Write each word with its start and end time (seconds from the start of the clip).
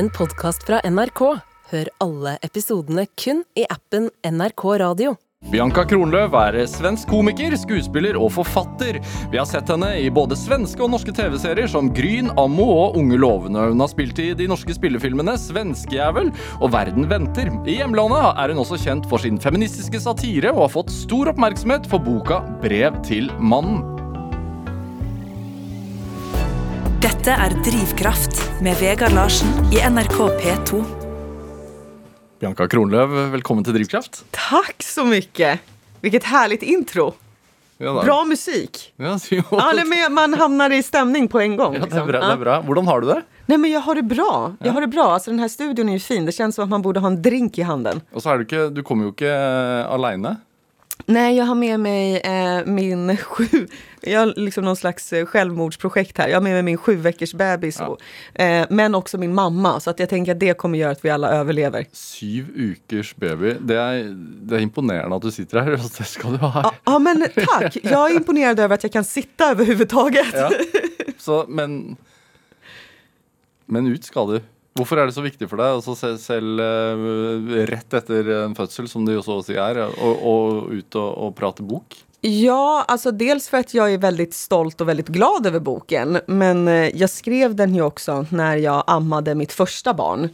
en 0.00 0.08
podkast 0.16 0.62
fra 0.64 0.78
NRK. 0.88 1.20
Hør 1.70 1.88
alle 2.00 2.38
episodene 2.46 3.04
kun 3.20 3.42
i 3.58 3.66
appen 3.68 4.08
NRK 4.24 4.62
Radio. 4.80 5.18
Bianca 5.52 5.86
Kronlöf 5.88 6.34
er 6.36 6.56
svensk 6.68 7.08
komiker, 7.08 7.52
skuespiller 7.56 8.16
og 8.20 8.30
forfatter. 8.34 8.98
Vi 9.32 9.40
har 9.40 9.46
sett 9.48 9.68
henne 9.72 9.90
i 10.00 10.10
både 10.12 10.36
svenske 10.36 10.84
og 10.84 10.92
norske 10.94 11.12
TV-serier 11.16 11.68
som 11.68 11.88
Gryn, 11.96 12.28
Ammo 12.40 12.66
og 12.72 12.96
Unge 13.00 13.20
lovende. 13.20 13.66
Hun 13.72 13.80
har 13.80 13.92
spilt 13.92 14.20
i 14.20 14.30
de 14.36 14.48
norske 14.48 14.76
spillefilmene 14.76 15.36
Svenskejævel 15.40 16.32
og 16.60 16.72
Verden 16.76 17.08
venter. 17.10 17.52
I 17.68 17.78
hjemlandet 17.82 18.40
er 18.40 18.54
hun 18.54 18.64
også 18.64 18.80
kjent 18.80 19.08
for 19.10 19.20
sin 19.20 19.40
feministiske 19.40 20.00
satire 20.00 20.54
og 20.56 20.66
har 20.66 20.76
fått 20.78 20.96
stor 20.96 21.34
oppmerksomhet 21.34 21.88
for 21.92 22.04
boka 22.04 22.40
Brev 22.64 23.00
til 23.08 23.32
mannen. 23.40 23.82
Dette 27.20 27.34
er 27.36 27.52
Drivkraft 27.60 28.38
med 28.64 28.78
Vegard 28.80 29.12
Larsen 29.12 29.50
i 29.76 29.80
NRK 29.84 30.14
P2. 30.40 30.78
Bianca 32.40 32.64
Kronlöf, 32.64 33.12
velkommen 33.34 33.60
til 33.66 33.76
Drivkraft. 33.76 34.22
Tack 34.32 34.80
så 34.82 35.04
mycket! 35.04 35.60
Vilket 36.00 36.24
härligt 36.24 36.62
intro. 36.62 37.10
Ja, 37.76 37.92
Bra 38.04 38.24
musik. 38.24 38.94
Ja, 38.96 39.18
men 39.84 40.14
man 40.14 40.34
hamnar 40.34 40.72
i 40.72 40.82
stämning 40.82 41.28
på 41.28 41.40
en 41.40 41.56
gång. 41.56 41.74
ja, 41.74 41.80
det 41.80 41.84
liksom. 41.84 42.08
er 42.08 42.12
bra. 42.12 42.20
det 42.20 42.32
er 42.32 42.36
bra. 42.36 42.60
Hvordan 42.60 42.86
har 42.86 43.00
du 43.00 43.06
det? 43.06 43.22
Nej, 43.46 43.58
men 43.58 43.70
jag 43.70 43.80
har 43.80 43.94
det 43.94 44.02
bra. 44.02 44.54
Jag 44.58 44.72
har 44.72 44.80
det 44.80 44.86
bra. 44.86 45.12
Alltså, 45.12 45.30
den 45.30 45.40
här 45.40 45.48
studion 45.48 45.88
är 45.88 45.92
ju 45.92 46.00
fin. 46.00 46.24
Det 46.24 46.32
känns 46.32 46.54
som 46.54 46.64
att 46.64 46.70
man 46.70 46.82
borde 46.82 47.00
ha 47.00 47.06
en 47.06 47.22
drink 47.22 47.58
i 47.58 47.62
handen. 47.62 48.00
Og 48.14 48.22
så 48.22 48.32
er 48.32 48.38
du 48.38 48.48
ikke 48.48 48.70
Du 48.72 48.82
kommer 48.82 49.10
jo 49.10 49.12
ikke 49.12 49.28
eh, 49.28 49.92
aleine. 49.92 50.38
Nej, 51.10 51.36
jag 51.36 51.44
har 51.44 51.54
med 51.54 51.80
mig 51.80 52.20
eh, 52.20 52.64
min 52.66 53.16
sju... 53.16 53.44
Jag 54.00 54.20
har 54.20 54.34
liksom 54.36 54.64
någon 54.64 54.76
slags 54.76 55.12
eh, 55.12 55.26
självmordsprojekt 55.26 56.18
här. 56.18 56.28
Jag 56.28 56.36
har 56.36 56.42
med 56.42 56.52
mig 56.52 56.62
min 56.62 56.76
sju 56.76 56.96
veckors 56.96 57.34
bebis. 57.34 57.76
Ja. 57.80 57.86
Och, 57.86 58.40
eh, 58.40 58.66
men 58.70 58.94
också 58.94 59.18
min 59.18 59.34
mamma. 59.34 59.80
Så 59.80 59.90
att 59.90 59.98
jag 59.98 60.08
tänker 60.08 60.32
att 60.32 60.40
det 60.40 60.56
kommer 60.58 60.78
göra 60.78 60.90
att 60.90 61.04
vi 61.04 61.10
alla 61.10 61.28
överlever. 61.30 61.86
Syv 61.92 62.46
ukers 62.54 63.16
baby. 63.16 63.54
Det 63.60 63.74
er, 63.74 64.04
det 64.42 64.56
er 64.56 64.60
imponerende 64.60 65.16
at 65.16 65.22
du 65.22 65.30
sitter 65.30 65.60
her. 65.60 65.72
og 65.72 65.90
Det 65.98 66.06
skal 66.06 66.32
du 66.32 66.38
ha. 66.38 66.62
Ja, 66.64 66.72
ja, 66.84 66.98
men 66.98 67.26
tack. 67.34 67.76
Jag 67.82 68.10
är 68.10 68.16
imponerad 68.16 68.60
över 68.60 68.74
att 68.74 68.82
jag 68.82 68.92
kan 68.92 69.04
sitta 69.04 69.50
överhuvudtaget. 69.50 70.34
Ja. 70.34 70.50
Så, 71.18 71.44
men 71.48 71.96
Men 73.66 73.86
ut 73.86 74.04
skal 74.04 74.32
du. 74.32 74.40
Hvorfor 74.78 75.00
er 75.02 75.06
det 75.10 75.14
så 75.16 75.22
viktig 75.24 75.48
for 75.50 75.58
deg, 75.58 75.66
altså 75.80 75.96
se- 75.98 76.18
selv 76.22 76.60
eh, 76.62 77.64
rett 77.68 77.94
etter 77.98 78.28
en 78.44 78.54
fødsel, 78.54 78.86
som 78.88 79.04
det 79.04 79.16
jo 79.18 79.22
så 79.26 79.40
å 79.40 79.42
si 79.44 79.56
er, 79.58 79.80
å 79.90 80.12
å 80.30 80.36
ut 80.70 80.94
og, 81.00 81.10
og 81.26 81.34
prate 81.36 81.62
bok? 81.66 81.96
Ja, 82.22 82.84
alltså 82.88 83.10
dels 83.10 83.48
för 83.48 83.58
att 83.58 83.74
jag 83.74 83.92
är 83.92 83.98
väldigt 83.98 84.34
stolt 84.34 84.80
och 84.80 84.88
väldigt 84.88 85.08
glad 85.08 85.46
över 85.46 85.60
boken. 85.60 86.18
Men 86.26 86.68
eh, 86.68 86.96
jag 86.96 87.10
skrev 87.10 87.54
den 87.54 87.74
ju 87.74 87.82
också 87.82 88.26
när 88.30 88.56
jag 88.56 88.84
ammade 88.86 89.34
mitt 89.34 89.52
första 89.52 89.94
barn. 89.94 90.28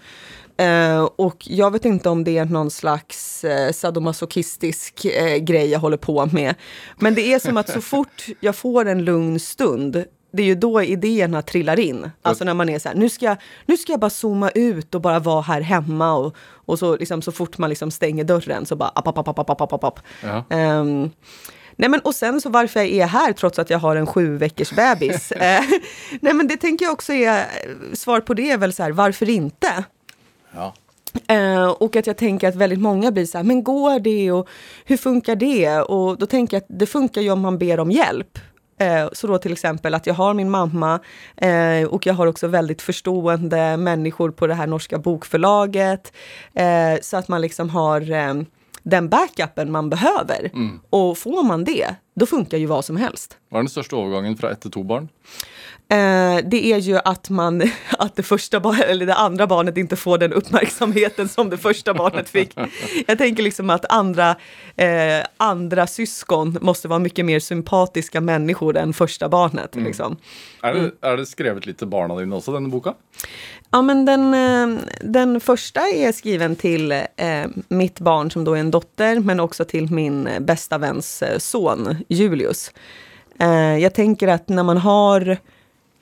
Eh, 0.59 1.03
och 1.17 1.37
jag 1.49 1.71
vet 1.71 1.85
inte 1.85 2.09
om 2.09 2.25
det 2.25 2.39
är 2.39 2.45
någon 2.45 2.71
slags 2.71 3.45
eh, 3.45 3.73
sadomasochistisk 3.73 5.05
eh, 5.05 5.37
grej 5.37 5.67
jag 5.71 5.79
håller 5.81 5.97
på 5.97 6.27
med. 6.33 6.55
Men 6.99 7.15
det 7.15 7.33
är 7.33 7.39
som 7.39 7.57
att 7.57 7.69
så 7.71 7.81
fort 7.81 8.27
jag 8.41 8.57
får 8.57 8.89
en 8.89 9.05
lugn 9.05 9.41
stund 9.41 10.05
det 10.37 10.43
är 10.43 10.47
ju 10.47 10.55
då 10.55 10.83
idéerna 10.83 11.43
trillar 11.43 11.81
in. 11.81 12.11
Alltså 12.23 12.45
när 12.45 12.55
man 12.55 12.69
är 12.69 12.79
så 12.79 12.89
här, 12.89 12.97
nu 12.97 13.09
ska, 13.09 13.25
jag, 13.25 13.37
nu 13.67 13.77
ska 13.77 13.93
jag 13.93 14.01
bara 14.01 14.11
zooma 14.11 14.51
ut 14.51 14.95
och 14.95 15.01
bara 15.01 15.19
vara 15.19 15.41
här 15.41 15.61
hemma. 15.61 16.15
Och, 16.15 16.37
och 16.41 16.79
så, 16.79 16.97
liksom, 16.97 17.23
så 17.23 17.33
fort 17.33 17.59
man 17.59 17.71
liksom 17.71 17.91
stänger 17.91 18.25
dörren 18.25 18.67
så 18.67 18.77
bara 18.77 18.89
app, 18.89 19.07
app, 19.07 19.19
app, 19.19 19.39
app, 19.39 19.61
app, 19.61 19.85
app. 19.85 20.01
Ja. 20.23 20.45
Ehm, 20.51 21.11
nej 21.77 21.91
men, 21.91 22.01
och 22.01 22.15
sen 22.15 22.41
så 22.41 22.49
varför 22.49 22.81
jag 22.81 22.89
är 22.91 23.07
här 23.07 23.33
trots 23.33 23.59
att 23.59 23.71
jag 23.71 23.79
har 23.79 23.97
en 23.97 24.07
sju 24.07 24.37
veckors 24.37 24.73
bebis. 24.73 25.33
Eh, 25.37 25.63
nej 26.21 26.35
men 26.35 26.49
det 26.49 26.57
tänker 26.57 26.85
jag 26.85 26.93
också 26.93 27.13
är, 27.13 27.47
svar 27.95 28.21
på 28.21 28.35
det 28.35 28.51
är 28.51 28.59
väl 28.59 28.73
så 28.73 28.83
här, 28.83 28.93
varför 28.93 29.31
inte? 29.31 29.85
Ja. 30.55 30.75
Eh, 31.27 31.69
och 31.69 31.97
att 31.97 32.07
jag 32.07 32.17
tänker 32.17 32.49
att 32.49 32.55
väldigt 32.55 32.81
många 32.81 33.13
blir 33.13 33.27
så 33.27 33.39
här, 33.39 33.45
men 33.45 33.65
går 33.65 33.99
det 33.99 34.33
och 34.33 34.49
hur 34.85 34.97
funkar 34.97 35.37
det? 35.37 35.81
Och 35.81 36.19
då 36.19 36.27
tänker 36.27 36.57
jag 36.57 36.63
att 36.63 36.79
det 36.79 36.87
funkar 36.87 37.21
ju 37.21 37.31
om 37.31 37.41
man 37.41 37.59
ber 37.59 37.81
om 37.81 37.91
hjälp. 37.91 38.39
Eh, 38.79 39.09
så 39.13 39.27
då 39.27 39.39
till 39.39 39.53
exempel 39.53 39.95
att 39.95 40.07
jag 40.07 40.15
har 40.15 40.35
min 40.35 40.51
mamma 40.51 41.01
eh, 41.37 41.85
och 41.89 42.07
jag 42.07 42.15
har 42.15 42.27
också 42.27 42.47
väldigt 42.47 42.83
förstående 42.83 43.77
människor 43.77 44.31
på 44.31 44.47
det 44.47 44.55
här 44.55 44.67
norska 44.67 44.99
bokförlaget. 44.99 46.13
Eh, 46.55 47.01
så 47.03 47.17
att 47.17 47.29
man 47.29 47.41
liksom 47.41 47.71
har 47.71 48.11
eh, 48.13 48.35
den 48.83 49.09
backupen 49.09 49.73
man 49.73 49.91
behöver. 49.91 50.51
Och 50.91 51.19
får 51.19 51.43
man 51.43 51.65
det, 51.65 51.95
då 52.15 52.27
funkar 52.27 52.59
ju 52.59 52.67
vad 52.67 52.85
som 52.85 52.97
helst. 52.97 53.39
Hva 53.51 53.59
er 53.59 53.67
den 53.67 53.71
største 53.73 53.97
overgangen 53.97 54.37
fra 54.39 54.51
ett 54.55 54.61
til 54.63 54.71
to 54.75 54.83
barn? 54.87 55.09
Eh, 55.89 56.39
det 56.45 56.73
är 56.73 56.79
ju 56.79 56.99
att, 57.05 57.31
man, 57.31 57.63
att 57.99 58.17
det, 58.17 58.23
första 58.23 58.61
bar- 58.61 58.83
eller 58.83 59.07
det 59.07 59.15
andra 59.15 59.47
barnet 59.47 59.77
inte 59.77 59.97
får 59.97 60.19
den 60.19 60.33
uppmärksamheten 60.33 61.29
som 61.29 61.51
det 61.51 61.59
första 61.59 61.95
barnet 61.95 62.29
fick. 62.29 62.57
Jag 63.07 63.19
tänker 63.19 63.43
liksom 63.43 63.71
att 63.71 63.85
andra, 63.93 64.37
eh, 64.77 65.27
andra 65.37 65.87
syskon 65.87 66.59
måste 66.61 66.89
vara 66.89 66.99
mycket 66.99 67.25
mer 67.25 67.41
sympatiska 67.41 68.21
människor 68.21 68.77
än 68.77 68.93
första 68.93 69.29
barnet. 69.29 69.75
Liksom. 69.75 70.17
Er 70.63 70.75
det, 70.75 70.91
er 71.03 71.17
det 71.17 71.27
skrevet 71.27 71.67
litt 71.67 71.79
til 71.79 71.89
barna 71.89 72.17
dine 72.19 72.35
også, 72.35 72.53
denne 72.57 72.69
boka? 72.69 72.95
Ja, 73.71 73.83
men 73.83 74.05
den, 74.05 74.35
eh, 74.35 74.83
den 75.01 75.41
första 75.41 75.81
är 75.81 76.13
skriven 76.13 76.57
till 76.57 76.93
eh, 76.93 77.47
mitt 77.69 78.01
barn 78.01 78.31
som 78.31 78.45
då 78.45 78.55
är 78.55 78.61
en 78.61 78.71
dotter, 78.71 79.21
men 79.21 79.41
också 79.41 79.65
till 79.65 79.91
min 79.93 80.29
bästa 80.41 80.79
väns 80.79 81.23
eh, 81.23 81.39
son 81.39 81.97
Julius. 82.09 82.73
Eh, 83.41 83.79
jag 83.79 83.95
tänker 83.95 84.29
att 84.29 84.49
när 84.49 84.63
man 84.63 84.77
har, 84.77 85.37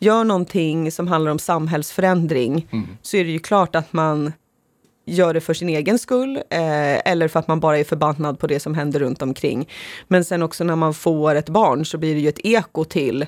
gör 0.04 0.24
någonting 0.24 0.92
som 0.92 1.08
handlar 1.08 1.32
om 1.32 1.38
samhällsförändring 1.38 2.68
så 3.02 3.16
är 3.16 3.24
det 3.24 3.30
ju 3.30 3.38
klart 3.38 3.76
att 3.76 3.92
man 3.92 4.32
gör 5.06 5.34
det 5.34 5.40
för 5.40 5.54
sin 5.54 5.68
egen 5.68 5.98
skull 5.98 6.36
eh, 6.36 7.10
eller 7.10 7.28
för 7.28 7.40
att 7.40 7.48
man 7.48 7.60
bara 7.60 7.78
är 7.78 7.84
förbannad 7.84 8.38
på 8.38 8.46
det 8.46 8.60
som 8.60 8.74
händer 8.74 9.00
runt 9.00 9.22
omkring. 9.22 9.68
Men 10.08 10.24
sen 10.24 10.42
också 10.42 10.64
när 10.64 10.76
man 10.76 10.94
får 10.94 11.34
ett 11.34 11.48
barn 11.48 11.84
så 11.84 11.98
blir 11.98 12.14
det 12.14 12.20
ju 12.20 12.28
ett 12.28 12.40
eko 12.44 12.84
till 12.84 13.26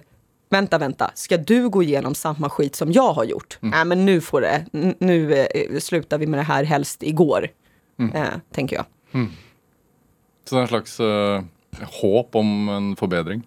Vänta, 0.48 0.78
vänta, 0.78 1.10
ska 1.14 1.36
du 1.36 1.68
gå 1.68 1.82
igenom 1.82 2.14
samma 2.14 2.50
skit 2.50 2.74
som 2.74 2.92
jag 2.92 3.12
har 3.12 3.24
gjort? 3.24 3.58
Nej, 3.60 3.84
men 3.84 4.06
nu 4.06 4.20
får 4.20 4.40
det, 4.40 4.66
nu 4.98 5.34
eh, 5.34 5.78
slutar 5.78 6.18
vi 6.18 6.26
med 6.26 6.38
det 6.38 6.44
här 6.44 6.64
helst 6.64 7.02
igår, 7.02 7.48
eh, 8.14 8.24
tänker 8.52 8.76
jag. 8.76 8.84
Så 10.48 10.54
det 10.54 10.58
er 10.58 10.62
en 10.62 10.68
slags 10.68 11.00
eh, 11.00 11.42
håp 12.02 12.34
om 12.34 12.68
en 12.68 12.96
forbedring? 12.96 13.42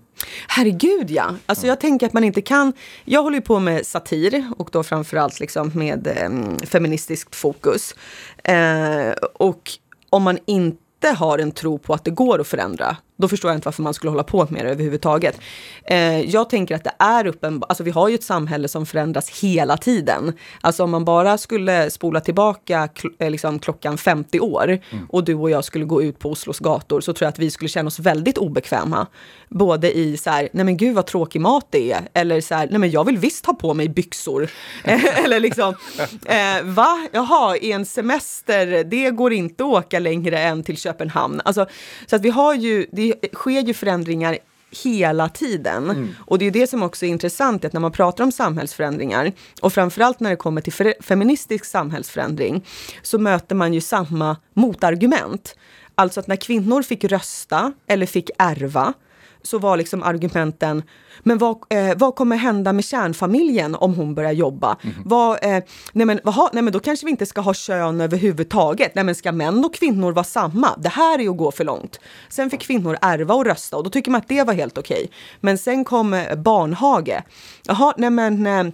Herregud 0.47 1.11
ja! 1.11 1.35
Alltså 1.45 1.67
jag 1.67 1.79
tänker 1.79 2.05
att 2.05 2.13
man 2.13 2.23
inte 2.23 2.41
kan... 2.41 2.73
Jag 3.05 3.23
håller 3.23 3.37
ju 3.37 3.41
på 3.41 3.59
med 3.59 3.85
satir 3.85 4.51
och 4.57 4.69
då 4.71 4.83
framförallt 4.83 5.39
liksom 5.39 5.71
med 5.73 6.07
eh, 6.07 6.67
feministiskt 6.67 7.35
fokus. 7.35 7.95
Eh, 8.43 9.11
och 9.33 9.71
om 10.09 10.23
man 10.23 10.37
inte 10.45 11.09
har 11.17 11.39
en 11.39 11.51
tro 11.51 11.77
på 11.77 11.93
att 11.93 12.05
det 12.05 12.11
går 12.11 12.41
att 12.41 12.47
förändra, 12.47 12.97
då 13.21 13.27
förstår 13.27 13.51
jag 13.51 13.57
inte 13.57 13.65
varför 13.67 13.83
man 13.83 13.93
skulle 13.93 14.09
hålla 14.11 14.23
på 14.23 14.47
med 14.49 14.65
det 14.65 14.71
överhuvudtaget. 14.71 15.39
Eh, 15.85 16.19
jag 16.21 16.49
tänker 16.49 16.75
att 16.75 16.83
det 16.83 16.93
är 16.99 17.27
uppenbart, 17.27 17.69
alltså 17.69 17.83
vi 17.83 17.91
har 17.91 18.09
ju 18.09 18.15
ett 18.15 18.23
samhälle 18.23 18.67
som 18.67 18.85
förändras 18.85 19.29
hela 19.43 19.77
tiden. 19.77 20.33
Alltså 20.61 20.83
om 20.83 20.91
man 20.91 21.05
bara 21.05 21.37
skulle 21.37 21.89
spola 21.91 22.19
tillbaka 22.21 22.89
kl- 22.95 23.13
eh, 23.19 23.29
liksom 23.31 23.59
klockan 23.59 23.97
50 23.97 24.39
år 24.39 24.79
och 25.09 25.23
du 25.23 25.35
och 25.35 25.49
jag 25.49 25.63
skulle 25.63 25.85
gå 25.85 26.03
ut 26.03 26.19
på 26.19 26.31
Oslos 26.31 26.59
gator 26.59 27.01
så 27.01 27.13
tror 27.13 27.25
jag 27.25 27.29
att 27.29 27.39
vi 27.39 27.51
skulle 27.51 27.69
känna 27.69 27.87
oss 27.87 27.99
väldigt 27.99 28.37
obekväma. 28.37 29.07
Både 29.49 29.97
i 29.97 30.17
så 30.17 30.29
här, 30.29 30.49
nej 30.51 30.65
men 30.65 30.77
gud 30.77 30.95
vad 30.95 31.05
tråkig 31.05 31.41
mat 31.41 31.67
det 31.69 31.91
är, 31.91 32.01
eller 32.13 32.41
så 32.41 32.55
här, 32.55 32.67
nej 32.71 32.79
men 32.79 32.91
jag 32.91 33.03
vill 33.05 33.17
visst 33.17 33.45
ha 33.45 33.53
på 33.53 33.73
mig 33.73 33.89
byxor. 33.89 34.49
Eller 35.23 35.39
liksom, 35.39 35.73
eh, 36.25 36.63
va? 36.63 37.07
Jaha, 37.11 37.57
i 37.57 37.71
en 37.71 37.85
semester, 37.85 38.83
det 38.83 39.09
går 39.11 39.33
inte 39.33 39.63
att 39.63 39.69
åka 39.69 39.99
längre 39.99 40.39
än 40.39 40.63
till 40.63 40.77
Köpenhamn. 40.77 41.41
Alltså, 41.45 41.65
så 42.07 42.15
att 42.15 42.21
vi 42.21 42.29
har 42.29 42.53
ju, 42.53 42.85
det 42.91 43.08
sker 43.33 43.61
ju 43.61 43.73
förändringar 43.73 44.37
hela 44.83 45.29
tiden. 45.29 46.15
Och 46.25 46.39
det 46.39 46.45
är 46.45 46.51
det 46.51 46.67
som 46.67 46.83
också 46.83 47.05
är 47.05 47.09
intressant, 47.09 47.65
att 47.65 47.73
när 47.73 47.79
man 47.81 47.91
pratar 47.91 48.23
om 48.23 48.31
samhällsförändringar, 48.31 49.31
och 49.61 49.73
framförallt 49.73 50.19
när 50.19 50.29
det 50.29 50.35
kommer 50.35 50.61
till 50.61 50.73
fe- 50.73 51.01
feministisk 51.03 51.65
samhällsförändring, 51.65 52.65
så 53.01 53.19
möter 53.19 53.55
man 53.55 53.73
ju 53.73 53.81
samma 53.81 54.37
motargument. 54.53 55.55
Alltså 55.95 56.19
att 56.19 56.27
när 56.27 56.35
kvinnor 56.35 56.81
fick 56.81 57.03
rösta 57.03 57.73
eller 57.87 58.05
fick 58.05 58.29
ärva, 58.37 58.93
så 59.43 59.59
var 59.59 59.77
liksom 59.77 60.03
argumenten, 60.03 60.83
men 61.19 61.37
vad, 61.37 61.57
eh, 61.69 61.97
vad 61.97 62.15
kommer 62.15 62.35
hända 62.35 62.73
med 62.73 62.85
kärnfamiljen 62.85 63.75
om 63.75 63.93
hon 63.93 64.15
börjar 64.15 64.31
jobba? 64.31 64.77
Vad, 65.05 65.43
eh, 65.43 65.63
nej, 65.93 66.05
men, 66.05 66.19
vaha, 66.23 66.49
nej 66.53 66.63
men 66.63 66.73
då 66.73 66.79
kanske 66.79 67.05
vi 67.05 67.11
inte 67.11 67.25
ska 67.25 67.41
ha 67.41 67.53
kön 67.53 68.01
överhuvudtaget. 68.01 68.95
Nej 68.95 69.03
men 69.03 69.15
ska 69.15 69.31
män 69.31 69.65
och 69.65 69.75
kvinnor 69.75 70.11
vara 70.11 70.23
samma? 70.23 70.77
Det 70.77 70.89
här 70.89 71.19
är 71.19 71.23
ju 71.23 71.29
att 71.29 71.37
gå 71.37 71.51
för 71.51 71.63
långt. 71.63 71.99
Sen 72.29 72.49
fick 72.49 72.61
kvinnor 72.61 72.97
ärva 73.01 73.33
och 73.33 73.45
rösta 73.45 73.77
och 73.77 73.83
då 73.83 73.89
tycker 73.89 74.11
man 74.11 74.21
att 74.21 74.27
det 74.27 74.43
var 74.43 74.53
helt 74.53 74.77
okej. 74.77 75.11
Men 75.39 75.57
sen 75.57 75.85
kom 75.85 76.13
eh, 76.13 76.35
barnhage. 76.35 77.23
Jaha, 77.63 77.93
nej 77.97 78.09
men 78.09 78.47
eh, 78.47 78.73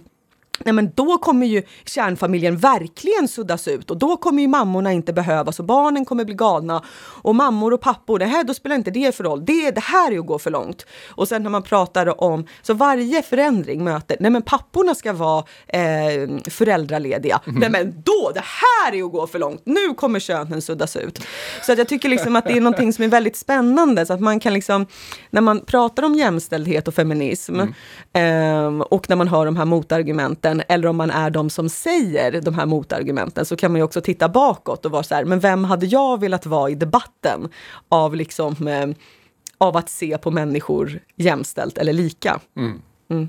Nej, 0.64 0.72
men 0.72 0.90
då 0.94 1.18
kommer 1.18 1.46
ju 1.46 1.62
kärnfamiljen 1.84 2.56
verkligen 2.56 3.28
suddas 3.28 3.68
ut 3.68 3.90
och 3.90 3.96
då 3.96 4.16
kommer 4.16 4.42
ju 4.42 4.48
mammorna 4.48 4.92
inte 4.92 5.12
behövas 5.12 5.58
och 5.58 5.64
barnen 5.64 6.04
kommer 6.04 6.24
bli 6.24 6.34
galna 6.34 6.82
och 7.22 7.34
mammor 7.34 7.72
och 7.72 7.80
pappor, 7.80 8.18
det 8.18 8.24
här, 8.24 8.44
då 8.44 8.54
spelar 8.54 8.76
inte 8.76 8.90
det 8.90 9.14
för 9.14 9.24
roll. 9.24 9.44
Det, 9.44 9.70
det 9.70 9.80
här 9.80 10.12
är 10.12 10.18
att 10.18 10.26
gå 10.26 10.38
för 10.38 10.50
långt. 10.50 10.86
Och 11.08 11.28
sen 11.28 11.42
när 11.42 11.50
man 11.50 11.62
pratar 11.62 12.20
om, 12.24 12.46
så 12.62 12.74
varje 12.74 13.22
förändring 13.22 13.84
möter, 13.84 14.16
nej 14.20 14.30
men 14.30 14.42
papporna 14.42 14.94
ska 14.94 15.12
vara 15.12 15.44
eh, 15.66 15.80
föräldralediga. 16.50 17.40
Mm. 17.46 17.60
Nej 17.60 17.70
men 17.70 18.02
då, 18.04 18.30
det 18.34 18.42
här 18.42 18.94
är 18.94 19.04
att 19.04 19.12
gå 19.12 19.26
för 19.26 19.38
långt. 19.38 19.62
Nu 19.64 19.94
kommer 19.94 20.20
könen 20.20 20.62
suddas 20.62 20.96
ut. 20.96 21.22
Så 21.62 21.72
att 21.72 21.78
jag 21.78 21.88
tycker 21.88 22.08
liksom 22.08 22.36
att 22.36 22.44
det 22.44 22.52
är 22.52 22.60
någonting 22.60 22.92
som 22.92 23.04
är 23.04 23.08
väldigt 23.08 23.36
spännande 23.36 24.06
så 24.06 24.12
att 24.12 24.20
man 24.20 24.40
kan 24.40 24.54
liksom, 24.54 24.86
när 25.30 25.40
man 25.40 25.60
pratar 25.60 26.02
om 26.02 26.14
jämställdhet 26.14 26.88
och 26.88 26.94
feminism 26.94 27.60
mm. 27.60 28.80
eh, 28.80 28.80
och 28.80 29.08
när 29.08 29.16
man 29.16 29.28
hör 29.28 29.46
de 29.46 29.56
här 29.56 29.64
motargumenten 29.64 30.45
motargumenten 30.46 30.62
eller 30.68 30.88
om 30.88 30.96
man 30.96 31.10
är 31.10 31.30
de 31.30 31.50
som 31.50 31.68
säger 31.68 32.40
de 32.40 32.54
här 32.54 32.66
motargumenten 32.66 33.44
så 33.44 33.56
kan 33.56 33.72
man 33.72 33.78
ju 33.78 33.84
också 33.84 34.00
titta 34.00 34.28
bakåt 34.28 34.86
och 34.86 34.92
vara 34.92 35.02
så 35.02 35.14
här, 35.14 35.24
men 35.24 35.40
vem 35.40 35.64
hade 35.64 35.86
jag 35.86 36.20
velat 36.20 36.46
vara 36.46 36.70
i 36.70 36.74
debatten 36.74 37.48
av 37.88 38.14
liksom 38.16 38.68
eh, 38.68 38.86
av 39.58 39.76
att 39.76 39.88
se 39.88 40.18
på 40.18 40.30
människor 40.30 41.00
jämställt 41.16 41.78
eller 41.78 41.92
lika. 41.92 42.40
Mm. 42.56 42.82
Mm. 43.08 43.28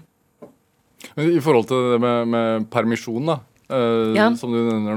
I 1.16 1.42
förhållande 1.42 1.68
till 1.68 1.92
det 1.92 2.00
med, 2.00 2.28
med 2.28 2.72
permission 2.72 3.26
då, 3.26 3.40
eh, 3.70 4.16
ja. 4.16 4.36
som 4.36 4.52
du 4.52 4.58
nämner 4.58 4.96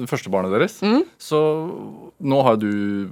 nu, 0.00 0.06
första 0.06 0.30
barnet 0.30 0.50
deras, 0.50 0.82
mm. 0.82 1.04
så 1.18 1.70
nu 2.18 2.34
har 2.34 2.56
du 2.56 3.08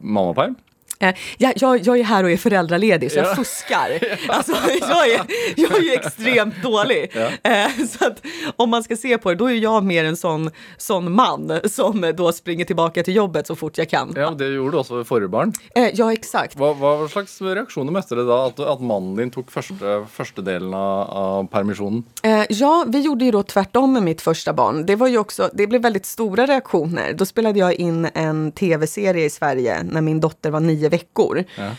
mammaperm. 0.00 0.54
Eh, 0.98 1.14
jag, 1.38 1.52
jag, 1.56 1.80
jag, 1.86 1.98
är 1.98 2.04
här 2.04 2.24
och 2.24 2.30
är 2.30 2.36
föräldraledig 2.36 3.12
så 3.12 3.18
jag 3.18 3.26
ja. 3.26 3.34
fuskar. 3.36 4.00
Alltså, 4.28 4.52
jag, 4.80 5.08
är, 5.08 5.20
jag 5.56 5.86
är 5.86 5.98
extremt 5.98 6.62
dålig. 6.62 7.12
Ja. 7.14 7.50
Eh, 7.50 7.86
så 7.86 8.06
att 8.06 8.22
om 8.56 8.70
man 8.70 8.84
ska 8.84 8.96
se 8.96 9.18
på 9.18 9.30
det, 9.30 9.34
då 9.36 9.50
är 9.50 9.54
jag 9.54 9.84
mer 9.84 10.04
en 10.04 10.16
sån, 10.16 10.50
sån 10.76 11.12
man 11.12 11.60
som 11.64 12.12
då 12.16 12.32
springer 12.32 12.64
tillbaka 12.64 13.02
till 13.02 13.16
jobbet 13.16 13.46
så 13.46 13.56
fort 13.56 13.78
jag 13.78 13.88
kan. 13.88 14.12
Ja, 14.16 14.30
det 14.30 14.46
gjorde 14.46 14.70
du 14.70 14.78
också 14.78 15.04
förra 15.04 15.28
barn. 15.28 15.52
Eh, 15.74 15.88
ja, 15.94 16.12
exakt. 16.12 16.56
Vad, 16.56 16.76
vad 16.76 17.10
slags 17.10 17.42
reaktioner 17.42 17.92
mötte 17.92 18.14
du 18.14 18.26
då? 18.26 18.32
Att, 18.32 18.60
att 18.60 18.80
mannen 18.80 19.16
din 19.16 19.30
tog 19.30 19.52
första, 19.52 20.06
första 20.12 20.42
delen 20.42 20.74
av, 20.74 21.10
av 21.10 21.46
permissionen? 21.46 22.04
Ja, 22.48 22.84
vi 22.88 23.00
gjorde 23.00 23.24
ju 23.24 23.30
då 23.30 23.42
tvärtom 23.42 23.92
med 23.92 24.02
mitt 24.02 24.20
första 24.20 24.52
barn. 24.52 24.86
Det 24.86 24.96
var 24.96 25.06
ju 25.06 25.18
också, 25.18 25.50
det 25.52 25.66
blev 25.66 25.82
väldigt 25.82 26.06
stora 26.06 26.46
reaktioner. 26.46 27.12
Då 27.12 27.26
spelade 27.26 27.58
jag 27.58 27.74
in 27.74 28.08
en 28.14 28.52
tv-serie 28.52 29.24
i 29.24 29.30
Sverige 29.30 29.82
när 29.82 30.00
min 30.00 30.20
dotter 30.20 30.50
var 30.50 30.60
nio 30.60 30.83
veckor. 30.88 31.44
Ja. 31.56 31.70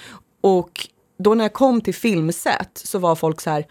Och 0.41 0.87
då 1.17 1.33
när 1.33 1.45
jag 1.45 1.53
kom 1.53 1.81
till 1.81 1.95
filmset 1.95 2.71
så 2.73 2.99
var 2.99 3.15
folk 3.15 3.41
så 3.41 3.49
här, 3.49 3.65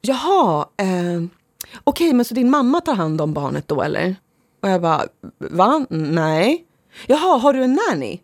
jaha, 0.00 0.68
eh, 0.76 0.86
okej 0.86 1.28
okay, 1.84 2.12
men 2.12 2.24
så 2.24 2.34
din 2.34 2.50
mamma 2.50 2.80
tar 2.80 2.94
hand 2.94 3.20
om 3.20 3.32
barnet 3.32 3.68
då 3.68 3.82
eller? 3.82 4.16
Och 4.62 4.68
jag 4.68 4.82
bara, 4.82 5.06
va? 5.38 5.86
Nej. 5.90 6.64
Jaha, 7.06 7.38
har 7.38 7.52
du 7.52 7.64
en 7.64 7.78
nanny? 7.88 8.20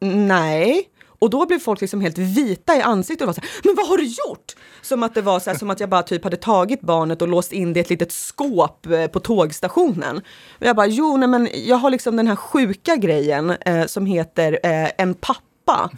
Nej. 0.00 0.88
Och 1.18 1.30
då 1.30 1.46
blev 1.46 1.58
folk 1.58 1.80
liksom 1.80 2.00
helt 2.00 2.18
vita 2.18 2.76
i 2.76 2.82
ansiktet 2.82 3.22
och 3.22 3.26
var 3.26 3.34
så 3.34 3.40
här, 3.40 3.50
men 3.64 3.74
vad 3.74 3.88
har 3.88 3.96
du 3.96 4.04
gjort? 4.04 4.52
Som 4.82 5.02
att 5.02 5.14
det 5.14 5.22
var 5.22 5.40
så 5.40 5.50
här, 5.50 5.58
som 5.58 5.70
att 5.70 5.80
jag 5.80 5.88
bara 5.88 6.02
typ 6.02 6.24
hade 6.24 6.36
tagit 6.36 6.80
barnet 6.80 7.22
och 7.22 7.28
låst 7.28 7.52
in 7.52 7.72
det 7.72 7.78
i 7.78 7.80
ett 7.80 7.90
litet 7.90 8.12
skåp 8.12 8.86
eh, 8.86 9.06
på 9.06 9.20
tågstationen. 9.20 10.16
Och 10.58 10.66
jag 10.66 10.76
bara, 10.76 10.86
jo, 10.86 11.16
nej 11.16 11.28
men 11.28 11.48
jag 11.54 11.76
har 11.76 11.90
liksom 11.90 12.16
den 12.16 12.26
här 12.26 12.36
sjuka 12.36 12.96
grejen 12.96 13.50
eh, 13.50 13.86
som 13.86 14.06
heter 14.06 14.58
eh, 14.62 14.90
en 14.98 15.14
pappa 15.14 15.40
pappa. 15.64 15.90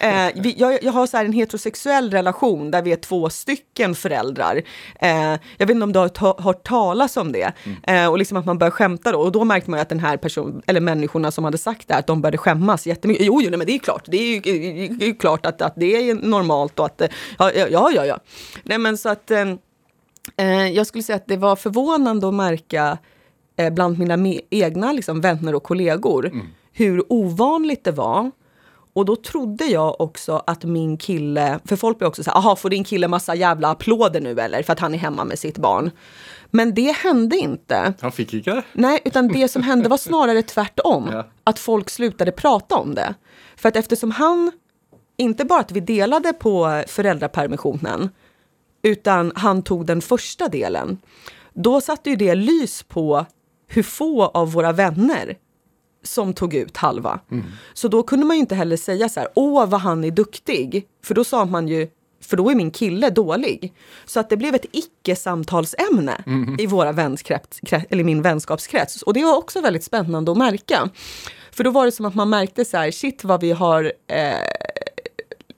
Eh, 0.00 0.28
vi, 0.34 0.54
jag, 0.58 0.82
jag, 0.82 0.92
har 0.92 1.06
så 1.06 1.16
en 1.16 1.32
heterosexuell 1.32 2.10
relation 2.10 2.70
där 2.70 2.82
vi 2.82 2.92
är 2.92 2.96
två 2.96 3.30
stycken 3.30 3.94
föräldrar. 3.94 4.62
Eh, 5.00 5.30
jag 5.30 5.66
vet 5.66 5.70
inte 5.70 5.84
om 5.84 5.92
du 5.92 5.98
har 5.98 6.08
ta, 6.08 6.40
hört 6.40 6.64
talas 6.64 7.16
om 7.16 7.32
det. 7.32 7.52
Mm. 7.64 8.04
Eh, 8.04 8.10
och 8.10 8.18
liksom 8.18 8.36
att 8.36 8.46
man 8.46 8.58
börjar 8.58 8.70
skämta 8.70 9.12
då. 9.12 9.18
Och 9.18 9.32
då 9.32 9.44
märkte 9.44 9.70
man 9.70 9.80
att 9.80 9.88
den 9.88 10.00
här 10.00 10.16
personen, 10.16 10.62
eller 10.66 10.80
människorna 10.80 11.30
som 11.30 11.44
hade 11.44 11.58
sagt 11.58 11.88
det, 11.88 11.94
att 11.94 12.06
de 12.06 12.20
började 12.20 12.38
skämmas 12.38 12.86
jättemycket. 12.86 13.26
Jo, 13.26 13.40
jo 13.42 13.50
nej, 13.50 13.58
men 13.58 13.66
det 13.66 13.74
är 13.74 13.78
klart. 13.78 14.04
Det 14.06 14.16
är 14.16 14.34
ju, 14.34 14.40
det 14.88 15.04
är 15.04 15.08
ju 15.08 15.14
klart 15.14 15.46
att, 15.46 15.62
att 15.62 15.74
det 15.76 16.10
är 16.10 16.14
normalt 16.14 16.78
och 16.78 16.86
att, 16.86 17.02
ja, 17.38 17.52
ja, 17.52 17.90
ja. 17.94 18.06
ja. 18.06 18.18
Nej, 18.62 18.78
men 18.78 18.98
så 18.98 19.08
att 19.08 19.30
eh, 19.30 19.54
eh, 20.36 20.68
jag 20.68 20.86
skulle 20.86 21.04
säga 21.04 21.16
att 21.16 21.26
det 21.26 21.36
var 21.36 21.56
förvånande 21.56 22.28
att 22.28 22.34
märka 22.34 22.98
eh, 23.56 23.70
bland 23.70 23.98
mina 23.98 24.34
egna 24.50 24.92
liksom, 24.92 25.20
vänner 25.20 25.54
och 25.54 25.62
kollegor 25.62 26.26
mm. 26.26 26.46
hur 26.72 27.12
ovanligt 27.12 27.84
det 27.84 27.92
var 27.92 28.30
och 28.98 29.04
då 29.04 29.16
trodde 29.16 29.64
jag 29.64 30.00
också 30.00 30.42
att 30.46 30.64
min 30.64 30.96
kille, 30.96 31.60
för 31.64 31.76
folk 31.76 31.98
blir 31.98 32.08
också 32.08 32.24
så 32.24 32.30
här, 32.30 32.38
aha 32.38 32.56
får 32.56 32.70
din 32.70 32.84
kille 32.84 33.08
massa 33.08 33.34
jävla 33.34 33.68
applåder 33.68 34.20
nu 34.20 34.40
eller? 34.40 34.62
För 34.62 34.72
att 34.72 34.80
han 34.80 34.94
är 34.94 34.98
hemma 34.98 35.24
med 35.24 35.38
sitt 35.38 35.58
barn. 35.58 35.90
Men 36.50 36.74
det 36.74 36.96
hände 36.96 37.36
inte. 37.36 37.94
Han 38.00 38.12
fick 38.12 38.34
inte? 38.34 38.62
Nej, 38.72 39.00
utan 39.04 39.28
det 39.28 39.48
som 39.48 39.62
hände 39.62 39.88
var 39.88 39.96
snarare 39.96 40.42
tvärtom. 40.42 41.08
Ja. 41.12 41.26
Att 41.44 41.58
folk 41.58 41.90
slutade 41.90 42.32
prata 42.32 42.76
om 42.76 42.94
det. 42.94 43.14
För 43.56 43.68
att 43.68 43.76
eftersom 43.76 44.10
han, 44.10 44.52
inte 45.16 45.44
bara 45.44 45.60
att 45.60 45.72
vi 45.72 45.80
delade 45.80 46.32
på 46.32 46.82
föräldrapermissionen, 46.88 48.08
utan 48.82 49.32
han 49.34 49.62
tog 49.62 49.86
den 49.86 50.00
första 50.00 50.48
delen. 50.48 50.98
Då 51.54 51.80
satte 51.80 52.10
ju 52.10 52.16
det 52.16 52.34
lys 52.34 52.82
på 52.82 53.26
hur 53.68 53.82
få 53.82 54.24
av 54.24 54.52
våra 54.52 54.72
vänner 54.72 55.36
som 56.02 56.32
tog 56.32 56.54
ut 56.54 56.76
halva. 56.76 57.20
Mm. 57.30 57.44
Så 57.74 57.88
då 57.88 58.02
kunde 58.02 58.26
man 58.26 58.36
ju 58.36 58.40
inte 58.40 58.54
heller 58.54 58.76
säga 58.76 59.08
så 59.08 59.20
här, 59.20 59.28
åh 59.34 59.66
vad 59.66 59.80
han 59.80 60.04
är 60.04 60.10
duktig. 60.10 60.86
För 61.04 61.14
då 61.14 61.24
sa 61.24 61.44
man 61.44 61.68
ju, 61.68 61.88
för 62.20 62.36
då 62.36 62.50
är 62.50 62.54
min 62.54 62.70
kille 62.70 63.10
dålig. 63.10 63.72
Så 64.06 64.20
att 64.20 64.30
det 64.30 64.36
blev 64.36 64.54
ett 64.54 64.66
icke-samtalsämne 64.72 66.22
mm. 66.26 66.56
i 66.58 66.66
våra 66.66 66.92
eller 67.90 68.04
min 68.04 68.22
vänskapskrets. 68.22 69.02
Och 69.02 69.14
det 69.14 69.24
var 69.24 69.36
också 69.36 69.60
väldigt 69.60 69.84
spännande 69.84 70.32
att 70.32 70.38
märka. 70.38 70.90
För 71.52 71.64
då 71.64 71.70
var 71.70 71.84
det 71.84 71.92
som 71.92 72.06
att 72.06 72.14
man 72.14 72.30
märkte 72.30 72.64
så 72.64 72.76
här, 72.76 72.90
shit 72.90 73.24
vad 73.24 73.40
vi 73.40 73.52
har 73.52 73.92
eh, 74.06 74.32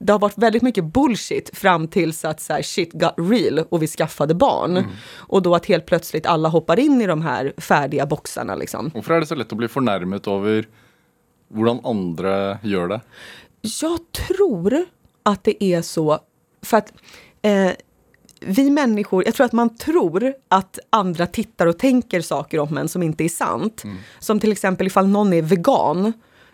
det 0.01 0.11
har 0.11 0.19
varit 0.19 0.37
väldigt 0.37 0.61
mycket 0.61 0.83
bullshit 0.83 1.57
fram 1.57 1.87
tills 1.87 2.25
att 2.25 2.41
så 2.41 2.53
här, 2.53 2.61
shit 2.61 2.93
got 2.93 3.13
real 3.17 3.59
och 3.59 3.83
vi 3.83 3.87
skaffade 3.87 4.33
barn. 4.33 4.77
Mm. 4.77 4.89
Och 5.15 5.41
då 5.41 5.55
att 5.55 5.65
helt 5.65 5.85
plötsligt 5.85 6.25
alla 6.25 6.49
hoppar 6.49 6.79
in 6.79 7.01
i 7.01 7.07
de 7.07 7.21
här 7.21 7.53
färdiga 7.57 8.05
boxarna. 8.05 8.55
Liksom. 8.55 8.91
Varför 8.93 9.13
är 9.13 9.19
det 9.19 9.25
så 9.25 9.35
lätt 9.35 9.51
att 9.51 9.57
bli 9.57 9.67
förnärmad 9.67 10.27
över 10.27 10.67
hur 11.53 11.89
andra 11.89 12.57
gör 12.63 12.87
det? 12.87 13.01
Jag 13.61 13.99
tror 14.27 14.85
att 15.23 15.43
det 15.43 15.63
är 15.63 15.81
så, 15.81 16.19
för 16.61 16.77
att 16.77 16.93
eh, 17.41 17.71
vi 18.39 18.69
människor, 18.69 19.25
jag 19.25 19.33
tror 19.33 19.45
att 19.45 19.51
man 19.51 19.77
tror 19.77 20.33
att 20.47 20.79
andra 20.89 21.27
tittar 21.27 21.67
och 21.67 21.79
tänker 21.79 22.21
saker 22.21 22.59
om 22.59 22.77
en 22.77 22.89
som 22.89 23.03
inte 23.03 23.23
är 23.23 23.29
sant. 23.29 23.83
Mm. 23.83 23.97
Som 24.19 24.39
till 24.39 24.51
exempel 24.51 24.87
ifall 24.87 25.07
någon 25.07 25.33
är 25.33 25.41
vegan 25.41 26.13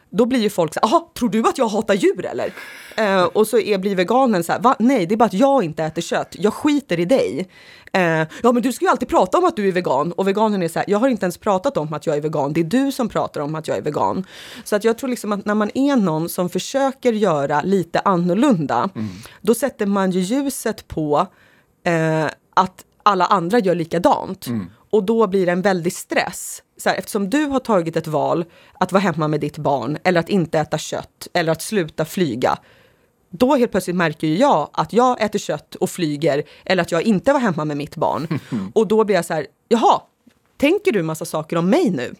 då 0.09 0.25
blir 0.25 0.39
ju 0.39 0.49
folk 0.49 0.73
så 0.73 0.79
här, 0.83 1.01
tror 1.13 1.29
du 1.29 1.39
att 1.39 1.57
jag 1.57 1.67
hatar 1.67 1.93
djur 1.93 2.25
eller? 2.25 2.53
Uh, 2.99 3.23
och 3.23 3.47
så 3.47 3.59
är, 3.59 3.77
blir 3.77 3.95
veganen 3.95 4.43
så 4.43 4.51
här, 4.51 4.59
Va? 4.59 4.75
nej 4.79 5.05
det 5.05 5.15
är 5.15 5.17
bara 5.17 5.25
att 5.25 5.33
jag 5.33 5.63
inte 5.63 5.83
äter 5.83 6.01
kött, 6.01 6.35
jag 6.39 6.53
skiter 6.53 6.99
i 6.99 7.05
dig. 7.05 7.49
Uh, 7.97 8.27
ja 8.43 8.51
men 8.51 8.61
du 8.61 8.71
ska 8.71 8.85
ju 8.85 8.91
alltid 8.91 9.07
prata 9.07 9.37
om 9.37 9.45
att 9.45 9.55
du 9.55 9.67
är 9.67 9.71
vegan 9.71 10.11
och 10.11 10.27
veganen 10.27 10.63
är 10.63 10.67
så 10.67 10.79
här, 10.79 10.85
jag 10.89 10.99
har 10.99 11.07
inte 11.07 11.25
ens 11.25 11.37
pratat 11.37 11.77
om 11.77 11.93
att 11.93 12.05
jag 12.05 12.17
är 12.17 12.21
vegan, 12.21 12.53
det 12.53 12.59
är 12.59 12.63
du 12.63 12.91
som 12.91 13.09
pratar 13.09 13.41
om 13.41 13.55
att 13.55 13.67
jag 13.67 13.77
är 13.77 13.81
vegan. 13.81 14.25
Så 14.63 14.75
att 14.75 14.83
jag 14.83 14.97
tror 14.97 15.09
liksom 15.09 15.31
att 15.31 15.45
när 15.45 15.55
man 15.55 15.71
är 15.73 15.95
någon 15.95 16.29
som 16.29 16.49
försöker 16.49 17.13
göra 17.13 17.61
lite 17.61 17.99
annorlunda, 17.99 18.89
mm. 18.95 19.07
då 19.41 19.55
sätter 19.55 19.85
man 19.85 20.11
ju 20.11 20.19
ljuset 20.19 20.87
på 20.87 21.27
uh, 21.87 22.29
att 22.53 22.85
alla 23.03 23.25
andra 23.25 23.59
gör 23.59 23.75
likadant. 23.75 24.47
Mm. 24.47 24.69
Och 24.89 25.03
då 25.03 25.27
blir 25.27 25.45
det 25.45 25.51
en 25.51 25.61
väldig 25.61 25.93
stress. 25.93 26.63
Så 26.77 26.89
här, 26.89 26.97
eftersom 26.97 27.29
du 27.29 27.45
har 27.45 27.59
tagit 27.59 27.95
ett 27.95 28.07
val 28.07 28.45
att 28.73 28.91
vara 28.91 29.01
hemma 29.01 29.27
med 29.27 29.39
ditt 29.39 29.57
barn 29.57 29.97
eller 30.03 30.19
att 30.19 30.29
inte 30.29 30.59
äta 30.59 30.77
kött 30.77 31.27
eller 31.33 31.51
att 31.51 31.61
sluta 31.61 32.05
flyga. 32.05 32.57
Då 33.29 33.55
helt 33.55 33.71
plötsligt 33.71 33.95
märker 33.95 34.27
ju 34.27 34.37
jag 34.37 34.69
att 34.73 34.93
jag 34.93 35.21
äter 35.21 35.39
kött 35.39 35.75
och 35.75 35.89
flyger 35.89 36.43
eller 36.65 36.81
att 36.83 36.91
jag 36.91 37.01
inte 37.01 37.33
var 37.33 37.39
hemma 37.39 37.65
med 37.65 37.77
mitt 37.77 37.95
barn. 37.95 38.39
Och 38.73 38.87
då 38.87 39.03
blir 39.03 39.15
jag 39.15 39.25
så 39.25 39.33
här, 39.33 39.47
jaha, 39.67 40.01
tänker 40.57 40.91
du 40.91 41.03
massa 41.03 41.25
saker 41.25 41.57
om 41.57 41.69
mig 41.69 41.89
nu? 41.89 42.15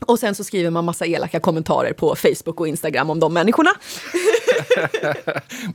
Och 0.00 0.18
sen 0.18 0.34
så 0.34 0.44
skriver 0.44 0.70
man 0.70 0.84
massa 0.84 1.06
elaka 1.06 1.40
kommentarer 1.40 1.92
på 1.92 2.16
Facebook 2.16 2.60
och 2.60 2.68
Instagram 2.68 3.10
om 3.10 3.20
de 3.20 3.34
människorna. 3.34 3.70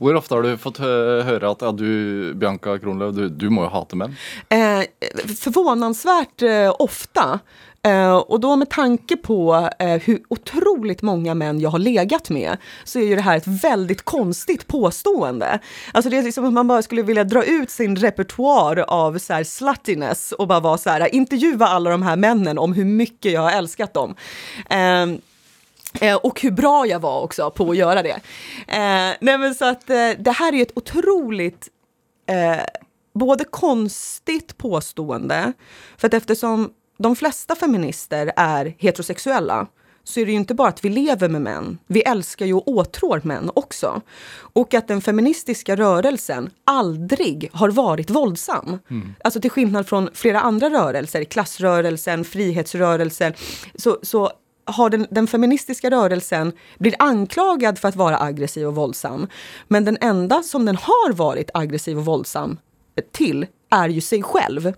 Hur 0.00 0.14
ofta 0.14 0.34
har 0.34 0.42
du 0.42 0.56
fått 0.58 0.78
höra 0.78 1.50
att 1.50 1.62
ja, 1.62 1.72
du, 1.72 2.34
Bianca 2.34 2.78
Kronlöf, 2.78 3.14
du, 3.14 3.28
du 3.28 3.50
må 3.50 3.62
ju 3.62 3.68
hata 3.68 3.96
män? 3.96 4.16
Eh, 4.48 4.82
förvånansvärt 5.26 6.42
eh, 6.42 6.74
ofta. 6.78 7.40
Eh, 7.86 8.14
och 8.14 8.40
då 8.40 8.56
med 8.56 8.70
tanke 8.70 9.16
på 9.16 9.70
eh, 9.78 10.00
hur 10.00 10.22
otroligt 10.28 11.02
många 11.02 11.34
män 11.34 11.60
jag 11.60 11.70
har 11.70 11.78
legat 11.78 12.30
med 12.30 12.56
så 12.84 12.98
är 12.98 13.02
ju 13.02 13.16
det 13.16 13.22
här 13.22 13.36
ett 13.36 13.46
väldigt 13.46 14.02
konstigt 14.02 14.66
påstående. 14.66 15.58
Alltså 15.92 16.10
det 16.10 16.16
är 16.18 16.32
som 16.32 16.44
att 16.44 16.52
man 16.52 16.68
bara 16.68 16.82
skulle 16.82 17.02
vilja 17.02 17.24
dra 17.24 17.44
ut 17.44 17.70
sin 17.70 17.96
repertoar 17.96 18.78
av 18.78 19.18
så 19.18 19.32
här 19.32 19.44
sluttiness 19.44 20.32
och 20.32 20.48
bara 20.48 20.60
vara 20.60 20.78
så 20.78 20.90
här, 20.90 21.14
intervjua 21.14 21.66
alla 21.66 21.90
de 21.90 22.02
här 22.02 22.16
männen 22.16 22.58
om 22.58 22.72
hur 22.72 22.84
mycket 22.84 23.32
jag 23.32 23.40
har 23.40 23.52
älskat 23.52 23.94
dem. 23.94 24.14
Ehm, 24.70 25.20
eh, 26.00 26.16
och 26.16 26.40
hur 26.40 26.50
bra 26.50 26.86
jag 26.86 27.00
var 27.00 27.20
också 27.20 27.50
på 27.50 27.70
att 27.70 27.76
göra 27.76 28.02
det. 28.02 28.20
nej 29.20 29.38
men 29.38 29.54
så 29.54 29.64
att 29.64 29.86
det 30.18 30.34
här 30.38 30.54
är 30.54 30.62
ett 30.62 30.76
otroligt 30.76 31.68
både 33.14 33.44
konstigt 33.44 34.58
påstående, 34.58 35.52
för 35.96 36.06
att 36.06 36.14
eftersom 36.14 36.70
de 37.02 37.16
flesta 37.16 37.54
feminister 37.54 38.32
är 38.36 38.74
heterosexuella 38.78 39.66
så 40.04 40.20
är 40.20 40.26
det 40.26 40.32
ju 40.32 40.38
inte 40.38 40.54
bara 40.54 40.68
att 40.68 40.84
vi 40.84 40.88
lever 40.88 41.28
med 41.28 41.42
män. 41.42 41.78
Vi 41.86 42.02
älskar 42.02 42.46
ju 42.46 42.54
och 42.54 42.68
åtrår 42.68 43.20
män 43.24 43.50
också. 43.54 44.00
Och 44.34 44.74
att 44.74 44.88
den 44.88 45.00
feministiska 45.00 45.76
rörelsen 45.76 46.50
aldrig 46.64 47.50
har 47.52 47.70
varit 47.70 48.10
våldsam. 48.10 48.78
Mm. 48.90 49.14
Alltså 49.24 49.40
till 49.40 49.50
skillnad 49.50 49.88
från 49.88 50.10
flera 50.14 50.40
andra 50.40 50.70
rörelser, 50.70 51.24
klassrörelsen, 51.24 52.24
frihetsrörelsen, 52.24 53.32
så, 53.74 53.98
så 54.02 54.30
har 54.64 54.90
den, 54.90 55.06
den, 55.10 55.26
feministiska 55.26 55.90
rörelsen 55.90 56.52
blir 56.78 56.94
anklagad 56.98 57.78
för 57.78 57.88
att 57.88 57.96
vara 57.96 58.20
aggressiv 58.20 58.66
och 58.66 58.74
våldsam. 58.74 59.26
Men 59.68 59.84
den 59.84 59.98
enda 60.00 60.42
som 60.42 60.64
den 60.64 60.76
har 60.76 61.12
varit 61.12 61.50
aggressiv 61.54 61.98
och 61.98 62.04
våldsam 62.04 62.58
till 63.12 63.46
är 63.70 63.88
ju 63.88 64.00
sig 64.00 64.22
själv. 64.22 64.72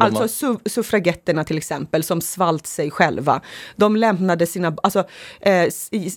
Alltså 0.00 0.28
su 0.28 0.56
suffragetterna 0.66 1.44
till 1.44 1.56
exempel 1.56 2.02
som 2.02 2.20
svalt 2.20 2.66
sig 2.66 2.90
själva. 2.90 3.40
De 3.76 3.96
lämnade 3.96 4.46
sina, 4.46 4.76
alltså 4.82 5.04
eh, 5.40 5.70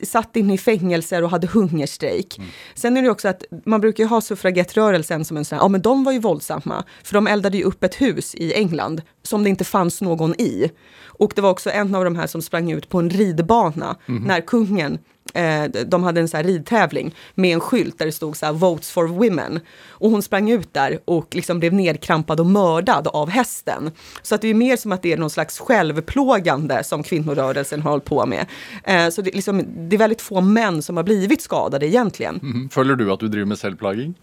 satt 0.03 0.35
in 0.35 0.51
i 0.51 0.57
fängelser 0.57 1.23
och 1.23 1.29
hade 1.29 1.47
hungerstrejk. 1.47 2.37
Mm. 2.37 2.49
Sen 2.75 2.97
är 2.97 3.01
det 3.01 3.09
också 3.09 3.27
att 3.27 3.43
man 3.65 3.81
brukar 3.81 4.03
ju 4.03 4.07
ha 4.07 4.21
suffragettrörelsen 4.21 5.25
som 5.25 5.37
en 5.37 5.45
sån 5.45 5.55
här, 5.55 5.65
ja 5.65 5.67
men 5.67 5.81
de 5.81 6.03
var 6.03 6.11
ju 6.11 6.19
våldsamma. 6.19 6.83
För 7.03 7.13
de 7.13 7.27
eldade 7.27 7.57
ju 7.57 7.63
upp 7.63 7.83
ett 7.83 8.01
hus 8.01 8.35
i 8.35 8.53
England 8.53 9.01
som 9.23 9.43
det 9.43 9.49
inte 9.49 9.63
fanns 9.63 10.01
någon 10.01 10.41
i. 10.41 10.71
Och 11.05 11.31
det 11.35 11.41
var 11.41 11.49
också 11.49 11.69
en 11.69 11.95
av 11.95 12.03
de 12.03 12.15
här 12.15 12.27
som 12.27 12.41
sprang 12.41 12.71
ut 12.71 12.89
på 12.89 12.99
en 12.99 13.09
ridbana 13.09 13.95
mm. 14.07 14.23
när 14.23 14.41
kungen 14.41 14.99
eh, 15.33 15.63
de 15.63 16.03
hade 16.03 16.21
en 16.21 16.27
så 16.27 16.37
här 16.37 16.43
ridtävling 16.43 17.15
med 17.35 17.53
en 17.53 17.59
skylt 17.59 17.99
där 17.99 18.05
det 18.05 18.11
stod 18.11 18.37
så 18.37 18.45
här, 18.45 18.53
Votes 18.53 18.91
for 18.91 19.07
women. 19.07 19.59
Och 19.89 20.09
hon 20.09 20.21
sprang 20.21 20.51
ut 20.51 20.73
där 20.73 20.99
och 21.05 21.35
liksom 21.35 21.59
blev 21.59 21.73
nedkrampad 21.73 22.39
och 22.39 22.45
mördad 22.45 23.07
av 23.07 23.29
hästen. 23.29 23.91
Så 24.21 24.35
att 24.35 24.41
det 24.41 24.47
är 24.47 24.53
mer 24.53 24.77
som 24.77 24.91
att 24.91 25.01
det 25.01 25.13
är 25.13 25.17
någon 25.17 25.29
slags 25.29 25.59
självplågande 25.59 26.83
som 26.83 27.03
kvinnorörelsen 27.03 27.81
har 27.81 27.91
hållit 27.91 28.05
på 28.05 28.25
med. 28.25 28.45
Eh, 28.83 29.09
så 29.09 29.21
det, 29.21 29.35
liksom, 29.35 29.63
det, 29.89 29.95
är 29.95 29.97
väldigt 29.97 30.21
få 30.21 30.41
män 30.41 30.81
som 30.81 30.97
har 30.97 31.03
blivit 31.03 31.41
skadade 31.41 31.87
egentligen. 31.87 32.39
Mm. 32.43 32.69
Följer 32.69 32.95
du 32.95 33.11
att 33.11 33.19
du 33.19 33.27
driver 33.27 33.45
med 33.45 33.59
självplagning? 33.59 34.15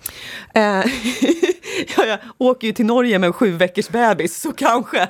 Eh, 0.54 0.62
ja, 1.96 2.04
jag 2.06 2.18
åker 2.38 2.66
ju 2.66 2.72
till 2.72 2.86
Norge 2.86 3.18
med 3.18 3.26
en 3.26 3.32
sju 3.32 3.52
veckors 3.52 3.88
bebis, 3.88 4.40
så 4.40 4.52
kanske. 4.52 5.08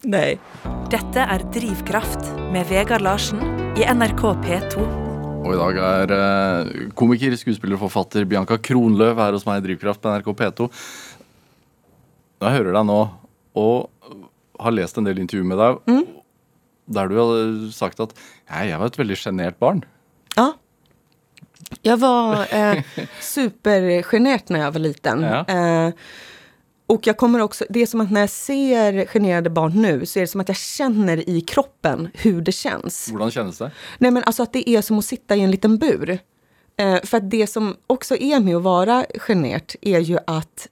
Nej. 0.00 0.38
Detta 0.90 1.20
är 1.20 1.38
Drivkraft 1.52 2.18
med 2.52 2.66
Vegard 2.66 3.00
Larsen 3.00 3.55
i 3.76 3.84
NRK 3.84 4.22
P2. 4.40 4.84
Og 5.44 5.50
i 5.52 5.56
dag 5.58 5.78
er 5.84 6.12
eh, 6.16 6.68
komiker, 6.96 7.34
skuespiller 7.36 7.76
og 7.76 7.82
forfatter 7.82 8.24
Bianca 8.28 8.56
Kronløv 8.56 9.18
her 9.20 9.36
hos 9.36 9.44
meg 9.44 9.60
i 9.60 9.66
Drivkraft 9.66 10.00
på 10.00 10.14
NRK 10.14 10.30
P2. 10.38 10.68
Jeg 12.40 12.54
hører 12.54 12.72
deg 12.78 12.86
nå 12.88 13.00
og 13.60 14.14
har 14.64 14.72
lest 14.72 14.96
en 14.96 15.04
del 15.04 15.20
intervjuer 15.20 15.48
med 15.50 15.60
deg 15.60 15.92
mm. 15.92 16.06
der 16.96 17.12
du 17.12 17.18
har 17.20 17.34
sagt 17.76 18.00
at 18.00 18.16
jeg 18.16 18.80
var 18.80 18.88
et 18.88 18.98
veldig 19.02 19.18
sjenert 19.20 19.60
barn. 19.60 19.84
Ja. 20.38 20.54
Jag 21.84 22.00
var 22.00 22.46
eh, 22.54 22.80
supergenert 23.20 24.48
när 24.48 24.60
jag 24.60 24.72
var 24.72 24.80
liten. 24.80 25.22
Ja. 25.32 25.44
Eh, 25.44 25.92
och 26.86 27.06
jag 27.06 27.16
kommer 27.16 27.40
också, 27.40 27.64
det 27.68 27.82
är 27.82 27.86
som 27.86 28.00
att 28.00 28.10
när 28.10 28.20
jag 28.20 28.30
ser 28.30 29.06
generade 29.06 29.50
barn 29.50 29.82
nu 29.82 30.06
så 30.06 30.18
är 30.18 30.20
det 30.20 30.26
som 30.26 30.40
att 30.40 30.48
jag 30.48 30.56
känner 30.56 31.28
i 31.28 31.40
kroppen 31.40 32.08
hur 32.14 32.40
det 32.40 32.52
känns. 32.52 33.12
Hur 33.12 33.30
känns 33.30 33.58
det? 33.58 33.70
Nej 33.98 34.10
men 34.10 34.22
alltså 34.22 34.42
att 34.42 34.52
det 34.52 34.70
är 34.70 34.82
som 34.82 34.98
att 34.98 35.04
sitta 35.04 35.36
i 35.36 35.40
en 35.40 35.50
liten 35.50 35.78
bur. 35.78 36.18
Eh, 36.78 37.00
för 37.04 37.16
att 37.16 37.30
det 37.30 37.46
som 37.46 37.76
också 37.86 38.16
är 38.16 38.40
med 38.40 38.56
att 38.56 38.62
vara 38.62 39.06
genert 39.18 39.74
är 39.80 39.98
ju 39.98 40.18
att 40.26 40.68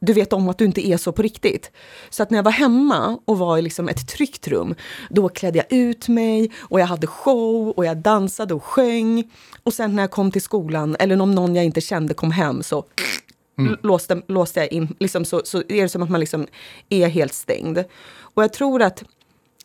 du 0.00 0.12
vet 0.12 0.32
om 0.32 0.48
att 0.48 0.58
du 0.58 0.64
inte 0.64 0.88
är 0.88 0.96
så 0.96 1.12
på 1.12 1.22
riktigt. 1.22 1.70
Så 2.10 2.22
att 2.22 2.30
när 2.30 2.38
jag 2.38 2.42
var 2.42 2.52
hemma 2.52 3.18
och 3.24 3.38
var 3.38 3.58
i 3.58 3.62
liksom 3.62 3.88
ett 3.88 4.08
tryggt 4.08 4.48
rum, 4.48 4.74
då 5.10 5.28
klädde 5.28 5.58
jag 5.58 5.72
ut 5.72 6.08
mig 6.08 6.50
och 6.60 6.80
jag 6.80 6.86
hade 6.86 7.06
show 7.06 7.68
och 7.68 7.84
jag 7.84 7.96
dansade 7.96 8.54
och 8.54 8.64
sjöng. 8.64 9.30
Och 9.62 9.74
sen 9.74 9.96
när 9.96 10.02
jag 10.02 10.10
kom 10.10 10.30
till 10.30 10.42
skolan, 10.42 10.96
eller 10.98 11.20
om 11.20 11.34
någon 11.34 11.54
jag 11.54 11.64
inte 11.64 11.80
kände 11.80 12.14
kom 12.14 12.30
hem, 12.30 12.62
så 12.62 12.84
mm. 13.58 13.76
låste, 13.82 14.22
låste 14.28 14.60
jag 14.60 14.72
in, 14.72 14.96
liksom 15.00 15.24
så, 15.24 15.42
så 15.44 15.58
är 15.58 15.82
det 15.82 15.88
som 15.88 16.02
att 16.02 16.10
man 16.10 16.20
liksom 16.20 16.46
är 16.88 17.08
helt 17.08 17.34
stängd. 17.34 17.78
Och 18.18 18.42
jag 18.42 18.52
tror 18.52 18.82
att 18.82 19.04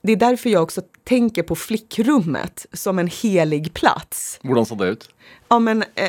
det 0.02 0.12
är 0.12 0.16
därför 0.16 0.50
jag 0.50 0.64
också 0.64 0.82
tänker 1.04 1.44
på 1.44 1.56
flickrummet 1.56 2.66
som 2.74 3.00
en 3.00 3.08
helig 3.08 3.74
plats. 3.74 4.40
Hur 4.44 4.64
såg 4.64 4.78
det 4.78 4.88
ut? 4.88 5.10
Ja, 5.48 5.60
men, 5.60 5.84
eh, 5.96 6.08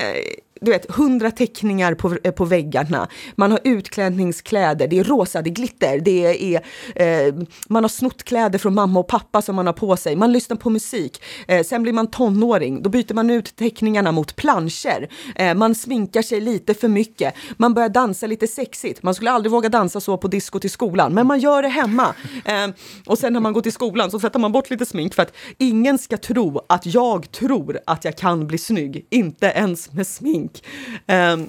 du 0.61 0.71
vet, 0.71 0.91
hundra 0.91 1.31
teckningar 1.31 1.95
på, 1.95 2.17
eh, 2.25 2.33
på 2.33 2.45
väggarna. 2.45 3.09
Man 3.35 3.51
har 3.51 3.61
utklädningskläder, 3.65 4.89
det 4.89 4.99
är 4.99 5.05
rosa, 5.05 5.43
det 5.43 5.51
är 5.51 5.55
glitter, 5.55 6.01
det 6.01 6.55
är, 6.55 6.63
eh, 6.95 7.35
man 7.69 7.85
har 7.85 7.89
snott 7.89 8.23
kläder 8.23 8.59
från 8.59 8.75
mamma 8.75 9.01
och 9.01 9.09
pappa 9.09 9.43
som 9.43 9.57
man 9.57 9.67
har 9.67 9.73
på 9.73 9.97
sig. 9.97 10.17
Man 10.17 10.33
lyssnar 10.33 10.57
på 10.57 10.71
musik. 10.71 11.23
Eh, 11.49 11.65
sen 11.65 11.83
blir 11.83 11.93
man 11.93 12.07
tonåring, 12.07 12.83
då 12.83 12.91
byter 12.91 13.15
man 13.15 13.31
ut 13.31 13.57
teckningarna 13.57 14.13
mot 14.13 14.37
planscher. 14.37 15.09
Eh, 15.37 15.55
man 15.55 15.75
sminkar 15.75 16.23
sig 16.23 16.41
lite 16.41 16.75
för 16.75 16.89
mycket. 16.89 17.35
Man 17.57 17.75
börjar 17.75 17.89
dansa 17.89 18.27
lite 18.27 18.47
sexigt. 18.47 19.03
Man 19.03 19.15
skulle 19.15 19.31
aldrig 19.31 19.53
våga 19.53 19.69
dansa 19.69 20.01
så 20.01 20.17
på 20.17 20.29
disco 20.29 20.59
till 20.59 20.71
skolan, 20.71 21.15
men 21.15 21.27
man 21.27 21.41
gör 21.41 21.63
det 21.63 21.69
hemma. 21.69 22.15
Eh, 22.45 22.69
och 23.07 23.19
sen 23.19 23.33
när 23.33 23.41
man 23.41 23.53
går 23.53 23.61
till 23.61 23.73
skolan 23.73 24.11
så 24.11 24.21
sätter 24.21 24.39
man 24.39 24.53
bort 24.53 24.71
lite 24.71 24.87
smink 24.87 25.15
för 25.15 25.23
att 25.23 25.33
ingen 25.59 25.99
ska 25.99 26.17
tro 26.17 26.61
att 26.69 26.87
jag 26.87 27.31
tror 27.31 27.79
att 27.87 28.05
jag 28.05 28.17
kan 28.17 28.47
bli 28.47 28.59
snygg, 28.59 29.07
inte 29.11 29.47
ens 29.47 29.93
med 29.93 30.07
smink 30.07 30.50
smink. 30.59 30.65
Um, 31.07 31.49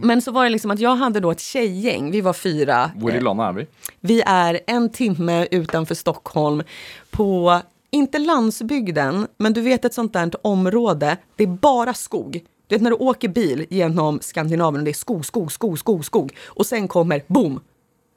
men 0.00 0.22
så 0.22 0.32
var 0.32 0.44
det 0.44 0.50
liksom 0.50 0.70
att 0.70 0.80
jag 0.80 0.96
hade 0.96 1.20
då 1.20 1.30
ett 1.30 1.40
tjejgäng, 1.40 2.10
vi 2.10 2.20
var 2.20 2.32
fyra. 2.32 2.90
Var 2.96 3.10
i 3.10 3.16
är 3.16 3.52
vi? 3.52 3.66
Vi 4.00 4.22
är 4.26 4.60
en 4.66 4.92
timme 4.92 5.46
utanför 5.50 5.94
Stockholm 5.94 6.62
på, 7.10 7.60
inte 7.90 8.18
landsbygden, 8.18 9.26
men 9.36 9.52
du 9.52 9.60
vet 9.60 9.84
ett 9.84 9.94
sånt 9.94 10.12
där 10.12 10.30
område, 10.42 11.16
det 11.36 11.42
är 11.42 11.48
bara 11.48 11.94
skog. 11.94 12.44
Du 12.66 12.74
vet 12.74 12.82
när 12.82 12.90
du 12.90 12.96
åker 12.96 13.28
bil 13.28 13.66
genom 13.70 14.20
Skandinavien 14.20 14.80
och 14.80 14.84
det 14.84 14.90
är 14.90 14.92
skog, 14.92 15.26
skog, 15.26 15.52
skog, 15.52 15.78
skog, 15.78 16.04
skog. 16.04 16.36
Och 16.46 16.66
sen 16.66 16.88
kommer, 16.88 17.22
boom, 17.26 17.60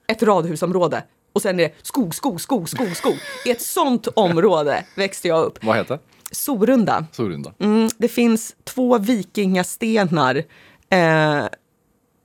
ett 0.07 0.23
radhusområde. 0.23 1.03
Och 1.33 1.41
sen 1.41 1.59
är 1.59 1.63
det 1.63 1.73
skog, 1.81 2.15
skog, 2.15 2.41
skog, 2.41 2.69
skog, 2.69 2.95
skog. 2.95 3.15
I 3.45 3.51
ett 3.51 3.61
sånt 3.61 4.07
område 4.07 4.85
växte 4.95 5.27
jag 5.27 5.45
upp. 5.45 5.63
Vad 5.63 5.77
heter? 5.77 5.99
Sorunda. 6.31 7.05
Sorunda. 7.11 7.53
Mm, 7.59 7.89
det 7.97 8.07
finns 8.07 8.55
två 8.63 8.97
vikingastenar 8.97 10.43
eh, 10.89 11.45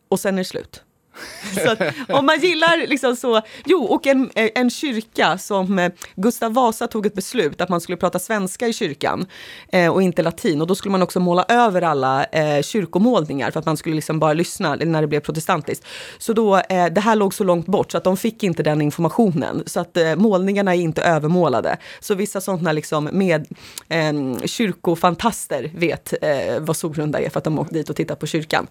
och 0.09 0.21
sen 0.21 0.35
är 0.35 0.39
det 0.39 0.45
slut. 0.45 0.83
Så 1.55 1.76
om 2.14 2.26
man 2.26 2.41
gillar 2.41 2.87
liksom 2.87 3.17
så, 3.17 3.41
jo 3.64 3.85
och 3.85 4.07
en, 4.07 4.31
en 4.35 4.71
kyrka 4.71 5.38
som 5.38 5.79
eh, 5.79 5.93
Gustav 6.17 6.52
Vasa 6.52 6.87
tog 6.87 7.07
ett 7.07 7.14
beslut 7.14 7.61
att 7.61 7.69
man 7.69 7.81
skulle 7.81 7.97
prata 7.97 8.19
svenska 8.19 8.69
i 8.69 8.73
kyrkan 8.73 9.26
eh, 9.73 9.93
och 9.93 10.02
inte 10.02 10.23
latin 10.23 10.61
och 10.61 10.67
då 10.67 10.75
skulle 10.75 10.93
man 10.93 11.02
också 11.02 11.21
måla 11.21 11.45
över 11.49 11.83
alla 11.83 12.25
eh, 12.25 12.62
kyrkomålningar 12.62 13.50
för 13.50 13.61
att 13.61 13.67
man 13.67 13.76
skulle 13.76 13.95
liksom 13.95 14.19
bara 14.19 14.33
lyssna 14.33 14.75
när 14.75 15.00
det 15.00 15.07
blev 15.07 15.21
protestantiskt. 15.21 15.87
Så 16.19 16.33
då, 16.33 16.57
eh, 16.57 16.87
det 16.87 17.00
här 17.00 17.17
låg 17.17 17.35
så 17.35 17.45
långt 17.45 17.67
bort 17.67 17.93
så 17.93 17.99
att 17.99 18.05
de 18.05 18.17
fick 18.17 18.43
inte 18.43 18.62
den 18.62 18.83
informationen 18.83 19.62
så 19.67 19.81
att 19.81 19.97
eh, 19.97 20.17
målningarna 20.17 20.75
är 20.75 20.81
inte 20.81 21.02
övermålade. 21.02 21.76
Så 22.00 22.14
vissa 22.14 22.41
sådana 22.41 22.73
liksom 22.73 23.09
med 23.12 23.47
eh, 23.88 24.12
kyrkofantaster 24.45 25.71
vet 25.75 26.14
eh, 26.23 26.61
vad 26.61 26.76
Sorunda 26.76 27.21
är 27.21 27.31
för 27.31 27.38
att 27.38 27.45
de 27.45 27.59
åkte 27.59 27.75
dit 27.75 27.91
och 27.91 27.97
tittat 27.97 28.19
på 28.19 28.26
kyrkan 28.26 28.67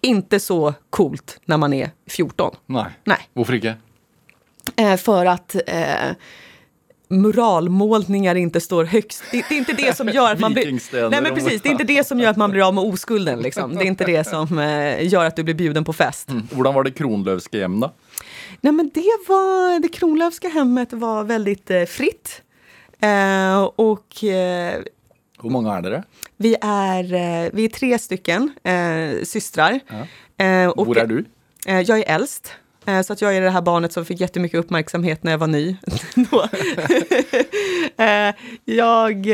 inte 0.00 0.40
så 0.40 0.74
coolt 0.90 1.40
när 1.44 1.56
man 1.56 1.72
är 1.72 1.90
14. 2.06 2.56
Nej. 2.66 2.86
Nej. 3.04 3.18
Varför 3.32 3.54
inte? 3.54 3.74
Eh, 4.76 4.96
för 4.96 5.26
att 5.26 5.56
eh, 5.66 6.12
muralmålningar 7.08 8.34
inte 8.34 8.60
står 8.60 8.84
högst. 8.84 9.24
Det, 9.30 9.44
det, 9.48 9.54
är 9.54 9.58
inte 9.58 9.72
det 9.72 9.96
som 9.96 10.08
gör 10.08 10.32
att 10.32 10.40
man 10.40 10.52
blir... 10.52 11.10
Nej 11.10 11.22
men 11.22 11.34
precis, 11.34 11.62
det 11.62 11.68
är 11.68 11.70
inte 11.70 11.84
det 11.84 12.06
som 12.06 12.20
gör 12.20 12.30
att 12.30 12.36
man 12.36 12.50
blir 12.50 12.68
av 12.68 12.74
med 12.74 12.84
oskulden. 12.84 13.40
Liksom. 13.40 13.74
Det 13.74 13.84
är 13.84 13.86
inte 13.86 14.04
det 14.04 14.24
som 14.24 14.58
eh, 14.58 15.08
gör 15.08 15.24
att 15.24 15.36
du 15.36 15.42
blir 15.42 15.54
bjuden 15.54 15.84
på 15.84 15.92
fest. 15.92 16.30
Mm. 16.30 16.48
Hur 16.54 16.62
var 16.62 16.84
det 16.84 16.90
Kronlövska 16.90 17.58
hem 17.58 17.80
då? 17.80 17.92
Nej 18.60 18.72
men 18.72 18.90
det 18.94 19.18
var, 19.28 19.80
det 19.80 19.88
Kronlövska 19.88 20.48
hemmet 20.48 20.92
var 20.92 21.24
väldigt 21.24 21.70
eh, 21.70 21.84
fritt. 21.84 22.42
Eh, 23.00 23.62
och 23.62 24.24
eh, 24.24 24.82
hur 25.42 25.50
många 25.50 25.76
är 25.76 25.82
det? 25.82 26.02
Vi 26.40 26.56
är, 26.60 27.04
eh, 27.14 27.50
vi 27.52 27.64
är 27.64 27.68
tre 27.68 27.98
stycken 27.98 28.52
eh, 28.64 29.24
systrar. 29.24 29.80
Ja. 29.88 30.06
Eh, 30.44 30.68
och, 30.68 30.86
Var 30.86 30.96
är 30.96 31.06
du? 31.06 31.24
Eh, 31.66 31.80
jag 31.80 31.98
är 31.98 32.14
äldst. 32.14 32.52
Eh, 32.86 33.02
så 33.02 33.12
att 33.12 33.20
jag 33.20 33.36
är 33.36 33.40
det 33.40 33.50
här 33.50 33.62
barnet 33.62 33.92
som 33.92 34.04
fick 34.04 34.20
jättemycket 34.20 34.58
uppmärksamhet 34.58 35.22
när 35.22 35.30
jag 35.30 35.38
var 35.38 35.46
ny. 35.46 35.76
Jag 38.64 39.26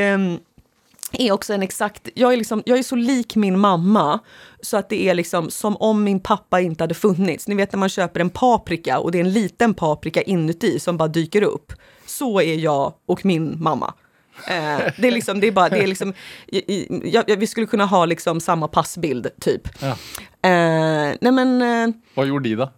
är 1.19 1.33
också 1.33 1.55
en 1.55 1.63
exakt, 1.63 2.09
jag 2.15 2.33
är, 2.33 2.37
liksom, 2.37 2.63
jag 2.67 2.79
är 2.79 2.83
så 2.83 2.97
lik 2.97 3.37
min 3.37 3.59
mamma 3.59 4.21
så 4.61 4.77
att 4.77 4.89
det 4.89 5.09
är 5.09 5.15
liksom 5.15 5.51
som 5.51 5.77
om 5.77 6.05
min 6.05 6.21
pappa 6.21 6.61
inte 6.61 6.85
hade 6.85 6.95
funnits. 6.95 7.49
Ni 7.49 7.55
vet 7.55 7.73
när 7.73 7.79
man 7.79 7.89
köper 7.89 8.21
en 8.21 8.31
paprika 8.31 8.99
och 8.99 9.13
det 9.13 9.19
är 9.19 9.25
en 9.25 9.33
liten 9.33 9.75
paprika 9.75 10.23
inuti 10.23 10.81
som 10.81 10.97
bara 10.97 11.09
dyker 11.09 11.43
upp. 11.43 11.73
Så 12.07 12.41
är 12.41 12.55
jag 12.55 12.93
och 13.07 13.25
min 13.25 13.63
mamma. 13.63 13.95
Eh, 14.49 14.93
det 14.97 15.09
är 15.09 15.11
liksom, 15.11 15.41
det 15.41 15.47
är 15.47 15.53
bara, 15.53 15.69
det 15.69 15.83
är 15.83 15.87
liksom, 15.87 16.15
i, 16.47 16.57
i, 16.57 17.01
ja, 17.05 17.23
vi 17.39 17.47
skulle 17.47 17.67
kunna 17.67 17.87
ha 17.87 18.05
liksom 18.05 18.41
samma 18.41 18.69
passbild 18.69 19.29
typ. 19.41 19.69
Ja. 19.81 19.89
Eh, 20.51 21.17
nej 21.21 21.33
men, 21.33 21.63
eh, 21.63 21.95
Vad 22.15 22.27
gjorde 22.27 22.49
de 22.49 22.55
då? 22.55 22.71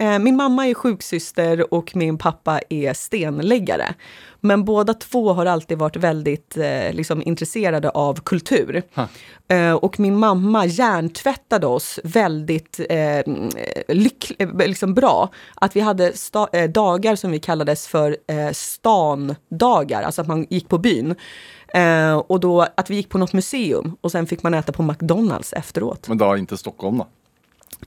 Eh, 0.00 0.18
Min 0.18 0.36
mamma 0.36 0.66
är 0.66 0.74
sjuksyster 0.74 1.74
och 1.74 1.96
min 1.96 2.18
pappa 2.18 2.60
är 2.68 2.92
stenläggare. 2.94 3.94
Men 4.40 4.64
båda 4.64 4.94
två 4.94 5.32
har 5.32 5.46
alltid 5.46 5.78
varit 5.78 5.96
väldigt 5.96 6.56
eh, 6.56 6.92
liksom, 6.92 7.22
intresserade 7.22 7.90
av 7.90 8.20
kultur. 8.20 8.82
Eh, 9.48 9.72
och 9.72 10.00
min 10.00 10.18
mamma 10.18 10.66
hjärntvättade 10.66 11.66
oss 11.66 12.00
väldigt 12.04 12.80
eh, 12.90 13.32
lyck- 13.88 14.32
eh, 14.38 14.56
liksom 14.68 14.94
bra. 14.94 15.28
Att 15.54 15.76
vi 15.76 15.80
hade 15.80 16.10
sta- 16.12 16.48
eh, 16.52 16.70
dagar 16.70 17.16
som 17.16 17.30
vi 17.30 17.38
kallades 17.38 17.86
för 17.88 18.16
eh, 18.26 18.50
standagar, 18.52 20.02
alltså 20.02 20.20
att 20.22 20.28
man 20.28 20.46
gick 20.50 20.68
på 20.68 20.78
byn. 20.78 21.14
Och 22.26 22.40
då 22.40 22.66
att 22.76 22.90
vi 22.90 22.94
gick 22.96 23.08
på 23.08 23.18
något 23.18 23.32
museum 23.32 23.96
och 24.00 24.12
sen 24.12 24.26
fick 24.26 24.42
man 24.42 24.54
äta 24.54 24.72
på 24.72 24.82
McDonalds 24.82 25.52
efteråt. 25.52 26.08
Men 26.08 26.18
då 26.18 26.36
inte 26.36 26.56
Stockholm 26.56 26.98
då? 26.98 27.06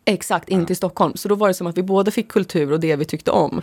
Exakt, 0.05 0.49
inte 0.49 0.73
i 0.73 0.75
Stockholm. 0.75 1.15
Så 1.15 1.27
då 1.27 1.35
var 1.35 1.47
det 1.47 1.53
som 1.53 1.67
att 1.67 1.77
vi 1.77 1.83
både 1.83 2.11
fick 2.11 2.27
kultur 2.27 2.71
och 2.71 2.79
det 2.79 2.95
vi 2.95 3.05
tyckte 3.05 3.31
om. 3.31 3.61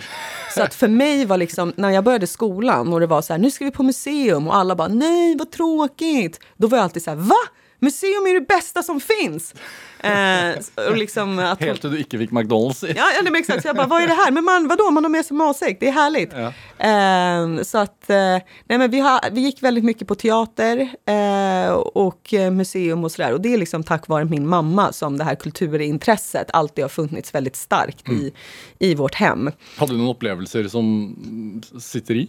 Så 0.55 0.63
att 0.63 0.75
för 0.75 0.89
mig 0.89 1.25
var 1.25 1.37
liksom, 1.37 1.73
när 1.77 1.91
jag 1.91 2.05
började 2.05 2.27
skolan 2.27 2.93
och 2.93 3.01
det 3.01 3.07
var 3.07 3.23
så 3.23 3.33
här, 3.33 3.41
nu 3.41 3.51
ska 3.51 3.65
vi 3.65 3.71
på 3.71 3.83
museum 3.83 4.49
och 4.49 4.57
alla 4.57 4.77
bara, 4.77 4.89
nej 4.89 5.37
vad 5.39 5.51
tråkigt. 5.51 6.41
Då 6.57 6.67
var 6.67 6.79
jag 6.79 6.85
alltid 6.85 7.03
så 7.03 7.11
här, 7.11 7.17
va? 7.17 7.37
Museum 7.81 8.27
är 8.27 8.35
det 8.35 8.47
bästa 8.47 8.83
som 8.83 9.01
finns! 9.01 9.55
Eh, 10.01 10.89
och 10.91 10.97
liksom 10.97 11.39
att 11.39 11.61
Helt 11.61 11.85
inte 11.85 12.19
fick 12.19 12.31
McDonalds. 12.31 12.85
Ja, 12.97 13.07
men 13.25 13.37
exakt. 13.37 13.63
Så 13.63 13.69
jag 13.69 13.77
bara, 13.77 13.87
vad 13.87 14.03
är 14.03 14.07
det 14.07 14.15
här? 14.15 14.31
Men 14.31 14.45
man, 14.45 14.69
vadå, 14.69 14.91
man 14.91 15.05
har 15.05 15.11
med 15.11 15.25
sig 15.25 15.37
matsäck, 15.37 15.77
det 15.81 15.89
är 15.89 15.93
härligt. 15.93 16.33
Ja. 16.33 16.53
Eh, 16.87 17.63
så 17.63 17.79
att, 17.79 18.11
eh, 18.11 18.17
nej 18.65 18.79
men 18.79 18.91
vi, 18.91 19.01
har, 19.01 19.31
vi 19.31 19.41
gick 19.41 19.63
väldigt 19.63 19.85
mycket 19.85 20.09
på 20.09 20.15
teater 20.15 20.89
eh, 21.07 21.73
och 21.73 22.35
eh, 22.35 22.51
museum 22.51 23.05
och 23.05 23.13
sådär. 23.13 23.33
Och 23.33 23.41
det 23.41 23.55
är 23.55 23.59
liksom 23.59 23.83
tack 23.83 24.09
vare 24.09 24.25
min 24.25 24.49
mamma 24.49 24.93
som 24.93 25.19
det 25.19 25.25
här 25.25 25.35
kulturintresset 25.35 26.51
alltid 26.53 26.85
har 26.85 26.89
funnits 26.89 27.35
väldigt 27.35 27.57
starkt 27.57 28.09
i, 28.09 28.33
i 28.79 28.95
vårt 28.95 29.15
hem. 29.15 29.51
Hade 29.77 29.93
du 29.93 29.99
några 29.99 30.11
upplevelser 30.11 30.69
som 30.69 31.17
mm, 31.25 31.81
sitter 31.81 32.15
i? 32.15 32.29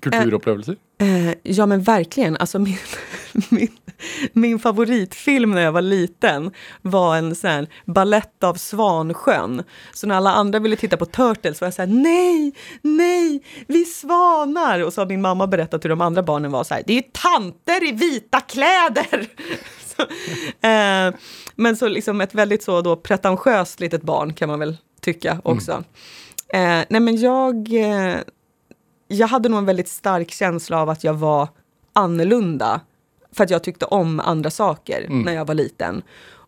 Kulturupplevelser? 0.00 0.76
Eh, 0.98 1.34
ja 1.42 1.66
men 1.66 1.82
verkligen, 1.82 2.36
alltså 2.36 2.58
min, 2.58 2.78
min, 3.48 3.76
min 4.32 4.58
favoritfilm 4.58 5.50
när 5.50 5.62
jag 5.62 5.72
var 5.72 5.82
liten 5.82 6.50
var 6.82 7.16
en 7.16 7.34
sån 7.34 7.66
ballett 7.84 8.44
av 8.44 8.54
Svansjön. 8.54 9.62
Så 9.92 10.06
när 10.06 10.14
alla 10.14 10.32
andra 10.32 10.58
ville 10.58 10.76
titta 10.76 10.96
på 10.96 11.06
Turtles 11.06 11.60
var 11.60 11.66
jag 11.66 11.74
så 11.74 11.82
här, 11.82 11.88
nej, 11.88 12.54
nej, 12.82 13.42
vi 13.68 13.84
svanar! 13.84 14.84
Och 14.84 14.92
så 14.92 15.00
har 15.00 15.06
min 15.06 15.20
mamma 15.20 15.46
berättat 15.46 15.84
hur 15.84 15.90
de 15.90 16.00
andra 16.00 16.22
barnen 16.22 16.50
var 16.50 16.64
så 16.64 16.74
här, 16.74 16.82
det 16.86 16.92
är 16.92 16.96
ju 16.96 17.08
tanter 17.12 17.88
i 17.88 17.92
vita 17.92 18.40
kläder! 18.40 19.26
så, 19.96 20.02
eh, 20.66 21.14
men 21.56 21.76
så 21.76 21.88
liksom 21.88 22.20
ett 22.20 22.34
väldigt 22.34 22.62
så 22.62 22.80
då 22.80 22.96
pretentiöst 22.96 23.80
litet 23.80 24.02
barn 24.02 24.34
kan 24.34 24.48
man 24.48 24.58
väl 24.58 24.76
tycka 25.00 25.40
också. 25.44 25.84
Eh, 26.48 26.84
nej 26.88 27.00
men 27.00 27.16
jag 27.16 27.74
eh, 27.74 28.16
jag 29.08 29.26
hade 29.26 29.48
nog 29.48 29.58
en 29.58 29.66
väldigt 29.66 29.88
stark 29.88 30.30
känsla 30.30 30.82
av 30.82 30.90
att 30.90 31.04
jag 31.04 31.14
var 31.14 31.48
annorlunda. 31.92 32.80
För 33.32 33.44
att 33.44 33.50
jag 33.50 33.62
tyckte 33.62 33.84
om 33.84 34.20
andra 34.20 34.50
saker 34.50 35.06
när 35.08 35.32
jag 35.32 35.44
var 35.44 35.54
liten. 35.54 36.02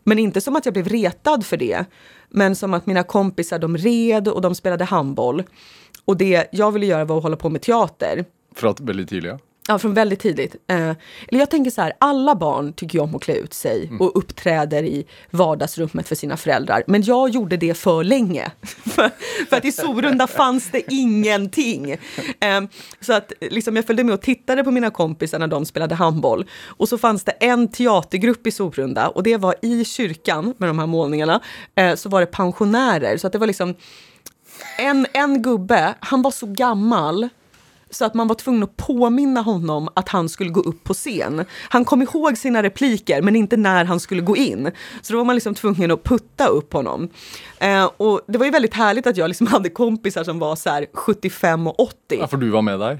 Men 0.04 0.18
inte 0.18 0.40
som 0.40 0.56
att 0.56 0.64
jag 0.64 0.72
blev 0.72 0.88
retad 0.88 1.46
för 1.46 1.56
det. 1.56 1.84
Men 2.28 2.56
som 2.56 2.74
att 2.74 2.86
mina 2.86 3.02
kompisar 3.02 3.58
de 3.58 3.76
red 3.76 4.28
och 4.28 4.40
de 4.40 4.54
spelade 4.54 4.84
handboll. 4.84 5.42
Och 6.04 6.16
det 6.16 6.48
jag 6.52 6.72
ville 6.72 6.86
göra 6.86 7.04
var 7.04 7.16
att 7.16 7.22
hålla 7.22 7.36
på 7.36 7.48
med 7.48 7.62
teater. 7.62 8.24
För 8.54 8.68
att 8.68 8.80
väldigt 8.80 9.08
tidiga. 9.08 9.38
Ja, 9.70 9.78
från 9.78 9.94
väldigt 9.94 10.20
tidigt. 10.20 10.56
Eh, 10.66 10.90
eller 11.28 11.38
jag 11.38 11.50
tänker 11.50 11.70
så 11.70 11.82
här, 11.82 11.92
alla 11.98 12.34
barn 12.34 12.72
tycker 12.72 12.98
ju 12.98 13.04
om 13.04 13.14
att 13.14 13.22
klä 13.22 13.34
ut 13.34 13.54
sig 13.54 13.90
och 14.00 14.18
uppträder 14.18 14.82
i 14.82 15.06
vardagsrummet 15.30 16.08
för 16.08 16.14
sina 16.14 16.36
föräldrar. 16.36 16.84
Men 16.86 17.02
jag 17.02 17.30
gjorde 17.30 17.56
det 17.56 17.74
för 17.74 18.04
länge. 18.04 18.50
för, 18.84 19.10
för 19.48 19.56
att 19.56 19.64
i 19.64 19.72
Sorunda 19.72 20.26
fanns 20.26 20.70
det 20.70 20.92
ingenting. 20.92 21.90
Eh, 22.40 22.60
så 23.00 23.12
att 23.12 23.32
liksom, 23.40 23.76
jag 23.76 23.86
följde 23.86 24.04
med 24.04 24.14
och 24.14 24.22
tittade 24.22 24.64
på 24.64 24.70
mina 24.70 24.90
kompisar 24.90 25.38
när 25.38 25.46
de 25.46 25.64
spelade 25.64 25.94
handboll. 25.94 26.46
Och 26.66 26.88
så 26.88 26.98
fanns 26.98 27.24
det 27.24 27.32
en 27.32 27.68
teatergrupp 27.68 28.46
i 28.46 28.50
Sorunda 28.50 29.08
och 29.08 29.22
det 29.22 29.36
var 29.36 29.54
i 29.62 29.84
kyrkan 29.84 30.54
med 30.58 30.68
de 30.68 30.78
här 30.78 30.86
målningarna. 30.86 31.40
Eh, 31.74 31.94
så 31.94 32.08
var 32.08 32.20
det 32.20 32.26
pensionärer. 32.26 33.16
Så 33.16 33.26
att 33.26 33.32
det 33.32 33.38
var 33.38 33.46
liksom 33.46 33.74
en, 34.78 35.06
en 35.12 35.42
gubbe, 35.42 35.94
han 36.00 36.22
var 36.22 36.30
så 36.30 36.46
gammal 36.46 37.28
så 37.90 38.04
att 38.04 38.14
man 38.14 38.28
var 38.28 38.34
tvungen 38.34 38.62
att 38.62 38.76
påminna 38.76 39.40
honom 39.40 39.88
att 39.94 40.08
han 40.08 40.28
skulle 40.28 40.50
gå 40.50 40.60
upp 40.60 40.84
på 40.84 40.94
scen. 40.94 41.44
Han 41.68 41.84
kom 41.84 42.02
ihåg 42.02 42.38
sina 42.38 42.62
repliker 42.62 43.22
men 43.22 43.36
inte 43.36 43.56
när 43.56 43.84
han 43.84 44.00
skulle 44.00 44.22
gå 44.22 44.36
in. 44.36 44.70
Så 45.02 45.12
då 45.12 45.18
var 45.18 45.24
man 45.24 45.34
liksom 45.34 45.54
tvungen 45.54 45.90
att 45.90 46.04
putta 46.04 46.46
upp 46.46 46.72
honom. 46.72 47.08
Eh, 47.58 47.84
och 47.96 48.20
det 48.26 48.38
var 48.38 48.44
ju 48.44 48.50
väldigt 48.52 48.74
härligt 48.74 49.06
att 49.06 49.16
jag 49.16 49.28
liksom 49.28 49.46
hade 49.50 49.70
kompisar 49.70 50.24
som 50.24 50.38
var 50.38 50.56
så 50.56 50.70
här 50.70 50.86
75 50.92 51.66
och 51.66 51.80
80. 51.80 51.96
Ja, 52.08 52.26
för 52.26 52.36
du 52.36 52.50
var 52.50 52.62
med 52.62 52.80
där. 52.80 52.98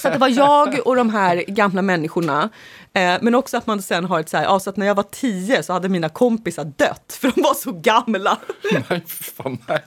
Så 0.00 0.08
att 0.08 0.14
det 0.14 0.20
var 0.20 0.28
jag 0.28 0.86
och 0.86 0.96
de 0.96 1.10
här 1.10 1.44
gamla 1.48 1.82
människorna. 1.82 2.50
Eh, 2.94 3.18
men 3.20 3.34
också 3.34 3.56
att 3.56 3.66
man 3.66 3.82
sen 3.82 4.04
har 4.04 4.20
ett 4.20 4.28
så 4.28 4.36
här, 4.36 4.44
ja, 4.44 4.60
så 4.60 4.70
att 4.70 4.76
när 4.76 4.86
jag 4.86 4.94
var 4.94 5.02
10 5.10 5.62
så 5.62 5.72
hade 5.72 5.88
mina 5.88 6.08
kompisar 6.08 6.64
dött 6.64 7.18
för 7.20 7.32
de 7.34 7.42
var 7.42 7.54
så 7.54 7.72
gamla. 7.72 8.38
Nej, 8.90 9.02
fan 9.06 9.58
nej. 9.68 9.82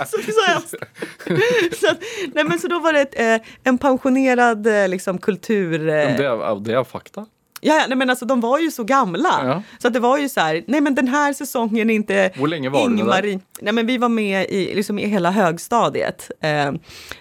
Alltså, 0.00 0.18
så 0.26 0.32
så, 1.80 1.90
att, 1.90 2.02
nej, 2.34 2.44
men 2.44 2.58
så 2.58 2.68
då 2.68 2.78
var 2.78 2.92
det 2.92 3.00
ett, 3.00 3.18
eh, 3.42 3.48
en 3.64 3.78
pensionerad 3.78 4.66
eh, 4.66 4.88
liksom, 4.88 5.18
kultur... 5.18 5.80
Eh, 5.88 5.94
Det 5.94 6.24
är, 6.26 6.60
det 6.60 6.72
är 6.74 6.84
fakta. 6.84 7.26
Ja, 7.60 7.84
nej, 7.88 7.96
men 7.98 8.10
alltså, 8.10 8.24
de 8.24 8.40
var 8.40 8.58
ju 8.58 8.70
så 8.70 8.84
gamla. 8.84 9.40
Ja. 9.44 9.62
Så 9.78 9.88
att 9.88 9.94
det 9.94 10.00
var 10.00 10.18
ju 10.18 10.28
så 10.28 10.40
här, 10.40 10.64
nej 10.66 10.80
men 10.80 10.94
den 10.94 11.08
här 11.08 11.32
säsongen 11.32 11.90
är 11.90 11.94
inte 11.94 12.30
Hur 12.34 12.46
länge 12.46 12.68
var 12.68 12.88
du 12.88 12.96
där? 12.96 13.40
Nej 13.60 13.72
men 13.72 13.86
vi 13.86 13.98
var 13.98 14.08
med 14.08 14.46
i, 14.48 14.74
liksom, 14.74 14.98
i 14.98 15.06
hela 15.06 15.30
högstadiet. 15.30 16.30
Eh, 16.40 16.72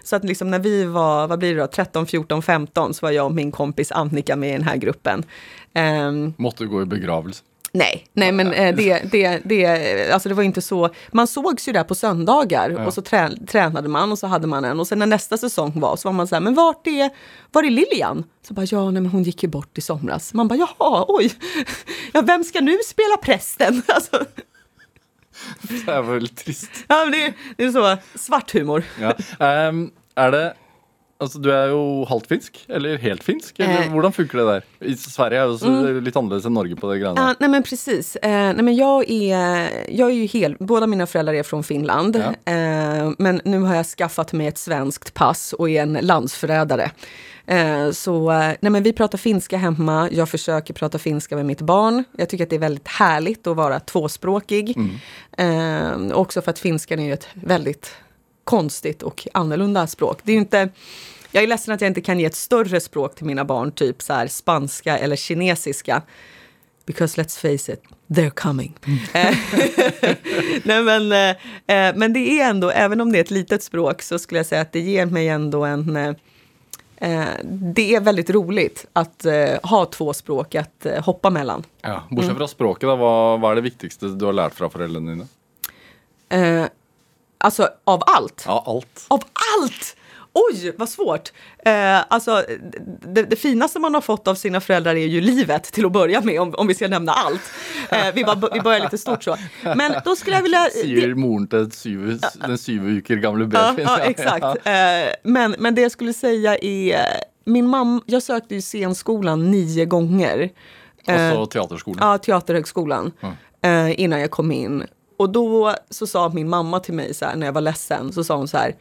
så 0.04 0.16
att 0.16 0.24
liksom 0.24 0.52
när 0.52 0.60
vi 0.60 0.86
var, 0.86 1.28
vad 1.28 1.40
blir 1.40 1.56
det 1.56 1.62
då, 1.62 1.68
13, 1.68 2.06
14, 2.06 2.42
15 2.42 2.94
så 2.94 3.06
var 3.06 3.12
jag 3.12 3.26
och 3.26 3.34
min 3.34 3.52
kompis 3.52 3.92
Annika 3.92 4.36
med 4.36 4.50
i 4.50 4.54
den 4.54 4.64
här 4.64 4.76
gruppen. 4.78 5.24
Ehm, 5.74 6.34
Måste 6.38 6.64
du 6.64 6.70
gå 6.70 6.82
i 6.82 6.86
begravelse. 6.86 7.44
Nej, 7.76 8.08
nej 8.14 8.32
men 8.32 8.54
eh, 8.54 8.76
det, 8.76 9.00
det, 9.12 9.42
det, 9.46 10.12
alltså 10.12 10.30
det 10.30 10.36
var 10.36 10.44
inte 10.44 10.62
så. 10.62 10.90
Man 11.12 11.28
sågs 11.28 11.68
ju 11.68 11.72
där 11.74 11.84
på 11.84 11.96
söndagar 11.96 12.86
och 12.88 12.94
så 12.94 13.02
trä, 13.02 13.32
tränade 13.48 13.90
man 13.90 14.12
och 14.12 14.20
så 14.20 14.28
hade 14.28 14.48
man 14.48 14.66
en. 14.66 14.80
Och 14.80 14.88
sen 14.88 15.00
när 15.00 15.06
nästa 15.06 15.38
säsong 15.38 15.80
var 15.80 15.96
så 15.96 16.08
var 16.08 16.14
man 16.14 16.28
så 16.28 16.36
här, 16.36 16.42
men 16.42 16.54
vart 16.54 16.88
är, 16.88 17.10
var 17.52 17.64
är 17.64 17.70
Lilian? 17.70 18.24
Så 18.48 18.54
bara, 18.54 18.66
ja, 18.70 18.92
nej, 18.92 19.02
men 19.02 19.12
hon 19.12 19.24
gick 19.24 19.44
ju 19.44 19.50
bort 19.50 19.78
i 19.78 19.82
somras. 19.82 20.34
Man 20.34 20.48
bara, 20.48 20.56
jaha, 20.60 21.06
oj, 21.08 21.34
ja, 22.14 22.22
vem 22.22 22.44
ska 22.44 22.62
nu 22.62 22.78
spela 22.88 23.18
prästen? 23.18 23.82
Alltså, 23.88 24.26
Det 25.62 25.92
är 25.92 26.02
väldigt 26.02 26.38
trist. 26.38 26.70
ja, 26.88 27.06
det, 27.06 27.34
det 27.58 27.64
är 27.64 27.72
så, 27.72 27.98
svart 28.18 28.54
humor. 28.54 28.84
Ja. 29.02 29.14
Ehm, 29.46 29.92
är 30.16 30.32
det 30.32 30.54
Altså, 31.18 31.40
du 31.40 31.52
är 31.54 31.68
ju 31.68 32.06
halvt 32.06 32.28
finsk, 32.28 32.66
eller 32.70 32.98
helt 32.98 33.24
finsk? 33.24 33.60
Eller 33.60 33.82
Eh. 33.82 33.92
hvordan 33.92 34.12
funker 34.14 34.38
det 34.38 34.44
där? 34.46 34.64
I 34.80 34.96
Sverige 34.96 35.42
är 35.42 35.48
ju 35.52 35.58
så 35.58 35.92
lite 36.00 36.20
annorlunda 36.20 36.48
än 36.48 36.54
Norge 36.54 36.76
på 36.76 36.92
det 36.92 37.00
grejerna. 37.00 37.22
Ja, 37.22 37.36
nej 37.40 37.50
men 37.50 37.64
precis. 37.64 38.16
Eh, 38.16 38.30
nej 38.32 38.62
men 38.64 38.76
jag, 38.76 39.10
är, 39.10 39.70
jag 39.90 40.10
är 40.10 40.14
ju 40.14 40.26
hel, 40.26 40.56
båda 40.60 40.88
mina 40.88 41.08
föräldrar 41.08 41.34
är 41.34 41.44
från 41.44 41.64
Finland. 41.64 42.16
Ja. 42.46 42.52
Eh, 42.54 43.12
men 43.18 43.42
nu 43.46 43.60
har 43.60 43.76
jag 43.76 43.86
skaffat 43.86 44.34
mig 44.34 44.48
ett 44.48 44.58
svenskt 44.58 45.14
pass 45.14 45.54
och 45.54 45.70
är 45.70 45.82
en 45.82 45.94
landsförrädare. 46.02 46.92
Eh, 47.48 47.92
så 47.92 48.32
eh, 48.32 48.38
nej 48.60 48.72
men 48.72 48.84
vi 48.84 48.94
pratar 48.94 49.18
finska 49.18 49.58
hemma. 49.58 50.10
Jag 50.12 50.30
försöker 50.30 50.74
prata 50.74 50.98
finska 51.00 51.36
med 51.36 51.46
mitt 51.46 51.62
barn. 51.62 52.04
Jag 52.18 52.30
tycker 52.30 52.44
att 52.44 52.50
det 52.50 52.56
är 52.56 52.60
väldigt 52.60 52.88
härligt 52.88 53.48
att 53.48 53.56
vara 53.58 53.80
tvåspråkig. 53.80 54.78
Eh, 55.38 55.92
också 56.14 56.42
för 56.42 56.52
att 56.52 56.60
finskan 56.60 57.00
är 57.00 57.14
ett 57.14 57.28
väldigt 57.34 57.92
konstigt 58.46 59.04
och 59.04 59.28
annorlunda 59.34 59.88
språk. 59.88 60.20
Det 60.24 60.32
är 60.32 60.38
inte... 60.38 60.70
Jag 61.32 61.44
är 61.44 61.48
ledsen 61.48 61.74
att 61.74 61.82
jag 61.82 61.90
inte 61.90 62.02
kan 62.02 62.20
ge 62.20 62.26
ett 62.26 62.36
större 62.36 62.80
språk 62.80 63.16
till 63.16 63.26
mina 63.26 63.46
barn, 63.46 63.72
typ 63.72 64.02
så 64.02 64.14
här 64.14 64.28
spanska 64.28 64.98
eller 64.98 65.16
kinesiska. 65.16 66.02
Because 66.86 67.22
let's 67.22 67.40
face 67.40 67.74
it, 67.74 67.84
they're 68.08 68.30
coming. 68.30 68.78
Eh, 69.14 69.36
Nej, 70.64 70.84
men, 70.84 71.12
eh, 71.12 71.88
eh, 71.88 71.96
men 71.96 72.14
det 72.14 72.20
är 72.20 72.50
ändå, 72.50 72.70
även 72.70 73.02
om 73.02 73.12
det 73.12 73.18
är 73.18 73.22
ett 73.22 73.32
litet 73.32 73.64
språk, 73.64 74.02
så 74.02 74.20
skulle 74.20 74.40
jag 74.40 74.46
säga 74.46 74.62
att 74.62 74.72
det 74.72 74.80
ger 74.80 75.06
mig 75.06 75.28
ändå 75.28 75.66
en... 75.66 75.96
Eh, 76.98 77.26
det 77.44 77.96
är 77.96 78.02
väldigt 78.02 78.30
roligt 78.30 78.86
att 78.94 79.26
eh, 79.26 79.60
ha 79.64 79.86
två 79.86 80.14
språk 80.14 80.56
att 80.56 80.86
hoppa 81.00 81.30
mellan. 81.30 81.64
Ja. 81.82 82.04
Bortsett 82.10 82.38
från 82.38 82.48
språket, 82.48 82.82
då, 82.82 82.96
vad, 82.96 83.42
vad 83.42 83.52
är 83.52 83.56
det 83.56 83.62
viktigaste 83.62 84.06
du 84.06 84.26
har 84.26 84.34
lärt 84.34 84.54
från 84.54 84.70
föräldrarna 84.70 85.12
dina? 85.12 85.28
Eh, 87.46 87.48
alltså 87.48 87.70
av 87.84 88.04
allt. 88.08 88.44
Ja, 88.48 88.64
allt. 88.68 89.06
Av 89.08 89.24
allt! 89.62 89.96
Oj, 90.38 90.74
vad 90.78 90.90
svårt! 90.90 91.32
Eh, 91.66 92.00
alltså, 92.08 92.44
det, 93.02 93.24
det 93.24 93.36
finaste 93.36 93.80
man 93.80 93.94
har 93.94 94.02
fått 94.02 94.28
av 94.28 94.36
sina 94.36 94.62
föräldrar 94.62 94.96
är 94.96 95.06
ju 95.06 95.22
livet 95.22 95.64
till 95.64 95.86
att 95.86 95.92
börja 95.92 96.22
med, 96.22 96.42
om, 96.42 96.56
om 96.56 96.68
vi 96.68 96.74
ska 96.74 96.88
nämna 96.88 97.12
allt. 97.12 97.42
Eh, 97.90 98.14
vi, 98.14 98.24
bara, 98.24 98.50
vi 98.54 98.62
börjar 98.62 98.80
lite 98.80 98.98
stort 98.98 99.24
så. 99.24 99.38
Men 99.76 99.94
då 100.06 100.16
skulle 100.16 100.36
jag 100.36 100.44
vilja... 100.44 100.68
Säger 100.74 101.16
moren 101.16 101.48
till 101.48 101.72
syv, 101.72 102.20
den 102.48 102.58
syv 102.58 102.82
veckor 102.82 103.16
gamla 103.16 103.44
Ja, 103.44 103.48
babyn. 103.48 103.86
ja, 103.88 103.98
exakt. 104.00 104.46
Eh, 104.68 104.74
men, 105.24 105.56
men 105.60 105.76
det 105.76 105.82
jag 105.82 105.92
skulle 105.92 106.14
säga 106.14 106.58
är 106.58 107.00
min 107.46 107.68
mamma, 107.68 108.02
jag 108.06 108.24
sökte 108.24 108.56
ju 108.56 108.62
scenskolan 108.62 109.52
nio 109.52 109.86
gånger. 109.86 110.50
Alltså 111.08 111.46
teaterskolan? 111.46 112.08
Ja, 112.12 112.18
Teaterhögskolan. 112.18 113.12
Eh, 113.62 114.00
innan 114.02 114.20
jag 114.20 114.32
kom 114.32 114.52
in. 114.52 114.84
Och 115.18 115.30
då 115.30 115.76
så 115.90 116.08
sa 116.08 116.30
min 116.30 116.50
mamma 116.50 116.80
till 116.80 116.94
mig 116.94 117.14
så 117.14 117.26
här, 117.26 117.36
när 117.36 117.46
jag 117.46 117.54
var 117.54 117.62
ledsen, 117.62 118.14
så 118.14 118.24
sa 118.24 118.38
hon 118.38 118.48
så 118.48 118.58
här. 118.58 118.76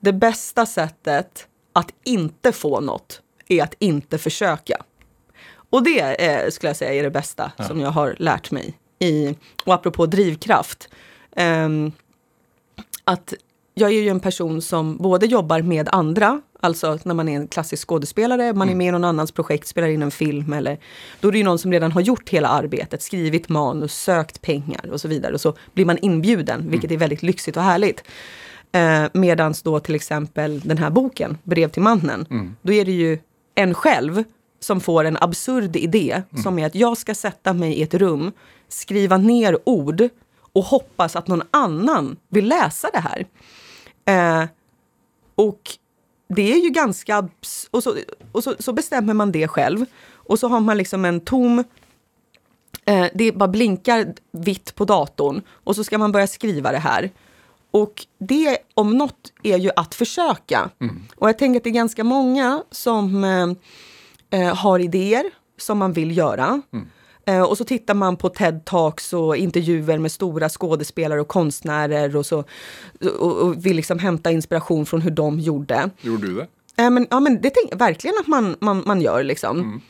Det 0.00 0.12
bästa 0.12 0.66
sättet 0.66 1.46
att 1.72 1.92
inte 2.04 2.52
få 2.52 2.80
något 2.80 3.22
är 3.48 3.62
att 3.62 3.74
inte 3.78 4.18
försöka. 4.18 4.82
Och 5.70 5.82
det 5.82 6.00
eh, 6.00 6.50
skulle 6.50 6.70
jag 6.70 6.76
säga 6.76 6.94
är 6.94 7.02
det 7.02 7.10
bästa 7.10 7.52
som 7.66 7.80
jag 7.80 7.90
har 7.90 8.16
lärt 8.18 8.50
mig. 8.50 8.78
I, 8.98 9.36
och 9.64 9.74
apropå 9.74 10.06
drivkraft. 10.06 10.88
ehm, 11.36 11.92
att 13.04 13.34
jag 13.74 13.90
är 13.90 14.02
ju 14.02 14.08
en 14.08 14.20
person 14.20 14.62
som 14.62 14.96
både 14.96 15.26
jobbar 15.26 15.62
med 15.62 15.88
andra, 15.92 16.40
alltså 16.60 16.98
när 17.02 17.14
man 17.14 17.28
är 17.28 17.36
en 17.36 17.48
klassisk 17.48 17.88
skådespelare, 17.88 18.52
man 18.52 18.68
är 18.68 18.74
med 18.74 18.88
i 18.88 18.90
någon 18.90 19.04
annans 19.04 19.32
projekt, 19.32 19.68
spelar 19.68 19.88
in 19.88 20.02
en 20.02 20.10
film 20.10 20.52
eller 20.52 20.78
då 21.20 21.28
är 21.28 21.32
det 21.32 21.38
ju 21.38 21.44
någon 21.44 21.58
som 21.58 21.72
redan 21.72 21.92
har 21.92 22.00
gjort 22.00 22.28
hela 22.28 22.48
arbetet, 22.48 23.02
skrivit 23.02 23.48
manus, 23.48 23.94
sökt 23.94 24.42
pengar 24.42 24.90
och 24.92 25.00
så 25.00 25.08
vidare. 25.08 25.34
Och 25.34 25.40
så 25.40 25.54
blir 25.74 25.84
man 25.84 25.98
inbjuden, 25.98 26.70
vilket 26.70 26.90
är 26.90 26.96
väldigt 26.96 27.22
lyxigt 27.22 27.56
och 27.56 27.62
härligt. 27.62 28.04
Eh, 28.72 29.04
medans 29.12 29.62
då 29.62 29.80
till 29.80 29.94
exempel 29.94 30.60
den 30.60 30.78
här 30.78 30.90
boken, 30.90 31.38
Brev 31.42 31.68
till 31.68 31.82
mannen, 31.82 32.26
då 32.62 32.72
är 32.72 32.84
det 32.84 32.92
ju 32.92 33.18
en 33.54 33.74
själv 33.74 34.24
som 34.60 34.80
får 34.80 35.04
en 35.04 35.16
absurd 35.20 35.76
idé 35.76 36.22
som 36.42 36.58
är 36.58 36.66
att 36.66 36.74
jag 36.74 36.98
ska 36.98 37.14
sätta 37.14 37.52
mig 37.52 37.72
i 37.72 37.82
ett 37.82 37.94
rum, 37.94 38.32
skriva 38.68 39.16
ner 39.16 39.58
ord 39.64 40.08
och 40.52 40.64
hoppas 40.64 41.16
att 41.16 41.28
någon 41.28 41.42
annan 41.50 42.16
vill 42.28 42.48
läsa 42.48 42.88
det 42.92 42.98
här. 42.98 43.26
Eh, 44.04 44.48
och 45.34 45.60
det 46.28 46.52
är 46.52 46.56
ju 46.64 46.70
ganska... 46.70 47.28
Och, 47.70 47.82
så, 47.82 47.96
och 48.32 48.44
så, 48.44 48.54
så 48.58 48.72
bestämmer 48.72 49.14
man 49.14 49.32
det 49.32 49.48
själv. 49.48 49.84
Och 50.12 50.38
så 50.38 50.48
har 50.48 50.60
man 50.60 50.76
liksom 50.76 51.04
en 51.04 51.20
tom... 51.20 51.64
Eh, 52.84 53.06
det 53.14 53.32
bara 53.32 53.48
blinkar 53.48 54.14
vitt 54.30 54.74
på 54.74 54.84
datorn 54.84 55.42
och 55.64 55.76
så 55.76 55.84
ska 55.84 55.98
man 55.98 56.12
börja 56.12 56.26
skriva 56.26 56.72
det 56.72 56.78
här. 56.78 57.10
Och 57.70 58.06
det 58.18 58.58
om 58.74 58.90
något 58.90 59.32
är 59.42 59.58
ju 59.58 59.70
att 59.76 59.94
försöka. 59.94 60.70
Och 61.16 61.28
jag 61.28 61.38
tänker 61.38 61.60
att 61.60 61.64
det 61.64 61.70
är 61.70 61.74
ganska 61.74 62.04
många 62.04 62.62
som 62.70 63.24
eh, 63.24 64.40
eh, 64.40 64.54
har 64.54 64.78
idéer 64.78 65.24
som 65.58 65.78
man 65.78 65.92
vill 65.92 66.16
göra. 66.16 66.62
Eh, 66.72 66.80
och 67.48 67.58
så 67.58 67.64
tittar 67.64 67.94
man 67.94 68.16
på 68.16 68.28
TED-talks 68.28 69.14
och 69.14 69.36
intervjuer 69.36 69.98
med 69.98 70.12
stora 70.12 70.48
skådespelare 70.48 71.20
och 71.20 71.28
konstnärer 71.28 72.16
och, 72.16 72.26
så, 72.26 72.44
och, 73.18 73.36
och 73.36 73.66
vill 73.66 73.76
liksom 73.76 73.98
hämta 73.98 74.30
inspiration 74.30 74.86
från 74.86 75.00
hur 75.00 75.10
de 75.10 75.40
gjorde. 75.40 75.90
Gjorde 76.00 76.26
du 76.26 76.34
det? 76.34 76.46
Eh, 76.82 76.90
men, 76.90 77.06
ja, 77.10 77.20
men 77.20 77.34
det 77.34 77.50
tänker 77.50 77.70
jag 77.70 77.78
verkligen 77.78 78.16
att 78.20 78.26
man, 78.26 78.56
man, 78.60 78.82
man 78.86 79.00
gör. 79.00 79.22
Liksom. 79.22 79.80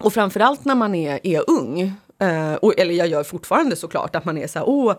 Och 0.00 0.12
framförallt 0.12 0.64
när 0.64 0.74
man 0.74 0.94
är, 0.94 1.20
är 1.22 1.50
ung. 1.50 1.80
Eh, 2.18 2.54
och, 2.54 2.78
eller 2.78 2.94
jag 2.94 3.08
gör 3.08 3.24
fortfarande 3.24 3.76
såklart 3.76 4.16
att 4.16 4.24
man 4.24 4.38
är 4.38 4.46
så 4.46 4.58
här, 4.58 4.68
åh, 4.68 4.94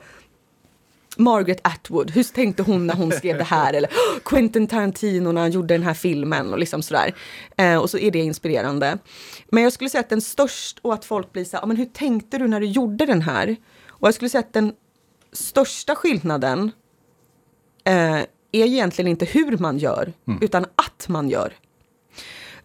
Margaret 1.18 1.60
Atwood, 1.64 2.12
hur 2.12 2.24
tänkte 2.24 2.64
hon 2.64 2.88
när 2.88 2.94
hon 2.96 3.12
skrev 3.12 3.38
det 3.38 3.44
här? 3.44 3.74
Eller 3.78 3.90
"Åh, 3.94 4.20
Quentin 4.26 4.68
Tarantino 4.68 5.32
när 5.32 5.42
han 5.42 5.52
gjorde 5.52 5.74
den 5.74 5.84
här 5.84 5.94
filmen 5.94 6.54
och 6.54 6.60
liksom 6.60 6.82
sådär. 6.82 7.14
Eh, 7.58 7.76
och 7.78 7.90
så 7.90 7.98
är 7.98 8.12
det 8.12 8.20
inspirerande. 8.20 8.98
Men 9.50 9.64
jag 9.64 9.74
skulle 9.74 9.90
säga 9.90 10.00
att 10.02 10.10
den 10.10 10.22
störst, 10.22 10.80
och 10.82 10.94
att 10.94 11.06
folk 11.06 11.32
blir 11.32 11.46
så 11.46 11.58
här, 11.58 11.62
"Ja, 11.64 11.68
men 11.68 11.78
hur 11.78 11.86
tänkte 11.86 12.38
du 12.38 12.48
när 12.48 12.60
du 12.60 12.66
gjorde 12.66 13.06
den 13.06 13.22
här? 13.22 13.56
Och 13.88 14.08
jag 14.08 14.14
skulle 14.14 14.30
säga 14.30 14.40
att 14.40 14.54
den 14.54 14.74
största 15.32 15.96
skillnaden 15.96 16.72
eh, 17.84 18.16
är 18.16 18.66
egentligen 18.66 19.08
inte 19.12 19.26
hur 19.26 19.58
man 19.58 19.78
gör, 19.78 20.14
utan 20.42 20.66
att 20.76 21.08
man 21.08 21.30
gör. 21.30 21.54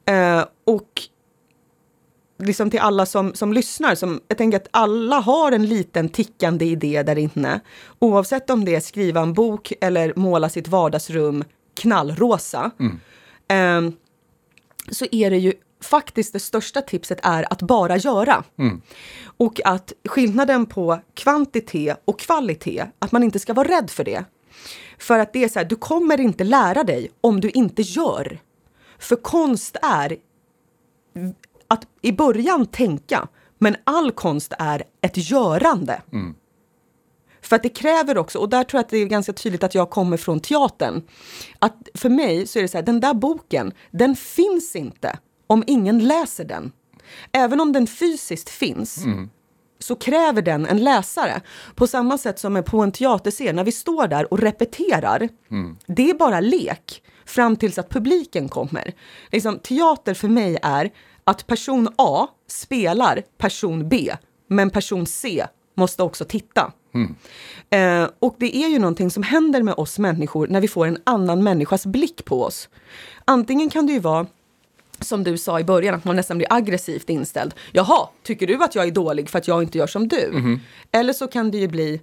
Eh, 0.05 0.45
och 0.67 1.03
liksom 2.38 2.70
till 2.70 2.81
alla 2.81 3.07
som, 3.07 3.35
som 3.35 3.53
lyssnar, 3.53 3.94
som, 3.94 4.20
jag 4.29 4.38
tänker 4.38 4.57
att 4.57 4.68
alla 4.70 5.16
har 5.16 5.53
en 5.53 5.66
liten 5.66 6.09
tickande 6.09 6.64
idé 6.64 7.03
där 7.03 7.18
inne. 7.18 7.61
Oavsett 7.98 8.51
om 8.51 8.64
det 8.64 8.74
är 8.74 8.81
skriva 8.81 9.20
en 9.20 9.35
bok 9.35 9.72
eller 9.81 10.12
måla 10.16 10.48
sitt 10.48 10.68
vardagsrum 10.68 11.44
knallrosa. 11.74 12.70
Eh, 13.48 13.90
så 14.90 15.07
är 15.11 15.31
det 15.31 15.38
ju 15.38 15.53
faktiskt 15.83 16.33
det 16.33 16.40
största 16.40 16.83
tipset 16.83 17.20
är 17.22 17.53
att 17.53 17.62
bara 17.62 17.96
göra. 17.96 18.44
Och 19.37 19.61
att 19.64 19.92
skillnaden 20.05 20.66
på 20.66 21.01
kvantitet 21.14 22.03
och 22.05 22.18
kvalitet, 22.18 22.85
att 22.98 23.12
man 23.12 23.22
inte 23.22 23.38
ska 23.38 23.55
vara 23.55 23.68
rädd 23.68 23.90
för 23.90 24.05
det. 24.05 24.24
För 24.98 25.18
att 25.18 25.33
det 25.33 25.44
är 25.44 25.48
så 25.48 25.59
här, 25.59 25.66
du 25.66 25.77
kommer 25.77 26.20
inte 26.20 26.44
lära 26.44 26.85
dig 26.85 27.11
om 27.20 27.40
du 27.40 27.51
inte 27.51 27.83
gör. 27.83 28.40
För 28.98 29.16
konst 29.16 29.77
är 29.83 30.16
att 31.69 31.87
i 32.03 32.13
början 32.13 32.67
tänka, 32.67 33.29
men 33.59 33.77
all 33.85 34.13
konst 34.13 34.53
är 34.59 34.83
ett 35.01 35.31
görande. 35.31 36.03
För 37.43 37.57
att 37.57 37.63
det 37.63 37.69
kräver 37.69 38.19
också, 38.19 38.39
och 38.39 38.49
där 38.49 38.65
tror 38.65 38.79
jag 38.79 38.85
att 38.85 38.91
det 38.91 38.99
är 38.99 39.07
ganska 39.07 39.33
tydligt 39.33 39.63
att 39.63 39.75
jag 39.75 39.91
kommer 39.91 40.17
från 40.17 40.41
teatern. 40.41 41.03
Att 41.59 41.89
för 41.95 42.09
mig 42.09 42.47
så 42.47 42.59
är 42.59 42.63
det 42.63 42.69
så 42.69 42.79
här, 42.79 42.85
den 42.85 43.01
där 43.01 43.15
boken, 43.15 43.73
den 43.91 44.17
finns 44.17 44.77
inte 44.77 45.19
om 45.47 45.65
ingen 45.67 45.99
läser 45.99 46.45
den. 46.45 46.73
Även 47.33 47.61
om 47.61 47.73
den 47.73 47.87
fysiskt 47.87 48.51
finns, 48.51 49.05
så 49.79 49.95
kräver 49.95 50.43
den 50.43 50.67
en 50.67 50.85
läsare. 50.85 51.41
På 51.75 51.87
samma 51.87 52.19
sätt 52.19 52.39
som 52.39 52.63
på 52.67 52.81
en 52.81 52.93
teaterscen, 52.93 53.57
när 53.57 53.65
vi 53.65 53.73
står 53.73 54.07
där 54.07 54.33
och 54.33 54.39
repeterar, 54.39 55.29
det 55.87 56.11
är 56.11 56.15
bara 56.15 56.41
lek 56.41 57.03
fram 57.27 57.57
tills 57.57 57.79
att 57.79 57.89
publiken 57.89 58.49
kommer. 58.49 58.93
Liksom, 59.33 59.59
teater 59.59 60.15
för 60.15 60.29
mig 60.29 60.59
är 60.63 60.91
att 61.29 61.47
person 61.47 61.88
A 61.97 62.29
spelar 62.47 63.23
person 63.38 63.88
B, 63.88 64.17
men 64.49 64.71
person 64.71 65.07
C 65.07 65.47
måste 65.75 66.03
också 66.03 66.25
titta. 66.25 66.73
Eh, 67.71 68.09
och 68.19 68.37
det 68.38 68.57
är 68.57 68.69
ju 68.69 68.79
någonting 68.79 69.11
som 69.11 69.23
händer 69.23 69.62
med 69.62 69.75
oss 69.75 69.99
människor 69.99 70.47
när 70.47 70.61
vi 70.61 70.69
får 70.69 70.87
en 70.87 70.99
annan 71.05 71.43
människas 71.43 71.87
blick 71.87 72.25
på 72.25 72.43
oss. 72.43 72.69
Antingen 73.25 73.71
kan 73.71 73.87
det 73.87 73.93
ju 73.93 73.99
vara 74.01 74.27
som 75.01 75.25
du 75.25 75.38
sa 75.38 75.61
i 75.61 75.64
början, 75.64 75.95
att 75.95 76.05
man 76.05 76.17
nästan 76.17 76.38
blir 76.38 76.53
aggressivt 76.53 77.11
inställd. 77.11 77.55
Jaha, 77.73 78.09
tycker 78.23 78.47
du 78.47 78.64
att 78.64 78.75
jag 78.75 78.87
är 78.87 78.91
dålig 78.91 79.31
för 79.31 79.38
att 79.38 79.49
jag 79.49 79.62
inte 79.62 79.79
gör 79.79 79.87
som 79.87 80.09
du? 80.09 80.31
Eller 80.93 81.12
så 81.12 81.27
kan 81.27 81.51
det 81.51 81.59
ju 81.59 81.69
bli 81.69 82.01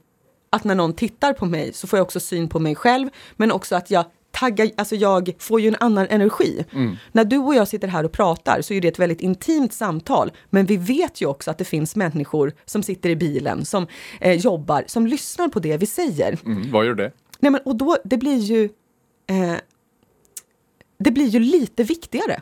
att 0.50 0.64
när 0.64 0.76
någon 0.76 0.94
tittar 0.94 1.34
på 1.34 1.46
mig 1.46 1.74
så 1.74 1.88
får 1.88 2.00
jag 2.00 2.04
också 2.04 2.20
syn 2.20 2.50
på 2.50 2.60
mig 2.60 2.76
själv, 2.76 3.10
men 3.36 3.52
också 3.52 3.76
att 3.76 3.92
jag 3.92 4.06
taggar, 4.36 4.72
alltså 4.78 4.96
jag 4.96 5.36
får 5.40 5.62
ju 5.62 5.68
en 5.68 5.76
annan 5.80 6.08
energi. 6.10 6.66
När 7.12 7.26
du 7.26 7.38
och 7.38 7.56
jag 7.56 7.68
sitter 7.68 7.88
här 7.88 8.04
och 8.04 8.12
pratar 8.12 8.62
så 8.62 8.74
är 8.74 8.82
det 8.82 8.88
ett 8.88 9.00
väldigt 9.00 9.22
intimt 9.22 9.74
samtal, 9.74 10.32
men 10.50 10.66
vi 10.66 10.78
vet 10.78 11.22
ju 11.22 11.26
också 11.26 11.52
att 11.52 11.58
det 11.58 11.66
finns 11.66 11.96
människor 11.96 12.54
som 12.66 12.84
sitter 12.84 13.10
i 13.10 13.16
bilen, 13.16 13.66
som 13.66 13.88
eh, 14.22 14.34
jobbar, 14.34 14.84
som 14.88 15.08
lyssnar 15.08 15.48
på 15.48 15.60
det 15.60 15.78
vi 15.78 15.86
säger. 15.86 16.38
Mm, 16.46 16.72
vad 16.72 16.86
gör 16.86 16.94
det? 16.94 17.12
Nej, 17.40 17.52
men, 17.52 17.62
och 17.66 17.76
då, 17.76 17.98
det 18.04 18.18
blir 18.18 18.38
ju... 18.38 18.64
Eh, 19.28 19.56
det 21.00 21.12
blir 21.12 21.28
ju 21.28 21.40
lite 21.40 21.84
viktigare. 21.84 22.42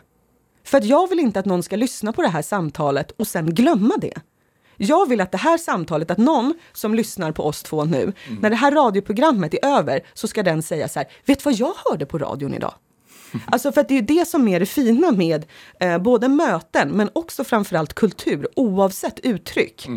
För 0.64 0.78
att 0.78 0.86
jag 0.86 1.10
vill 1.10 1.20
inte 1.20 1.40
att 1.40 1.46
någon 1.46 1.64
ska 1.64 1.76
lyssna 1.76 2.14
på 2.14 2.22
det 2.22 2.28
här 2.28 2.42
samtalet 2.42 3.12
och 3.12 3.28
sen 3.28 3.56
glömma 3.56 3.98
det. 3.98 4.14
Jag 4.84 5.10
vill 5.10 5.22
att 5.22 5.32
det 5.32 5.38
här 5.38 5.58
samtalet, 5.58 6.12
att 6.12 6.18
någon 6.18 6.54
som 6.74 6.96
lyssnar 6.96 7.32
på 7.32 7.44
oss 7.44 7.64
två 7.64 7.86
nu, 7.86 8.14
när 8.42 8.50
det 8.50 8.56
här 8.56 8.72
radioprogrammet 8.72 9.54
är 9.54 9.66
över, 9.66 10.02
så 10.14 10.28
ska 10.28 10.44
den 10.44 10.62
säga 10.64 10.88
så 10.88 11.00
här, 11.00 11.08
vet 11.26 11.46
vad 11.46 11.54
jag 11.54 11.74
hörde 11.86 12.06
på 12.06 12.18
radion 12.18 12.54
idag? 12.54 12.74
Alltså 13.46 13.72
för 13.72 13.82
att 13.82 13.88
det 13.88 13.94
är 13.94 14.00
ju 14.00 14.06
det 14.06 14.28
som 14.28 14.48
är 14.48 14.60
det 14.60 14.66
fina 14.66 15.12
med 15.12 15.46
eh, 15.80 15.98
både 15.98 16.28
möten 16.28 16.90
men 16.90 17.10
också 17.14 17.44
framförallt 17.44 17.94
kultur, 17.94 18.48
oavsett 18.56 19.20
uttryck. 19.20 19.88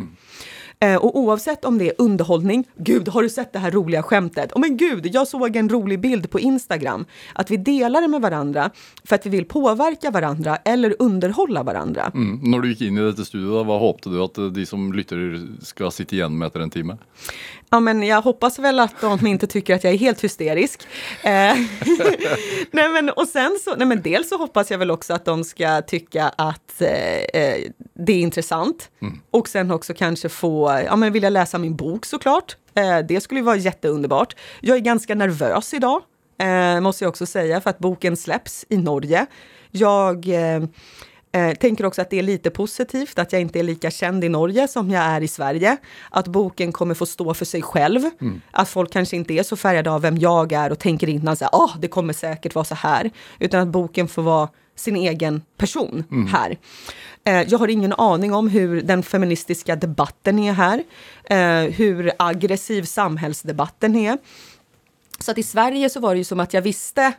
Eh, 0.80 0.96
och 0.96 1.18
oavsett 1.18 1.64
om 1.64 1.78
det 1.78 1.88
är 1.88 1.94
underhållning, 1.98 2.64
gud 2.76 3.08
har 3.08 3.22
du 3.22 3.28
sett 3.28 3.52
det 3.52 3.58
här 3.58 3.70
roliga 3.70 4.02
skämtet? 4.02 4.52
Oh, 4.52 4.60
men 4.60 4.76
gud, 4.76 5.06
jag 5.12 5.28
såg 5.28 5.56
en 5.56 5.68
rolig 5.68 6.00
bild 6.00 6.30
på 6.30 6.40
Instagram. 6.40 7.04
Att 7.34 7.50
vi 7.50 7.56
delar 7.56 8.00
det 8.00 8.08
med 8.08 8.20
varandra 8.20 8.70
för 9.04 9.14
att 9.14 9.26
vi 9.26 9.30
vill 9.30 9.44
påverka 9.44 10.10
varandra 10.10 10.56
eller 10.56 10.96
underhålla 10.98 11.62
varandra. 11.62 12.10
Mm. 12.14 12.50
Når 12.50 12.60
du 12.60 12.68
gick 12.68 12.80
in 12.80 12.98
i 12.98 13.00
detta 13.00 13.24
studio, 13.24 13.64
vad 13.64 13.80
hoppade 13.80 14.16
du 14.16 14.22
att 14.22 14.38
eh, 14.38 14.44
de 14.44 14.66
som 14.66 14.92
lytter 14.92 15.46
ska 15.64 15.90
sitta 15.90 16.16
igen 16.16 16.38
med 16.38 16.46
efter 16.46 16.60
en 16.60 16.70
timme? 16.70 16.96
Ja, 17.70 17.80
men 17.80 18.02
jag 18.02 18.22
hoppas 18.22 18.58
väl 18.58 18.80
att 18.80 19.00
de 19.00 19.26
inte 19.26 19.46
tycker 19.46 19.74
att 19.74 19.84
jag 19.84 19.92
är 19.92 19.98
helt 19.98 20.24
hysterisk. 20.24 20.82
Eh, 21.22 21.30
nej, 22.70 22.88
men, 22.88 23.10
och 23.10 23.28
sen 23.28 23.58
så, 23.64 23.74
nej, 23.76 23.86
men 23.86 24.02
dels 24.02 24.28
så 24.28 24.36
hoppas 24.36 24.70
jag 24.70 24.78
väl 24.78 24.90
också 24.90 25.14
att 25.14 25.24
de 25.24 25.44
ska 25.44 25.82
tycka 25.82 26.32
att 26.36 26.82
eh, 26.82 27.42
eh, 27.42 27.70
det 27.94 28.12
är 28.12 28.20
intressant. 28.20 28.90
Och 29.30 29.48
sen 29.48 29.70
också 29.70 29.94
kanske 29.94 30.28
få, 30.28 30.65
ja 30.72 30.96
men 30.96 31.12
vilja 31.12 31.30
läsa 31.30 31.58
min 31.58 31.76
bok 31.76 32.06
såklart. 32.06 32.56
Eh, 32.74 32.98
det 32.98 33.20
skulle 33.20 33.40
ju 33.40 33.44
vara 33.44 33.56
jätteunderbart. 33.56 34.36
Jag 34.60 34.76
är 34.76 34.80
ganska 34.80 35.14
nervös 35.14 35.74
idag, 35.74 36.02
eh, 36.38 36.80
måste 36.80 37.04
jag 37.04 37.08
också 37.08 37.26
säga, 37.26 37.60
för 37.60 37.70
att 37.70 37.78
boken 37.78 38.16
släpps 38.16 38.66
i 38.68 38.76
Norge. 38.76 39.26
Jag 39.70 40.28
eh, 40.28 40.62
Eh, 41.36 41.54
tänker 41.54 41.86
också 41.86 42.02
att 42.02 42.10
det 42.10 42.18
är 42.18 42.22
lite 42.22 42.50
positivt 42.50 43.18
att 43.18 43.32
jag 43.32 43.42
inte 43.42 43.58
är 43.58 43.62
lika 43.62 43.90
känd 43.90 44.24
i 44.24 44.28
Norge 44.28 44.68
som 44.68 44.90
jag 44.90 45.02
är 45.02 45.20
i 45.20 45.28
Sverige. 45.28 45.76
Att 46.10 46.28
boken 46.28 46.72
kommer 46.72 46.94
få 46.94 47.06
stå 47.06 47.34
för 47.34 47.44
sig 47.44 47.62
själv. 47.62 48.00
Att 48.50 48.68
folk 48.68 48.92
kanske 48.92 49.16
inte 49.16 49.34
är 49.34 49.42
så 49.42 49.56
färgade 49.56 49.90
av 49.90 50.02
vem 50.02 50.18
jag 50.18 50.52
är 50.52 50.72
och 50.72 50.78
tänker 50.78 51.08
innan 51.08 51.32
att 51.32 51.54
ah, 51.54 51.70
det 51.78 51.88
kommer 51.88 52.12
säkert 52.12 52.54
vara 52.54 52.64
så 52.64 52.74
här. 52.74 53.10
Utan 53.38 53.60
att 53.60 53.68
boken 53.68 54.08
får 54.08 54.22
vara 54.22 54.48
sin 54.76 54.96
egen 54.96 55.42
person 55.56 56.04
här. 56.32 56.58
Eh, 57.24 57.42
jag 57.48 57.58
har 57.58 57.68
ingen 57.68 57.92
aning 57.92 58.34
om 58.34 58.48
hur 58.48 58.82
den 58.82 59.02
feministiska 59.02 59.76
debatten 59.76 60.38
är 60.38 60.52
här. 60.52 60.84
Eh, 61.24 61.70
hur 61.72 62.12
aggressiv 62.18 62.82
samhällsdebatten 62.82 63.96
är. 63.96 64.18
Så 65.18 65.30
att 65.30 65.38
i 65.38 65.42
Sverige 65.42 65.90
så 65.90 66.00
var 66.00 66.14
det 66.14 66.18
ju 66.18 66.24
som 66.24 66.40
att 66.40 66.54
jag 66.54 66.62
visste 66.62 67.12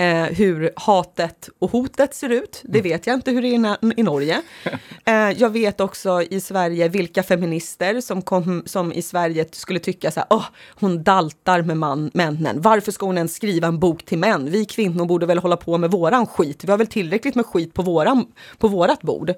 eh, 0.00 0.24
hur 0.24 0.70
hatet 0.76 1.48
och 1.58 1.70
hotet 1.70 2.14
ser 2.14 2.28
ut. 2.28 2.62
Det 2.64 2.80
vet 2.80 3.06
jag 3.06 3.14
inte 3.14 3.30
hur 3.30 3.42
det 3.42 3.48
är 3.48 3.98
i, 3.98 4.02
Norge. 4.02 4.42
Eh, 5.04 5.30
jag 5.30 5.50
vet 5.50 5.80
också 5.80 6.22
i 6.22 6.40
Sverige 6.40 6.88
vilka 6.88 7.22
feminister 7.22 8.00
som, 8.00 8.22
kom, 8.22 8.62
som 8.66 8.92
i 8.92 9.02
Sverige 9.02 9.46
skulle 9.52 9.78
tycka 9.78 10.10
så 10.10 10.20
här, 10.20 10.26
åh, 10.30 10.44
hon 10.80 11.02
daltar 11.02 11.62
med 11.62 11.76
man, 11.76 12.10
männen. 12.14 12.60
Varför 12.60 12.92
ska 12.92 13.06
hon 13.06 13.16
ens 13.16 13.34
skriva 13.34 13.68
en 13.68 13.78
bok 13.78 14.04
till 14.04 14.18
män? 14.18 14.50
Vi 14.50 14.64
kvinnor 14.64 15.06
borde 15.06 15.26
väl 15.26 15.38
hålla 15.38 15.56
på 15.56 15.78
med 15.78 15.90
våran 15.90 16.26
skit. 16.26 16.64
Vi 16.64 16.70
har 16.70 16.78
väl 16.78 16.86
tillräckligt 16.86 17.34
med 17.34 17.46
skit 17.46 17.74
på, 17.74 17.82
våran, 17.82 18.26
på 18.58 18.68
vårat 18.68 19.02
bord. 19.02 19.34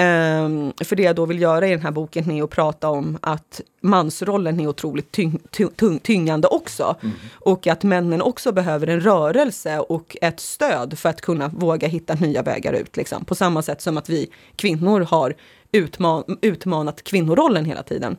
Ehm, 0.00 0.72
för 0.84 0.96
det 0.96 1.02
jag 1.02 1.16
då 1.16 1.26
vill 1.26 1.40
göra 1.40 1.66
i 1.66 1.70
den 1.70 1.80
här 1.80 1.90
boken 1.90 2.30
är 2.30 2.42
att 2.42 2.50
prata 2.50 2.88
om 2.88 3.18
att 3.22 3.60
mansrollen 3.80 4.60
är 4.60 4.66
otroligt 4.66 5.12
tyng, 5.12 5.38
ty- 5.50 5.68
tung, 5.76 5.98
tyngande 5.98 6.48
också. 6.48 6.96
Och 7.32 7.66
att 7.66 7.82
männen 7.82 8.22
också 8.22 8.52
behöver 8.52 8.86
en 8.86 9.00
rörelse 9.00 9.78
och 9.78 10.16
ett 10.20 10.40
stöd 10.40 10.98
för 10.98 11.08
att 11.08 11.20
kunna 11.20 11.48
våga 11.48 11.88
hitta 11.88 12.14
nya 12.14 12.42
vägar 12.42 12.72
ut. 12.72 12.96
Liksom. 12.96 13.24
På 13.24 13.34
samma 13.34 13.62
sätt 13.62 13.82
som 13.82 13.96
att 13.98 14.08
vi 14.08 14.30
kvinnor 14.56 15.00
har 15.00 15.34
utman, 15.72 16.38
utmanat 16.42 17.02
kvinnorollen 17.02 17.64
hela 17.64 17.82
tiden. 17.82 18.16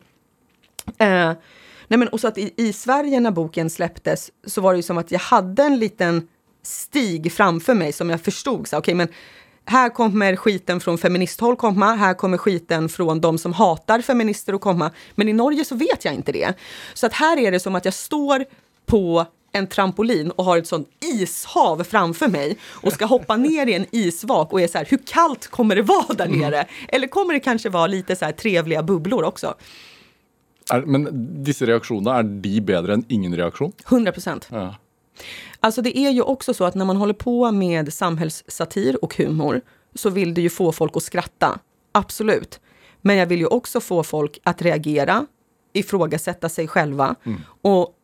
Eh, 0.98 1.32
nej 1.88 1.98
men, 1.98 2.08
och 2.08 2.20
så 2.20 2.28
att 2.28 2.38
i, 2.38 2.54
I 2.56 2.72
Sverige 2.72 3.20
när 3.20 3.30
boken 3.30 3.70
släpptes 3.70 4.30
så 4.46 4.60
var 4.60 4.72
det 4.72 4.76
ju 4.76 4.82
som 4.82 4.98
att 4.98 5.10
jag 5.10 5.20
hade 5.20 5.62
en 5.62 5.78
liten 5.78 6.28
stig 6.62 7.32
framför 7.32 7.74
mig 7.74 7.92
som 7.92 8.10
jag 8.10 8.20
förstod. 8.20 8.68
Så, 8.68 8.78
okay, 8.78 8.94
men 8.94 9.08
här 9.64 9.88
kommer 9.88 10.36
skiten 10.36 10.80
från 10.80 10.98
feministhåll 10.98 11.56
komma, 11.56 11.94
här 11.94 12.14
kommer 12.14 12.38
skiten 12.38 12.88
från 12.88 13.20
de 13.20 13.38
som 13.38 13.52
hatar 13.52 14.00
feminister 14.00 14.52
att 14.52 14.60
komma. 14.60 14.90
Men 15.14 15.28
i 15.28 15.32
Norge 15.32 15.64
så 15.64 15.74
vet 15.74 16.04
jag 16.04 16.14
inte 16.14 16.32
det. 16.32 16.54
Så 16.94 17.06
att 17.06 17.12
här 17.12 17.38
är 17.38 17.50
det 17.50 17.60
som 17.60 17.74
att 17.74 17.84
jag 17.84 17.94
står 17.94 18.44
på 18.86 19.26
en 19.52 19.66
trampolin 19.66 20.30
och 20.30 20.44
har 20.44 20.58
ett 20.58 20.66
sånt 20.66 20.88
ishav 21.14 21.84
framför 21.84 22.28
mig 22.28 22.56
och 22.64 22.92
ska 22.92 23.06
hoppa 23.06 23.36
ner 23.36 23.66
i 23.66 23.74
en 23.74 23.86
isvak 23.90 24.52
och 24.52 24.60
är 24.60 24.68
så 24.68 24.78
här, 24.78 24.86
hur 24.90 25.00
kallt 25.06 25.46
kommer 25.46 25.76
det 25.76 25.82
vara 25.82 26.14
där 26.14 26.28
nere? 26.28 26.66
Eller 26.88 27.06
kommer 27.06 27.34
det 27.34 27.40
kanske 27.40 27.68
vara 27.68 27.86
lite 27.86 28.16
så 28.16 28.24
här 28.24 28.32
trevliga 28.32 28.82
bubblor 28.82 29.22
också? 29.24 29.54
Men 30.84 31.08
disse 31.44 31.66
reaksjonene, 31.66 32.18
er 32.18 32.22
de 32.22 32.60
bedre 32.60 32.94
enn 32.94 33.04
ingen 33.08 33.36
reaksjon? 33.36 33.72
100 33.88 34.12
procent. 34.12 34.48
Ja. 34.50 34.74
Alltså 35.60 35.82
det 35.82 35.98
är 35.98 36.10
ju 36.10 36.22
också 36.22 36.54
så 36.54 36.64
att 36.64 36.74
när 36.74 36.84
man 36.84 36.96
håller 36.96 37.14
på 37.14 37.52
med 37.52 37.92
samhällssatir 37.92 39.04
och 39.04 39.16
humor 39.16 39.60
så 39.94 40.10
vill 40.10 40.34
det 40.34 40.40
ju 40.40 40.50
få 40.50 40.72
folk 40.72 40.96
att 40.96 41.02
skratta. 41.02 41.58
Absolut. 41.92 42.60
Men 43.00 43.16
jag 43.16 43.26
vill 43.26 43.40
ju 43.40 43.46
också 43.46 43.80
få 43.80 44.02
folk 44.02 44.40
att 44.44 44.62
reagera, 44.62 45.26
ifrågasätta 45.72 46.48
sig 46.48 46.68
själva. 46.68 47.14
Och 47.62 47.94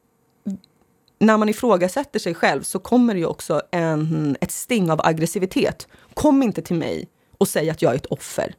när 1.19 1.37
man 1.37 1.49
ifrågasätter 1.49 2.19
sig 2.19 2.35
själv 2.35 2.63
så 2.63 2.79
kommer 2.79 3.15
det 3.15 3.21
ju 3.21 3.27
också 3.27 3.63
en, 3.71 4.37
ett 4.41 4.51
sting 4.51 4.91
av 4.91 5.01
aggressivitet. 5.05 5.89
Kom 6.15 6.43
inte 6.43 6.63
till 6.63 6.77
mig 6.77 7.09
och 7.39 7.49
säg 7.49 7.71
att 7.71 7.83
jag 7.83 7.93
är 7.93 7.97
ett 7.97 8.07
offer. 8.07 8.55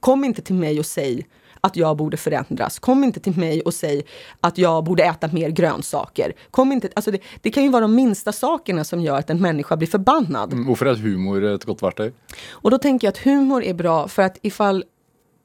Kom 0.00 0.24
inte 0.24 0.42
till 0.42 0.54
mig 0.54 0.78
och 0.78 0.86
säg 0.86 1.26
att 1.60 1.76
jag 1.76 1.96
borde 1.96 2.16
förändras. 2.16 2.78
Kom 2.78 3.04
inte 3.04 3.20
till 3.20 3.38
mig 3.38 3.60
och 3.60 3.74
säg 3.74 4.02
att 4.40 4.58
jag 4.58 4.84
borde 4.84 5.04
äta 5.04 5.28
mer 5.32 5.50
grönsaker. 5.50 6.32
Kom 6.50 6.72
inte, 6.72 6.88
alltså 6.94 7.10
det, 7.10 7.18
det 7.40 7.50
kan 7.50 7.62
ju 7.62 7.68
vara 7.68 7.82
de 7.82 7.94
minsta 7.94 8.32
sakerna 8.32 8.84
som 8.84 9.00
gör 9.00 9.18
att 9.18 9.30
en 9.30 9.40
människa 9.40 9.76
blir 9.76 9.88
förbannad. 9.88 10.54
Hvorfor 10.54 10.88
er 10.88 10.94
humor 10.94 11.44
et 11.44 11.64
godt 11.64 11.82
verktøy? 11.82 12.12
Och 12.50 12.70
då 12.70 12.78
tänker 12.78 13.06
jag 13.06 13.12
att 13.12 13.18
humor 13.18 13.62
är 13.62 13.74
bra 13.74 14.08
för 14.08 14.22
att 14.22 14.38
ifall 14.42 14.84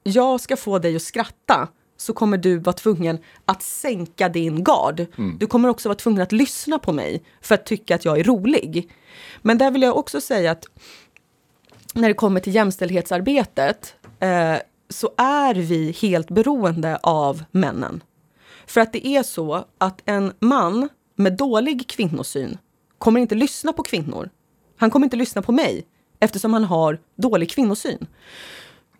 jag 0.03 0.41
ska 0.41 0.57
få 0.57 0.79
dig 0.79 0.95
att 0.95 1.01
skratta 1.01 1.67
så 1.97 2.13
kommer 2.13 2.37
du 2.37 2.57
vara 2.57 2.73
tvungen 2.73 3.17
att 3.45 3.63
sänka 3.63 4.29
din 4.29 4.63
gard. 4.63 5.05
Du 5.39 5.47
kommer 5.47 5.69
också 5.69 5.89
vara 5.89 5.97
tvungen 5.97 6.21
att 6.21 6.31
lyssna 6.31 6.79
på 6.79 6.93
mig 6.93 7.23
för 7.41 7.55
att 7.55 7.65
tycka 7.65 7.95
att 7.95 8.05
jag 8.05 8.19
är 8.19 8.23
rolig. 8.23 8.91
Men 9.41 9.57
där 9.57 9.71
vill 9.71 9.81
jag 9.81 9.97
också 9.97 10.21
säga 10.21 10.51
att 10.51 10.65
när 11.93 12.07
det 12.07 12.13
kommer 12.13 12.39
till 12.39 12.55
jämställdhetsarbetet 12.55 13.95
eh, 14.19 14.55
så 14.91 15.09
är 15.17 15.55
vi 15.55 15.91
helt 15.91 16.29
beroende 16.29 16.99
av 17.03 17.43
männen. 17.51 18.03
För 18.67 18.81
att 18.81 18.93
det 18.93 19.07
är 19.07 19.23
så 19.23 19.65
att 19.77 20.01
en 20.05 20.33
man 20.39 20.89
med 21.15 21.37
dålig 21.37 21.87
kvinnosyn 21.87 22.57
kommer 22.97 23.19
inte 23.19 23.35
lyssna 23.35 23.73
på 23.73 23.83
kvinnor. 23.83 24.29
Han 24.77 24.89
kommer 24.89 25.05
inte 25.05 25.17
lyssna 25.17 25.41
på 25.41 25.51
mig 25.51 25.85
eftersom 26.19 26.53
han 26.53 26.63
har 26.63 26.99
dålig 27.15 27.49
kvinnosyn. 27.49 28.07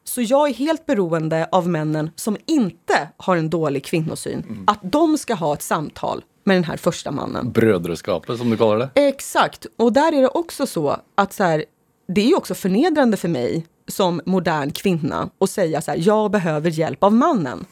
Så 0.03 0.21
jag 0.21 0.49
är 0.49 0.53
helt 0.53 0.85
beroende 0.85 1.47
av 1.51 1.69
männen 1.69 2.11
som 2.15 2.37
inte 2.45 3.09
har 3.17 3.37
en 3.37 3.49
dålig 3.49 3.85
kvinnosyn. 3.85 4.63
Att 4.67 4.79
de 4.81 5.17
ska 5.17 5.33
ha 5.33 5.53
ett 5.53 5.61
samtal 5.61 6.23
med 6.43 6.57
den 6.57 6.63
här 6.63 6.77
första 6.77 7.11
mannen. 7.11 7.51
Brødreskapet, 7.51 8.37
som 8.37 8.49
du 8.49 8.57
kaller 8.57 8.77
det. 8.77 9.07
Exakt. 9.07 9.65
Och 9.77 9.93
där 9.93 10.13
är 10.13 10.21
det 10.21 10.27
också 10.27 10.67
så 10.67 10.97
att 11.15 11.33
så 11.33 11.43
här, 11.43 11.65
det 12.07 12.31
är 12.31 12.37
också 12.37 12.55
förnedrande 12.55 13.17
för 13.17 13.27
mig 13.27 13.65
som 13.91 14.21
modern 14.25 14.71
kvinna 14.71 15.29
och 15.37 15.49
säga 15.49 15.81
så 15.81 15.91
här, 15.91 15.97
jag 16.01 16.31
behöver 16.31 16.69
hjälp 16.69 17.03
av 17.03 17.13
mannen. 17.13 17.65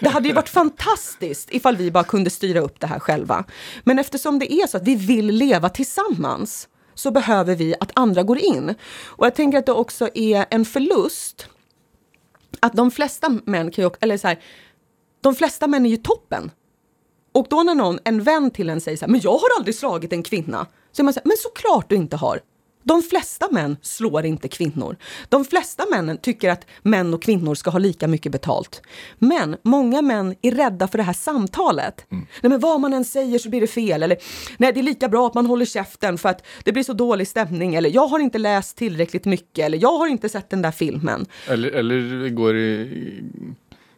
Det 0.00 0.08
hade 0.08 0.28
ju 0.28 0.34
varit 0.34 0.48
fantastiskt 0.48 1.54
ifall 1.54 1.76
vi 1.76 1.90
bara 1.90 2.04
kunde 2.04 2.30
styra 2.30 2.60
upp 2.60 2.80
det 2.80 2.86
här 2.86 2.98
själva. 2.98 3.44
Men 3.84 3.98
eftersom 3.98 4.38
det 4.38 4.52
är 4.52 4.66
så 4.66 4.76
att 4.76 4.82
vi 4.82 4.94
vill 4.94 5.26
leva 5.26 5.68
tillsammans 5.68 6.68
så 6.94 7.10
behöver 7.10 7.54
vi 7.54 7.74
att 7.80 7.90
andra 7.94 8.22
går 8.22 8.38
in. 8.38 8.74
Och 9.04 9.26
jag 9.26 9.34
tänker 9.34 9.58
att 9.58 9.66
det 9.66 9.72
också 9.72 10.08
är 10.14 10.46
en 10.50 10.64
förlust 10.64 11.48
att 12.60 12.72
de 12.72 12.90
flesta 12.90 13.40
män 13.44 13.70
kan 13.70 13.84
ju, 13.84 13.90
eller 14.00 14.18
så 14.18 14.28
här, 14.28 14.38
de 15.20 15.34
flesta 15.34 15.66
män 15.66 15.86
är 15.86 15.90
ju 15.90 15.96
toppen. 15.96 16.50
Och 17.32 17.46
då 17.50 17.62
när 17.62 17.74
någon, 17.74 17.98
en 18.04 18.22
vän 18.22 18.50
till 18.50 18.70
en 18.70 18.80
säger 18.80 18.96
så 18.96 19.04
här, 19.04 19.12
men 19.12 19.20
jag 19.20 19.32
har 19.32 19.48
aldrig 19.58 19.74
slagit 19.74 20.12
en 20.12 20.22
kvinna. 20.22 20.66
Så 20.92 21.02
är 21.02 21.04
man 21.04 21.14
så 21.14 21.20
här, 21.20 21.28
men 21.28 21.36
såklart 21.36 21.90
du 21.90 21.96
inte 21.96 22.16
har. 22.16 22.40
De 22.86 23.02
flesta 23.02 23.48
män 23.50 23.76
slår 23.82 24.26
inte 24.26 24.48
kvinnor. 24.48 24.96
De 25.28 25.44
flesta 25.44 25.84
männen 25.90 26.18
tycker 26.18 26.50
att 26.50 26.66
män 26.82 27.14
och 27.14 27.22
kvinnor 27.22 27.54
ska 27.54 27.70
ha 27.70 27.78
lika 27.78 28.08
mycket 28.08 28.32
betalt. 28.32 28.82
Men 29.18 29.56
många 29.62 30.02
män 30.02 30.34
är 30.42 30.50
rädda 30.50 30.88
för 30.88 30.98
det 30.98 31.04
här 31.04 31.12
samtalet. 31.12 32.06
Nej, 32.08 32.26
men 32.42 32.60
vad 32.60 32.80
man 32.80 32.92
än 32.92 33.04
säger 33.04 33.38
så 33.38 33.50
blir 33.50 33.60
det 33.60 33.66
fel. 33.66 34.02
Eller 34.02 34.16
nej, 34.58 34.72
det 34.72 34.80
är 34.80 34.82
lika 34.82 35.08
bra 35.08 35.26
att 35.26 35.34
man 35.34 35.46
håller 35.46 35.64
käften 35.64 36.18
för 36.18 36.28
att 36.28 36.46
det 36.64 36.72
blir 36.72 36.82
så 36.82 36.92
dålig 36.92 37.28
stämning. 37.28 37.74
Eller 37.74 37.90
jag 37.90 38.06
har 38.06 38.18
inte 38.18 38.38
läst 38.38 38.76
tillräckligt 38.76 39.24
mycket. 39.24 39.64
Eller 39.64 39.78
jag 39.78 39.98
har 39.98 40.06
inte 40.06 40.28
sett 40.28 40.50
den 40.50 40.62
där 40.62 40.72
filmen. 40.72 41.26
Eller, 41.48 41.70
eller 41.70 42.28
går, 42.28 42.56
i, 42.56 43.22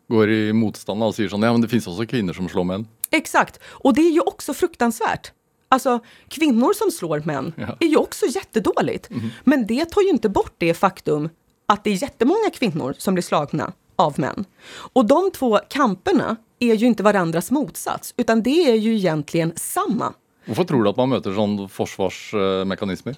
går 0.08 0.30
i 0.30 0.52
motstand 0.52 1.02
og 1.02 1.14
sier 1.14 1.28
sånn 1.28 1.44
Ja, 1.44 1.52
men 1.52 1.60
det 1.60 1.68
finnes 1.68 1.88
også 1.88 2.06
kvinner 2.08 2.32
som 2.32 2.48
slår 2.48 2.64
menn. 2.64 2.88
Exakt. 3.10 3.60
Och 3.84 3.94
det 3.94 4.00
är 4.08 4.12
ju 4.12 4.20
också 4.20 4.54
fruktansvärt. 4.54 5.32
Alltså, 5.68 6.00
kvinnor 6.28 6.72
som 6.72 6.90
slår 6.90 7.22
män 7.24 7.52
Ja. 7.56 7.76
är 7.80 7.86
ju 7.86 7.96
också 7.96 8.26
jättedåligt. 8.26 9.08
Men 9.44 9.66
det 9.66 9.84
tar 9.84 10.02
ju 10.02 10.08
inte 10.08 10.28
bort 10.28 10.54
det 10.58 10.74
faktum 10.74 11.28
att 11.66 11.84
det 11.84 11.90
är 11.90 12.02
jättemånga 12.02 12.50
kvinnor 12.54 12.94
som 12.98 13.14
blir 13.14 13.22
slagna 13.22 13.72
av 13.96 14.20
män. 14.20 14.44
Och 14.92 15.04
de 15.06 15.30
två 15.30 15.58
kamperna 15.68 16.36
är 16.58 16.74
ju 16.74 16.86
inte 16.86 17.02
varandras 17.02 17.50
motsats, 17.50 18.14
utan 18.16 18.42
det 18.42 18.70
är 18.70 18.74
ju 18.74 18.94
egentligen 18.96 19.52
samma. 19.56 20.12
Hvorfor 20.46 20.64
tror 20.64 20.82
du 20.84 20.88
at 20.90 20.96
man 20.96 21.10
møter 21.12 21.34
sånn 21.36 21.68
forsvarsmekanismer? 21.68 23.16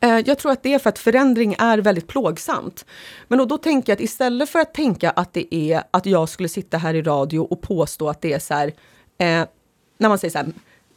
Eh, 0.00 0.18
Jag 0.26 0.38
tror 0.38 0.52
att 0.52 0.62
det 0.62 0.74
är 0.74 0.78
för 0.78 0.88
att 0.88 0.98
förändring 0.98 1.54
är 1.58 1.78
väldigt 1.78 2.06
plågsamt. 2.06 2.84
Men 3.28 3.38
då, 3.38 3.44
då 3.44 3.58
tänker 3.58 3.92
jag 3.92 3.96
att 3.96 4.00
istället 4.02 4.48
för 4.48 4.58
att 4.58 4.74
tänka 4.74 5.10
att 5.10 5.32
det 5.32 5.54
är 5.54 5.82
att 5.90 6.06
jag 6.06 6.28
skulle 6.28 6.48
sitta 6.48 6.78
här 6.78 6.94
i 6.94 7.02
radio 7.02 7.38
och 7.40 7.60
påstå 7.62 8.08
att 8.08 8.20
det 8.22 8.32
är 8.32 8.38
så 8.38 8.54
här, 8.54 8.66
eh, 9.18 9.44
när 9.98 10.08
man 10.08 10.18
säger 10.18 10.32
så 10.32 10.38
här, 10.38 10.52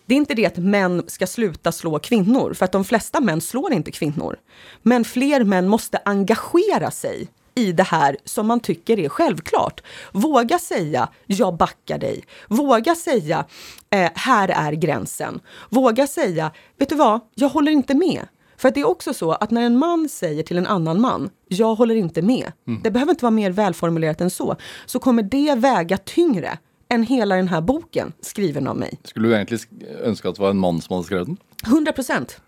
det 0.06 0.14
är 0.14 0.18
inte 0.18 0.34
det 0.34 0.46
att 0.46 0.58
män 0.58 1.04
ska 1.08 1.28
sluta 1.28 1.72
slå 1.72 2.00
kvinnor, 2.00 2.54
för 2.54 2.66
att 2.66 2.72
de 2.72 2.84
flesta 2.84 3.22
män 3.22 3.42
slår 3.42 3.74
inte 3.74 3.92
kvinnor. 3.92 4.36
Men 4.82 5.06
fler 5.06 5.44
män 5.44 5.68
måste 5.68 6.00
engagera 6.06 6.92
sig 6.92 7.28
i 7.56 7.72
det 7.72 7.84
här 7.84 8.18
som 8.26 8.48
man 8.48 8.60
tycker 8.60 9.00
är 9.00 9.10
självklart. 9.10 9.82
Våga 10.12 10.60
säga 10.60 11.10
jag 11.26 11.58
backar 11.58 11.98
dig. 11.98 12.24
Våga 12.48 12.96
säga 12.96 13.46
eh, 13.90 14.12
här 14.16 14.50
är 14.50 14.72
gränsen. 14.72 15.40
Våga 15.70 16.08
säga 16.08 16.52
vet 16.78 16.90
du 16.90 16.96
vad, 16.96 17.20
jag 17.36 17.50
håller 17.50 17.72
inte 17.72 17.94
med. 17.94 18.28
För 18.58 18.68
att 18.68 18.76
det 18.76 18.82
är 18.82 18.88
också 18.88 19.14
så 19.14 19.32
att 19.32 19.52
när 19.52 19.62
en 19.62 19.78
man 19.78 20.10
säger 20.10 20.44
till 20.44 20.58
en 20.58 20.68
annan 20.68 21.02
man, 21.02 21.30
jag 21.48 21.76
håller 21.76 21.96
inte 21.96 22.22
med. 22.22 22.52
Det 22.84 22.92
behöver 22.92 23.12
inte 23.12 23.26
vara 23.26 23.32
mer 23.32 23.52
välformulerat 23.52 24.22
än 24.22 24.30
så. 24.30 24.56
Så 24.86 25.00
kommer 25.00 25.24
det 25.24 25.56
väga 25.56 25.98
tyngre 25.98 26.58
än 26.90 27.04
hela 27.04 27.36
den 27.36 27.48
här 27.48 27.62
boken 27.62 28.14
skriven 28.22 28.68
av 28.68 28.78
mig. 28.78 29.00
Skulle 29.04 29.28
du 29.28 29.34
egentlig 29.34 29.60
sk- 29.60 30.02
ønske 30.04 30.30
at 30.30 30.36
det 30.36 30.42
var 30.42 30.50
en 30.50 30.58
mann 30.58 30.82
som 30.82 30.94
hadde 30.94 31.06
skrevet 31.06 31.28
den? 31.28 31.38
100 31.68 31.92
procent. 31.92 32.42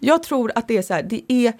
Jag 0.00 0.22
tror 0.22 0.52
att 0.54 0.68
det 0.68 0.76
är 0.76 0.82
så 0.82 0.94
här, 0.94 1.02
det 1.02 1.32
är 1.32 1.52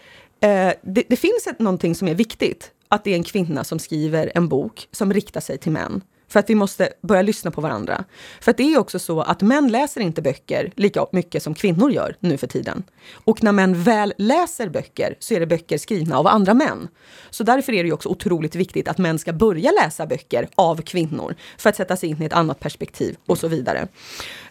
Eh, 0.44 0.72
det, 0.82 1.02
det 1.08 1.16
finns 1.16 1.46
ett, 1.46 1.58
någonting 1.58 1.94
som 1.94 2.08
är 2.08 2.14
viktigt, 2.14 2.70
att 2.88 3.04
det 3.04 3.10
är 3.10 3.14
en 3.16 3.24
kvinna 3.24 3.64
som 3.64 3.78
skriver 3.78 4.32
en 4.34 4.48
bok 4.48 4.88
som 4.92 5.12
riktar 5.12 5.40
sig 5.40 5.58
till 5.58 5.72
män. 5.72 6.00
För 6.32 6.40
att 6.40 6.50
vi 6.50 6.54
måste 6.54 6.88
börja 7.02 7.22
lyssna 7.22 7.50
på 7.50 7.60
varandra. 7.60 8.04
För 8.40 8.50
att 8.50 8.56
det 8.56 8.62
är 8.62 8.78
också 8.78 8.98
så 8.98 9.20
att 9.20 9.42
män 9.42 9.68
läser 9.68 10.00
inte 10.00 10.22
böcker 10.22 10.72
lika 10.76 11.06
mycket 11.12 11.42
som 11.42 11.54
kvinnor 11.54 11.90
gör 11.90 12.16
nu 12.20 12.36
för 12.36 12.46
tiden. 12.46 12.82
Och 13.24 13.42
när 13.42 13.52
män 13.52 13.82
väl 13.82 14.14
läser 14.18 14.68
böcker 14.68 15.16
så 15.18 15.34
är 15.34 15.40
det 15.40 15.46
böcker 15.46 15.78
skrivna 15.78 16.18
av 16.18 16.26
andra 16.26 16.54
män. 16.54 16.88
Så 17.30 17.44
därför 17.44 17.72
är 17.72 17.82
det 17.82 17.86
ju 17.86 17.92
också 17.92 18.08
otroligt 18.08 18.54
viktigt 18.54 18.88
att 18.88 18.98
män 18.98 19.18
ska 19.18 19.32
börja 19.32 19.70
läsa 19.70 20.06
böcker 20.06 20.48
av 20.54 20.82
kvinnor 20.82 21.34
för 21.58 21.70
att 21.70 21.76
sätta 21.76 21.96
sig 21.96 22.08
in 22.08 22.22
i 22.22 22.24
ett 22.24 22.32
annat 22.32 22.60
perspektiv 22.60 23.16
och 23.26 23.38
så 23.38 23.48
vidare. 23.48 23.88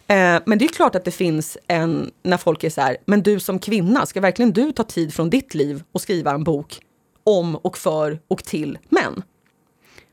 Eh, 0.06 0.40
men 0.46 0.58
det 0.58 0.64
är 0.64 0.68
klart 0.68 0.94
att 0.94 1.04
det 1.04 1.10
finns 1.10 1.58
en, 1.66 2.10
när 2.22 2.36
folk 2.36 2.64
är 2.64 2.70
så 2.70 2.80
här, 2.80 2.96
men 3.04 3.22
du 3.22 3.40
som 3.40 3.58
kvinna, 3.58 4.06
ska 4.06 4.20
verkligen 4.20 4.52
du 4.52 4.72
ta 4.72 4.82
tid 4.82 5.14
från 5.14 5.30
ditt 5.30 5.54
liv 5.54 5.82
och 5.92 6.00
skriva 6.00 6.30
en 6.30 6.44
bok 6.44 6.80
om 7.24 7.56
och 7.56 7.78
för 7.78 8.18
och 8.28 8.44
till 8.44 8.78
män? 8.88 9.22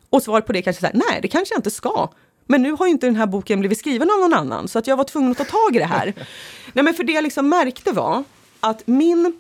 Och 0.10 0.24
svaret 0.24 0.46
på 0.46 0.54
det 0.54 0.60
är 0.60 0.62
kanske 0.62 0.80
så 0.80 0.86
här, 0.86 0.94
nej 1.10 1.20
det 1.22 1.28
kanske 1.28 1.54
jag 1.54 1.60
inte 1.60 1.72
ska. 1.72 2.10
Men 2.46 2.62
nu 2.62 2.72
har 2.72 2.86
ju 2.86 2.92
inte 2.92 3.08
den 3.08 3.16
här 3.16 3.26
boken 3.26 3.60
blivit 3.60 3.78
skriven 3.78 4.10
av 4.12 4.20
någon 4.20 4.34
annan, 4.34 4.68
så 4.68 4.80
att 4.80 4.88
jag 4.88 4.98
var 4.98 5.04
tvungen 5.04 5.32
att 5.32 5.38
ta 5.38 5.44
tag 5.44 5.76
i 5.76 5.80
det 5.80 5.86
här. 5.86 6.06
nej, 6.74 6.84
men 6.86 6.94
för 6.94 7.04
det 7.04 7.12
jag 7.12 7.24
liksom 7.24 7.50
märkte 7.50 7.92
var 7.92 8.24
att 8.60 8.88
min, 8.88 9.40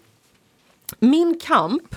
min 0.99 1.39
kamp 1.41 1.95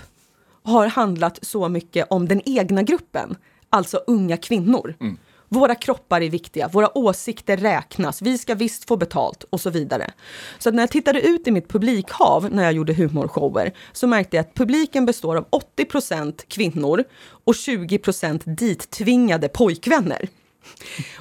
har 0.63 0.87
handlat 0.87 1.39
så 1.43 1.69
mycket 1.69 2.07
om 2.11 2.29
den 2.29 2.43
egna 2.45 2.83
gruppen, 2.83 3.37
alltså 3.71 3.97
unga 4.07 4.37
kvinnor. 4.37 4.95
Mm. 5.01 5.19
Våra 5.53 5.75
kroppar 5.75 6.21
är 6.21 6.31
viktiga, 6.31 6.69
våra 6.69 6.99
åsikter 6.99 7.57
räknas, 7.57 8.23
vi 8.23 8.39
ska 8.39 8.55
visst 8.55 8.89
få 8.89 8.97
betalt 8.97 9.45
och 9.51 9.61
så 9.61 9.71
vidare. 9.71 10.11
Så 10.59 10.71
när 10.71 10.83
jag 10.83 10.91
tittade 10.91 11.21
ut 11.21 11.49
i 11.49 11.51
mitt 11.51 11.69
publikhav 11.69 12.49
när 12.53 12.65
jag 12.65 12.73
gjorde 12.73 12.95
humorshower 12.95 13.73
så 13.93 14.07
märkte 14.07 14.37
jag 14.37 14.45
att 14.45 14.55
publiken 14.55 15.07
består 15.07 15.37
av 15.37 15.49
80% 15.77 16.47
kvinnor 16.49 17.05
och 17.45 17.53
20% 17.53 18.55
dittvingade 18.55 19.49
pojkvänner. 19.49 20.29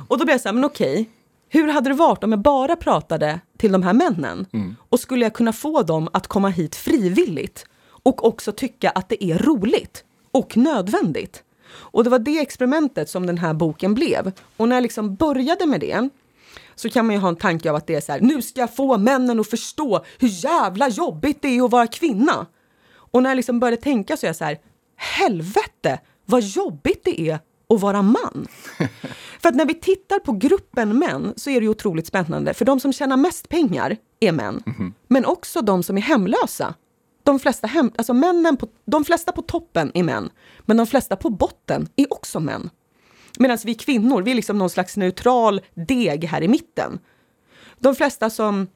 Och 0.08 0.18
då 0.18 0.26
blev 0.26 0.34
jag 0.34 0.42
så 0.42 0.48
här, 0.48 0.54
men 0.54 0.66
okej, 0.66 1.10
hur 1.50 1.68
hade 1.68 1.90
det 1.90 1.96
varit 1.96 2.24
om 2.24 2.32
jag 2.32 2.42
bara 2.42 2.76
pratade 2.76 3.40
till 3.58 3.72
de 3.72 3.84
här 3.84 3.94
männen? 3.94 4.46
Mm. 4.54 4.76
Och 4.90 5.00
skulle 5.00 5.26
jag 5.26 5.34
kunna 5.34 5.54
få 5.54 5.82
dem 5.82 6.10
att 6.14 6.28
komma 6.28 6.50
hit 6.50 6.76
frivilligt? 6.76 7.66
Och 8.04 8.26
också 8.26 8.52
tycka 8.52 8.90
att 8.90 9.10
det 9.10 9.24
är 9.24 9.38
roligt 9.38 10.04
och 10.32 10.58
nödvändigt. 10.58 11.44
Och 11.74 12.04
det 12.04 12.10
var 12.10 12.20
det 12.20 12.40
experimentet 12.40 13.10
som 13.10 13.26
den 13.26 13.38
här 13.38 13.54
boken 13.54 13.94
blev. 13.94 14.32
Och 14.58 14.70
när 14.70 14.76
jag 14.76 14.84
liksom 14.84 15.16
började 15.16 15.66
med 15.66 15.80
det 15.80 16.10
så 16.76 16.90
kan 16.90 17.06
man 17.06 17.16
ju 17.16 17.22
ha 17.22 17.30
en 17.30 17.36
tanke 17.36 17.70
av 17.70 17.76
att 17.76 17.88
det 17.88 17.96
är 17.96 18.02
så 18.02 18.12
här, 18.12 18.20
nu 18.20 18.42
ska 18.42 18.60
jag 18.60 18.76
få 18.76 18.98
männen 18.98 19.40
att 19.40 19.50
förstå 19.50 20.06
hur 20.20 20.28
jävla 20.46 20.90
jobbigt 20.90 21.42
det 21.42 21.58
är 21.58 21.66
att 21.66 21.72
vara 21.72 21.88
kvinna. 21.88 22.46
Och 22.94 23.24
när 23.24 23.30
jag 23.30 23.36
liksom 23.36 23.60
började 23.60 23.82
tänka 23.82 24.18
så 24.18 24.26
är 24.26 24.30
jag 24.30 24.36
så 24.36 24.46
här, 24.46 24.60
helvete 24.98 26.00
vad 26.26 26.42
jobbigt 26.42 27.02
det 27.04 27.22
är 27.22 27.40
att 27.70 27.82
vara 27.82 28.02
man. 28.02 28.48
för 29.42 29.50
att 29.50 29.56
när 29.56 29.66
vi 29.66 29.74
tittar 29.74 30.20
på 30.20 30.32
gruppen 30.32 31.00
män 31.00 31.34
så 31.36 31.50
är 31.50 31.60
det 31.60 31.64
ju 31.64 31.70
otroligt 31.70 32.08
spännande, 32.08 32.54
för 32.54 32.66
de 32.66 32.80
som 32.80 32.94
tjänar 32.94 33.18
mest 33.18 33.50
pengar 33.50 33.98
är 34.20 34.32
män, 34.32 34.64
mm 34.66 34.80
-hmm. 34.80 34.94
men 35.08 35.26
också 35.26 35.62
de 35.62 35.84
som 35.84 35.98
är 35.98 36.02
hemlösa 36.02 36.74
de 37.24 37.40
flesta, 37.40 37.68
hem, 37.68 37.92
alltså 37.96 38.14
männen 38.14 38.58
på, 38.58 38.68
de 38.86 39.06
flesta 39.06 39.32
på 39.32 39.42
toppen 39.42 39.92
är 39.94 40.04
män, 40.04 40.30
men 40.66 40.78
de 40.78 40.88
flesta 40.88 41.16
på 41.16 41.30
botten 41.30 41.88
är 41.96 42.14
också 42.14 42.40
män. 42.40 42.70
Medan 43.40 43.58
vi 43.66 43.76
kvinnor, 43.76 44.22
vi 44.22 44.32
är 44.32 44.36
liksom 44.36 44.58
någon 44.58 44.70
slags 44.70 44.98
neutral 44.98 45.62
deg 45.74 46.24
här 46.24 46.44
i 46.44 46.48
mitten. 46.48 47.00
De 47.80 47.96
flesta 47.96 48.30
som 48.30 48.68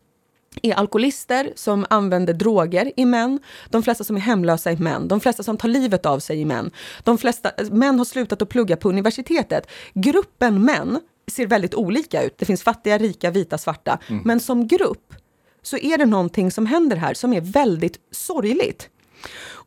är 0.62 0.74
alkoholister, 0.74 1.54
som 1.56 1.86
använder 1.90 2.34
droger 2.34 2.92
är 2.98 3.06
män. 3.06 3.40
De 3.70 3.84
flesta 3.84 4.04
som 4.04 4.16
är 4.16 4.22
hemlösa 4.22 4.72
är 4.72 4.78
män. 4.78 5.08
De 5.08 5.20
flesta 5.20 5.44
som 5.44 5.58
tar 5.58 5.70
livet 5.70 6.06
av 6.06 6.20
sig 6.20 6.42
är 6.42 6.46
män. 6.46 6.72
De 7.04 7.18
flesta 7.18 7.52
män 7.72 7.98
har 7.98 8.06
slutat 8.06 8.42
att 8.42 8.50
plugga 8.50 8.78
på 8.78 8.90
universitetet. 8.90 9.68
Gruppen 9.94 10.66
män 10.66 11.00
ser 11.32 11.48
väldigt 11.48 11.76
olika 11.76 12.24
ut. 12.24 12.38
Det 12.38 12.46
finns 12.46 12.64
fattiga, 12.64 12.98
rika, 12.98 13.32
vita, 13.32 13.58
svarta. 13.58 14.00
Mm. 14.08 14.22
Men 14.26 14.40
som 14.40 14.68
grupp 14.68 15.14
så 15.66 15.78
är 15.78 15.98
det 15.98 16.06
någonting 16.06 16.52
som 16.52 16.66
händer 16.66 16.98
här 16.98 17.14
som 17.14 17.34
är 17.34 17.42
väldigt 17.42 18.00
sorgligt. 18.12 18.90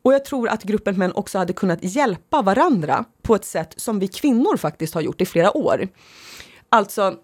Och 0.01 0.13
jag 0.13 0.25
tror 0.25 0.49
att 0.49 0.63
gruppen 0.63 0.97
män 0.97 1.11
också 1.11 1.37
hade 1.37 1.53
kunnat 1.53 1.79
hjälpa 1.81 2.41
varandra 2.41 3.05
på 3.21 3.35
ett 3.35 3.45
sätt 3.45 3.73
som 3.77 3.99
vi 3.99 4.07
kvinnor 4.07 4.57
faktiskt 4.57 4.93
har 4.93 5.01
gjort 5.01 5.21
i 5.21 5.25
flera 5.25 5.57
år. 5.57 5.87
Alltså 6.69 7.15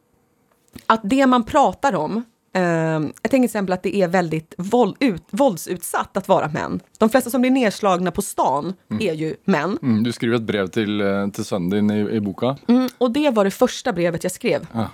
att 0.86 1.02
det 1.04 1.26
man 1.26 1.44
pratar 1.44 1.96
om 1.96 2.24
Uh, 2.58 2.62
jag 2.62 3.02
tänker 3.02 3.30
till 3.30 3.44
exempel 3.44 3.74
att 3.74 3.84
det 3.84 3.96
är 3.96 4.08
väldigt 4.08 4.54
våld, 4.58 4.96
ut, 5.00 5.24
våldsutsatt 5.32 6.18
att 6.18 6.28
vara 6.28 6.48
män. 6.48 6.80
De 6.98 7.10
flesta 7.10 7.30
som 7.30 7.42
blir 7.42 7.52
nedslagna 7.52 8.12
på 8.12 8.22
stan 8.22 8.74
mm. 8.92 9.08
är 9.08 9.14
ju 9.14 9.36
män. 9.46 9.80
Mm, 9.82 10.04
du 10.04 10.12
skrev 10.12 10.34
ett 10.34 10.42
brev 10.42 10.68
till, 10.68 11.02
eh, 11.02 11.28
till 11.28 11.46
sönnen 11.46 11.92
i, 11.92 12.16
i 12.16 12.20
boka. 12.20 12.58
Mm, 12.68 12.90
och 12.98 13.12
det 13.12 13.30
var 13.30 13.44
det 13.44 13.52
första 13.52 13.94
brevet 13.94 14.24
jag 14.24 14.32
skrev. 14.32 14.68
Ah. 14.72 14.86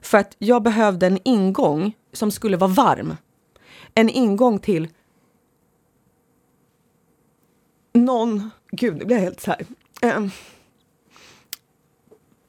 För 0.00 0.18
att 0.18 0.36
jag 0.38 0.62
behövde 0.62 1.06
en 1.06 1.18
ingång 1.24 1.92
som 2.12 2.30
skulle 2.30 2.56
vara 2.56 2.70
varm 2.70 3.16
en 3.94 4.08
ingång 4.08 4.58
till 4.58 4.88
någon, 7.92 8.50
gud 8.70 8.96
nu 8.96 9.04
blir 9.04 9.16
jag 9.16 9.22
helt 9.22 9.40
så 9.40 9.50
här. 9.50 9.66
Um, 10.16 10.30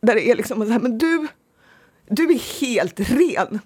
där 0.01 0.15
det 0.15 0.29
är 0.29 0.35
liksom 0.35 0.65
så 0.65 0.71
här, 0.71 0.79
men 0.79 0.97
du, 0.97 1.27
du 2.07 2.23
är 2.23 2.61
helt 2.61 2.99
ren. 2.99 3.59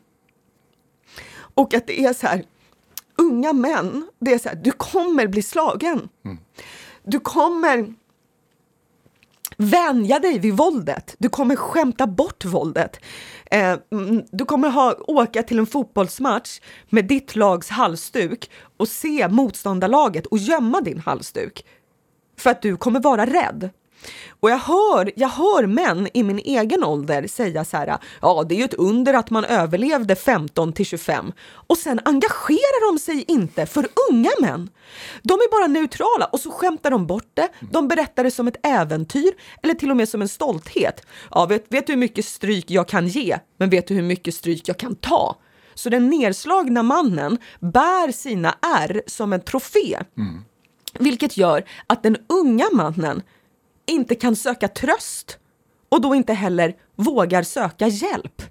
Och 1.38 1.74
att 1.74 1.88
det 1.88 2.06
är 2.06 2.14
så 2.14 2.28
här, 2.28 2.46
unga 3.16 3.54
män, 3.54 4.08
det 4.20 4.34
är 4.34 4.40
så 4.40 4.50
här, 4.50 4.56
du 4.56 4.72
kommer 4.72 5.28
bli 5.28 5.42
slagen. 5.42 6.10
Mm. 6.26 6.38
Du 7.04 7.20
kommer 7.20 7.94
vänja 9.58 10.20
dig 10.20 10.40
vid 10.40 10.54
våldet. 10.54 11.16
Du 11.18 11.30
kommer 11.30 11.56
skämta 11.56 12.08
bort 12.08 12.46
våldet. 12.46 13.00
Eh, 13.56 13.78
mm, 13.92 14.24
du 14.32 14.46
kommer 14.46 14.70
ha, 14.70 14.96
åka 15.08 15.44
till 15.44 15.60
en 15.60 15.66
fotbollsmatch 15.66 16.60
med 16.90 17.06
ditt 17.06 17.36
lags 17.36 17.70
halsduk 17.70 18.50
och 18.78 18.88
se 18.88 19.28
motståndarlaget 19.28 20.26
och 20.26 20.38
gömma 20.38 20.82
din 20.82 21.00
halsduk. 21.00 21.66
För 22.38 22.50
att 22.50 22.62
du 22.62 22.78
kommer 22.78 23.00
vara 23.00 23.26
rädd. 23.26 23.70
Och 24.40 24.50
jag 24.50 24.58
hör, 24.58 25.12
jag 25.16 25.30
hör 25.30 25.68
män 25.68 26.08
i 26.14 26.24
min 26.24 26.40
egen 26.40 26.84
ålder 26.84 27.28
säga 27.28 27.66
så 27.66 27.78
här, 27.78 27.98
ja 28.22 28.46
det 28.50 28.56
är 28.56 28.58
ju 28.58 28.66
ett 28.66 28.74
under 28.74 29.14
att 29.14 29.30
man 29.30 29.46
överlevde 29.46 30.16
15 30.16 30.74
till 30.74 30.86
25. 30.86 31.32
Och 31.68 31.78
sen 31.78 32.00
engagerar 32.06 32.92
de 32.92 33.00
sig 33.00 33.26
inte 33.28 33.66
för 33.66 33.88
unga 34.12 34.32
män. 34.42 34.70
De 35.24 35.34
är 35.34 35.52
bara 35.52 35.68
neutrala 35.68 36.26
och 36.26 36.40
så 36.40 36.52
skämtar 36.52 36.92
de 36.92 37.08
bort 37.08 37.30
det. 37.34 37.50
De 37.72 37.88
berättar 37.88 38.24
det 38.24 38.32
som 38.32 38.48
ett 38.48 38.66
äventyr 38.66 39.32
eller 39.64 39.74
till 39.74 39.92
och 39.92 39.98
med 39.98 40.10
som 40.10 40.22
en 40.22 40.30
stolthet. 40.30 41.06
Ja, 41.32 41.46
vet, 41.46 41.66
vet 41.70 41.88
du 41.88 41.94
hur 41.94 42.00
mycket 42.00 42.26
stryk 42.26 42.72
jag 42.72 42.88
kan 42.88 43.08
ge? 43.08 43.40
Men 43.58 43.70
vet 43.70 43.88
du 43.88 43.94
hur 43.94 44.02
mycket 44.02 44.36
stryk 44.36 44.68
jag 44.68 44.78
kan 44.78 44.96
ta? 44.96 45.36
Så 45.74 45.90
den 45.90 46.10
nedslagna 46.10 46.84
mannen 46.84 47.38
bär 47.60 48.12
sina 48.12 48.56
ärr 48.78 49.02
som 49.08 49.34
en 49.34 49.42
trofé. 49.42 49.98
Mm. 50.18 50.44
Vilket 51.00 51.38
gör 51.38 51.66
att 51.88 52.04
den 52.04 52.18
unga 52.30 52.66
mannen 52.72 53.22
inte 53.88 54.16
kan 54.16 54.36
söka 54.36 54.68
tröst 54.68 55.38
och 55.90 56.02
då 56.02 56.16
inte 56.16 56.34
heller 56.34 56.76
vågar 56.96 57.44
söka 57.44 57.88
hjälp. 57.88 58.42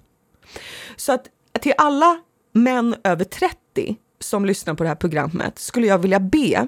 Så 0.95 1.13
att 1.13 1.27
till 1.61 1.73
alla 1.77 2.19
män 2.51 2.95
över 3.03 3.23
30 3.25 3.97
som 4.19 4.45
lyssnar 4.45 4.73
på 4.73 4.83
det 4.83 4.89
här 4.89 4.95
programmet 4.95 5.59
skulle 5.59 5.87
jag 5.87 5.97
vilja 5.97 6.19
be 6.19 6.67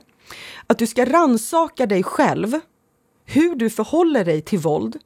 att 0.68 0.78
du 0.78 0.88
ska 0.88 1.06
ransaka 1.06 1.86
dig 1.86 2.04
själv, 2.04 2.60
hur 3.26 3.56
du 3.56 3.70
förhåller 3.70 4.26
dig 4.26 4.42
till 4.42 4.60
våld 4.60 4.98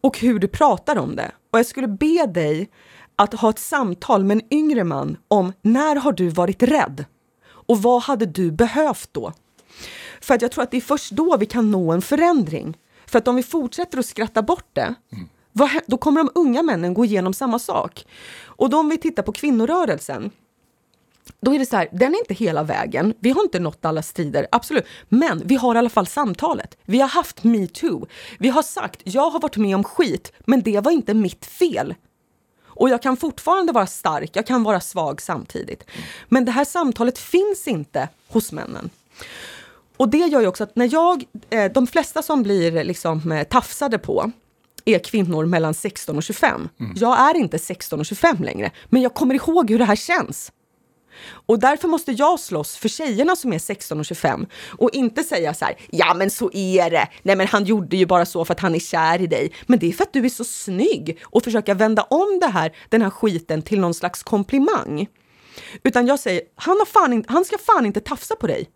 och 0.00 0.18
hur 0.18 0.38
du 0.38 0.48
pratar 0.48 0.98
om 0.98 1.16
det. 1.16 1.32
Och 1.52 1.58
jag 1.58 1.66
skulle 1.66 1.88
be 1.88 2.26
dig 2.26 2.70
att 3.16 3.34
ha 3.34 3.50
ett 3.50 3.58
samtal 3.58 4.24
med 4.24 4.34
en 4.34 4.54
yngre 4.54 4.84
man 4.84 5.16
om 5.28 5.52
när 5.62 5.96
har 5.96 6.12
du 6.12 6.28
varit 6.28 6.62
rädd? 6.62 7.04
Och 7.44 7.82
vad 7.82 8.02
hade 8.02 8.26
du 8.26 8.52
behövt 8.52 9.08
då? 9.12 9.32
För 10.22 10.34
att 10.34 10.42
jag 10.42 10.50
tror 10.50 10.64
att 10.64 10.70
det 10.70 10.76
är 10.76 10.80
först 10.80 11.10
då 11.10 11.36
vi 11.36 11.46
kan 11.46 11.70
nå 11.70 11.92
en 11.92 12.02
förändring. 12.02 12.76
För 13.06 13.18
att 13.18 13.28
om 13.28 13.36
vi 13.36 13.42
fortsätter 13.42 13.98
att 13.98 14.06
skratta 14.06 14.42
bort 14.42 14.68
det, 14.72 14.94
mm. 15.12 15.28
vad, 15.52 15.70
då 15.86 15.96
kommer 15.96 16.20
de 16.20 16.30
unga 16.34 16.62
männen 16.62 16.94
gå 16.94 17.04
igenom 17.04 17.34
samma 17.34 17.58
sak. 17.58 18.06
Och 18.44 18.70
då 18.70 18.78
om 18.78 18.88
vi 18.88 18.98
tittar 18.98 19.22
på 19.22 19.32
kvinnorörelsen, 19.32 20.30
då 21.40 21.54
är 21.54 21.58
det 21.58 21.66
så 21.66 21.76
här, 21.76 21.88
den 21.92 22.14
är 22.14 22.18
inte 22.18 22.34
hela 22.34 22.62
vägen. 22.62 23.14
Vi 23.20 23.30
har 23.30 23.42
inte 23.42 23.60
nått 23.60 23.84
alla 23.84 24.02
strider, 24.02 24.46
absolut. 24.52 24.84
Men 25.08 25.42
vi 25.44 25.54
har 25.54 25.74
i 25.74 25.78
alla 25.78 25.88
fall 25.88 26.06
samtalet. 26.06 26.76
Vi 26.84 27.00
har 27.00 27.08
haft 27.08 27.44
metoo. 27.44 28.06
Vi 28.38 28.48
har 28.48 28.62
sagt, 28.62 29.00
jag 29.04 29.30
har 29.30 29.40
varit 29.40 29.56
med 29.56 29.76
om 29.76 29.84
skit, 29.84 30.32
men 30.46 30.62
det 30.62 30.80
var 30.80 30.92
inte 30.92 31.14
mitt 31.14 31.46
fel. 31.46 31.94
Och 32.74 32.88
jag 32.88 33.02
kan 33.02 33.16
fortfarande 33.16 33.72
vara 33.72 33.86
stark, 33.86 34.30
jag 34.32 34.46
kan 34.46 34.62
vara 34.62 34.80
svag 34.80 35.20
samtidigt. 35.20 35.84
Men 36.28 36.44
det 36.44 36.52
här 36.52 36.64
samtalet 36.64 37.18
finns 37.18 37.68
inte 37.68 38.08
hos 38.28 38.52
männen. 38.52 38.90
Och 39.96 40.08
det 40.08 40.18
gör 40.18 40.40
ju 40.40 40.46
också 40.46 40.64
att 40.64 40.76
när 40.76 40.92
jag, 40.92 41.24
eh, 41.50 41.72
de 41.72 41.86
flesta 41.86 42.22
som 42.22 42.42
blir 42.42 42.84
liksom 42.84 43.32
eh, 43.32 43.44
tafsade 43.44 43.98
på 43.98 44.32
är 44.84 44.98
kvinnor 44.98 45.46
mellan 45.46 45.74
16 45.74 46.16
och 46.16 46.22
25. 46.22 46.68
Mm. 46.80 46.92
Jag 46.96 47.20
är 47.20 47.36
inte 47.36 47.58
16 47.58 48.00
och 48.00 48.06
25 48.06 48.36
längre, 48.42 48.70
men 48.88 49.02
jag 49.02 49.14
kommer 49.14 49.34
ihåg 49.34 49.70
hur 49.70 49.78
det 49.78 49.84
här 49.84 49.96
känns. 49.96 50.52
Och 51.46 51.58
därför 51.58 51.88
måste 51.88 52.12
jag 52.12 52.40
slåss 52.40 52.76
för 52.76 52.88
tjejerna 52.88 53.36
som 53.36 53.52
är 53.52 53.58
16 53.58 53.98
och 53.98 54.04
25 54.04 54.46
och 54.68 54.90
inte 54.92 55.22
säga 55.22 55.54
så 55.54 55.64
här, 55.64 55.76
ja 55.90 56.14
men 56.14 56.30
så 56.30 56.50
är 56.52 56.90
det, 56.90 57.08
nej 57.22 57.36
men 57.36 57.46
han 57.46 57.64
gjorde 57.64 57.96
ju 57.96 58.06
bara 58.06 58.26
så 58.26 58.44
för 58.44 58.54
att 58.54 58.60
han 58.60 58.74
är 58.74 58.78
kär 58.78 59.20
i 59.20 59.26
dig, 59.26 59.52
men 59.66 59.78
det 59.78 59.88
är 59.88 59.92
för 59.92 60.02
att 60.02 60.12
du 60.12 60.24
är 60.24 60.28
så 60.28 60.44
snygg 60.44 61.18
och 61.22 61.44
försöka 61.44 61.74
vända 61.74 62.02
om 62.02 62.38
det 62.40 62.46
här, 62.46 62.72
den 62.88 63.02
här 63.02 63.10
skiten 63.10 63.62
till 63.62 63.80
någon 63.80 63.94
slags 63.94 64.22
komplimang. 64.22 65.06
Utan 65.82 66.06
jag 66.06 66.18
säger, 66.18 66.42
han, 66.54 66.78
har 66.78 66.86
fan 66.86 67.12
in, 67.12 67.24
han 67.28 67.44
ska 67.44 67.58
fan 67.58 67.86
inte 67.86 68.00
tafsa 68.00 68.36
på 68.36 68.46
dig. 68.46 68.68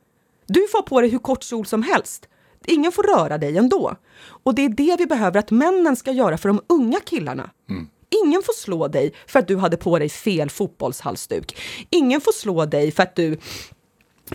Du 0.47 0.67
får 0.73 0.83
på 0.83 1.01
dig 1.01 1.11
hur 1.11 1.19
kort 1.19 1.43
kjol 1.43 1.67
som 1.67 1.83
helst. 1.83 2.29
Ingen 2.67 2.93
får 2.93 3.03
röra 3.03 3.39
dig 3.39 3.59
ändå. 3.59 3.97
Och 4.27 4.55
det 4.55 4.65
är 4.65 4.69
det 4.69 4.97
vi 4.99 5.07
behöver 5.07 5.39
att 5.39 5.51
männen 5.51 5.97
ska 5.97 6.13
göra 6.13 6.39
för 6.39 6.49
de 6.49 6.61
unga 6.67 7.01
killarna. 7.01 7.51
Mm. 7.71 7.89
Ingen 8.25 8.43
får 8.43 8.53
slå 8.53 8.89
dig 8.89 9.15
för 9.27 9.39
att 9.39 9.49
du 9.49 9.57
hade 9.57 9.77
på 9.77 9.99
dig 9.99 10.09
fel 10.09 10.51
fotbollshalsduk. 10.51 11.57
Ingen 11.91 12.21
får 12.21 12.33
slå 12.33 12.67
dig 12.67 12.93
för 12.93 13.03
att 13.03 13.17
du 13.17 13.39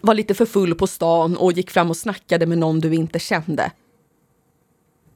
var 0.02 0.14
lite 0.14 0.34
för 0.34 0.46
full 0.46 0.76
på 0.76 0.88
stan 0.88 1.38
och 1.38 1.52
gick 1.52 1.72
fram 1.72 1.90
och 1.90 1.98
snackade 1.98 2.46
med 2.46 2.58
någon 2.58 2.80
du 2.80 2.96
inte 2.96 3.20
kände. 3.20 3.72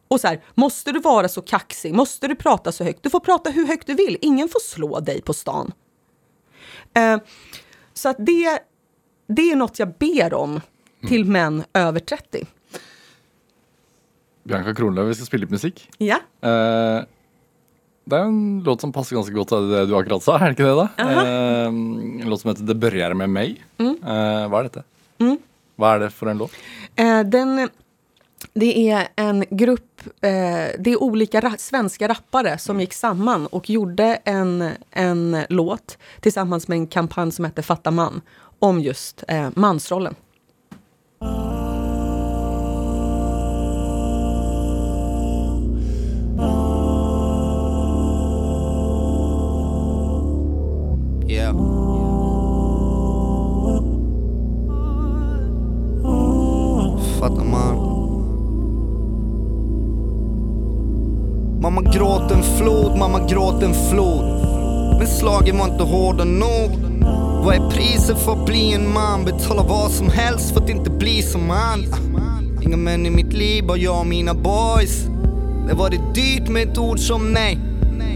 Och 0.08 0.22
så 0.22 0.28
här, 0.28 0.44
måste 0.54 0.92
du 0.92 1.00
vara 1.00 1.30
så 1.30 1.42
kaxig? 1.42 1.94
Måste 1.94 2.28
du 2.28 2.36
prata 2.36 2.72
så 2.72 2.84
högt? 2.84 3.04
Du 3.04 3.10
får 3.10 3.20
prata 3.20 3.50
hur 3.50 3.68
högt 3.68 3.88
du 3.88 3.94
vill. 3.94 4.18
Ingen 4.22 4.50
får 4.50 4.60
slå 4.60 5.00
dig 5.00 5.22
på 5.22 5.34
stan. 5.34 5.72
Eh, 6.94 7.18
så 7.94 8.10
att 8.10 8.18
det, 8.20 8.60
det 9.28 9.52
är 9.52 9.56
något 9.56 9.80
jag 9.80 9.94
ber 9.98 10.34
om 10.34 10.62
till 11.08 11.22
mm. 11.22 11.34
män 11.34 11.64
över 11.74 12.00
30. 12.00 12.46
Bianca 14.44 14.76
Kronlöf, 14.76 15.10
vi 15.10 15.16
ska 15.16 15.26
spela 15.26 15.42
lite 15.42 15.54
musik. 15.54 15.90
Ja. 15.98 16.16
Eh, 16.42 17.04
det 18.06 18.16
är 18.16 18.22
en 18.22 18.64
låt 18.66 18.82
som 18.82 18.94
passar 18.94 19.16
ganska 19.16 19.34
gott 19.34 19.48
till 19.48 19.70
det 19.70 19.86
du 19.86 19.96
akkurat 19.96 20.24
sa, 20.24 20.40
är 20.40 20.44
det 20.44 20.50
inte 20.50 20.64
det? 20.64 20.70
-huh. 20.70 21.62
uh, 21.62 21.68
en 22.22 22.30
låt 22.30 22.42
som 22.42 22.50
heter 22.50 22.64
Det 22.64 22.76
börjar 22.76 23.14
med 23.14 23.30
mig. 23.30 23.66
Mm. 23.78 23.96
Uh, 23.96 24.50
vad 24.50 24.60
är 24.60 24.64
detta? 24.64 24.84
Mm. 25.18 25.38
Vad 25.76 25.96
är 25.96 26.00
det 26.00 26.10
för 26.10 26.28
en 26.28 26.38
låt? 26.38 26.52
Uh, 27.00 27.22
den, 27.22 27.70
det 28.54 28.92
är 28.92 29.08
en 29.16 29.46
grupp, 29.50 30.02
det 30.80 30.88
är 30.92 31.04
olika 31.04 31.42
ra 31.42 31.56
svenska 31.58 32.08
rappare 32.08 32.58
som 32.58 32.80
gick 32.80 32.94
samman 32.94 33.48
och 33.48 33.70
gjorde 33.70 34.20
en, 34.24 34.70
en 34.92 35.38
låt 35.50 35.98
tillsammans 36.20 36.68
med 36.68 36.76
en 36.76 36.88
kampanj 36.88 37.32
som 37.32 37.46
hette 37.46 37.62
Fatta 37.62 37.92
man 37.92 38.22
om 38.60 38.80
just 38.82 39.24
mansrollen. 39.54 40.16
Mamma 63.16 63.28
gråt 63.28 63.64
en 63.64 63.74
flod. 63.90 64.26
Men 64.98 65.08
slagen 65.08 65.58
var 65.58 65.68
inte 65.68 65.84
hårda 65.84 66.24
nog. 66.24 66.72
Vad 67.46 67.56
är 67.56 67.70
priset 67.70 68.20
för 68.20 68.32
att 68.32 68.46
bli 68.46 68.74
en 68.74 68.94
man? 68.94 69.26
Betala 69.26 69.64
vad 69.64 69.92
som 69.92 70.10
helst 70.10 70.54
för 70.54 70.62
att 70.62 70.70
inte 70.70 70.90
bli 70.90 71.22
som 71.22 71.50
han. 71.50 71.86
Inga 72.62 72.78
män 72.78 73.06
i 73.06 73.10
mitt 73.10 73.34
liv, 73.34 73.66
bara 73.66 73.78
jag 73.78 74.00
och 74.00 74.08
mina 74.08 74.34
boys. 74.34 75.04
Det 75.68 75.74
var 75.74 75.90
det 75.90 76.02
dyrt 76.14 76.50
med 76.50 76.70
ett 76.70 76.78
ord 76.78 77.00
som 77.00 77.32
nej. 77.32 77.60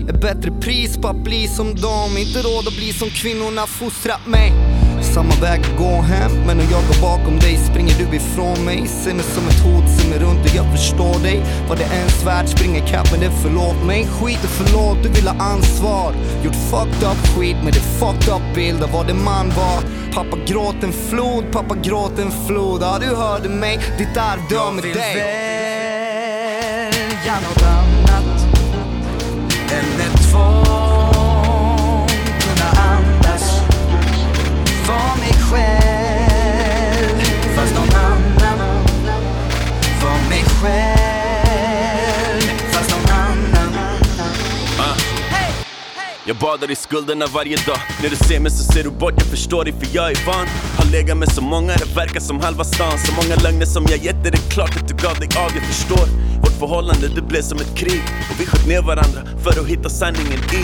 Ett 0.10 0.22
bättre 0.22 0.52
pris 0.62 0.98
på 0.98 1.08
att 1.08 1.24
bli 1.24 1.48
som 1.48 1.76
dem. 1.76 2.18
Inte 2.18 2.40
råd 2.40 2.68
att 2.68 2.76
bli 2.76 2.94
som 2.94 3.10
kvinnorna 3.10 3.68
fostrat 3.68 4.28
mig. 4.28 4.69
Samma 5.14 5.36
väg 5.42 5.62
att 5.62 5.78
gå 5.78 6.02
hem, 6.02 6.32
men 6.46 6.58
när 6.58 6.64
jag 6.72 6.84
går 6.88 7.02
bakom 7.02 7.40
dig 7.40 7.58
springer 7.58 7.94
du 7.98 8.16
ifrån 8.16 8.66
mig. 8.66 8.88
Ser 8.88 9.14
mig 9.14 9.24
som 9.24 9.48
ett 9.48 9.60
hot, 9.60 9.90
ser 9.90 10.10
mig 10.10 10.20
runt 10.20 10.40
och 10.46 10.56
jag 10.56 10.72
förstår 10.72 11.24
dig. 11.24 11.44
Vad 11.70 11.78
det 11.78 11.84
ens 11.84 12.26
värt, 12.26 12.50
springer 12.50 12.88
kapp 12.88 13.12
men 13.12 13.20
det 13.20 13.32
förlåt 13.44 13.86
mig. 13.86 14.08
Skit 14.08 14.44
och 14.44 14.50
förlåt, 14.50 15.04
du 15.04 15.10
vill 15.10 15.28
ha 15.28 15.46
ansvar. 15.46 16.14
Gjort 16.44 16.56
fucked 16.56 17.04
up 17.12 17.28
skit 17.36 17.58
med 17.64 17.74
det 17.74 17.80
fucked 18.00 18.34
up 18.36 18.56
bild 18.56 18.84
av 18.84 18.92
vad 18.92 19.08
det 19.08 19.14
man 19.14 19.50
var. 19.50 19.80
Pappa 20.14 20.38
gråt 20.46 20.84
en 20.84 20.94
flod, 20.94 21.52
pappa 21.52 21.76
gråt 21.76 22.20
en 22.20 22.32
flod. 22.48 22.82
Ja, 22.82 22.98
du 23.00 23.16
hörde 23.16 23.50
mig, 23.50 23.80
ditt 23.98 24.18
arv 24.18 24.40
dör 24.50 24.72
med 24.72 24.84
dig. 24.84 24.92
Jag 24.92 25.06
vill 25.06 25.20
välja 27.10 27.36
något 27.50 27.64
annat 27.64 28.48
än 29.72 30.02
ett 30.02 30.32
tvång. 30.32 30.59
Själv. 35.52 37.20
Fast 37.56 37.76
någon 37.76 37.96
annan 37.96 38.84
var 40.02 40.30
mig 40.30 40.44
själv. 40.62 42.42
Fast 42.72 42.92
någon 42.92 43.12
annan 43.12 43.74
uh. 44.80 44.98
Jag 46.26 46.36
badar 46.36 46.72
i 46.72 46.76
skulderna 46.76 47.26
varje 47.34 47.56
dag. 47.56 47.80
När 48.02 48.10
du 48.10 48.16
ser 48.16 48.40
mig 48.40 48.52
så 48.52 48.74
ser 48.74 48.84
du 48.84 48.90
bort, 48.90 49.14
jag 49.18 49.28
förstår 49.28 49.64
dig 49.64 49.74
för 49.74 49.88
jag 49.96 50.12
är 50.12 50.26
van. 50.26 50.48
Har 50.78 50.86
legat 50.92 51.18
med 51.18 51.32
så 51.32 51.42
många, 51.42 51.74
det 51.74 51.96
verkar 51.96 52.20
som 52.20 52.40
halva 52.40 52.64
stan. 52.64 53.00
Så 53.00 53.12
många 53.14 53.36
lögner 53.36 53.66
som 53.66 53.86
jag 53.90 53.98
gett 53.98 54.24
dig, 54.24 54.32
det 54.32 54.38
är 54.38 54.52
klart 54.52 54.76
att 54.76 54.88
du 54.88 54.94
gav 54.94 55.20
dig 55.20 55.30
av, 55.38 55.52
jag 55.56 55.64
förstår. 55.64 56.08
Vårt 56.42 56.60
förhållande, 56.60 57.08
det 57.16 57.22
blev 57.22 57.42
som 57.42 57.58
ett 57.58 57.76
krig. 57.78 58.02
Och 58.30 58.40
vi 58.40 58.46
sköt 58.46 58.68
ner 58.68 58.82
varandra 58.82 59.22
för 59.44 59.62
att 59.62 59.68
hitta 59.68 59.90
sanningen 59.90 60.40
i 60.54 60.64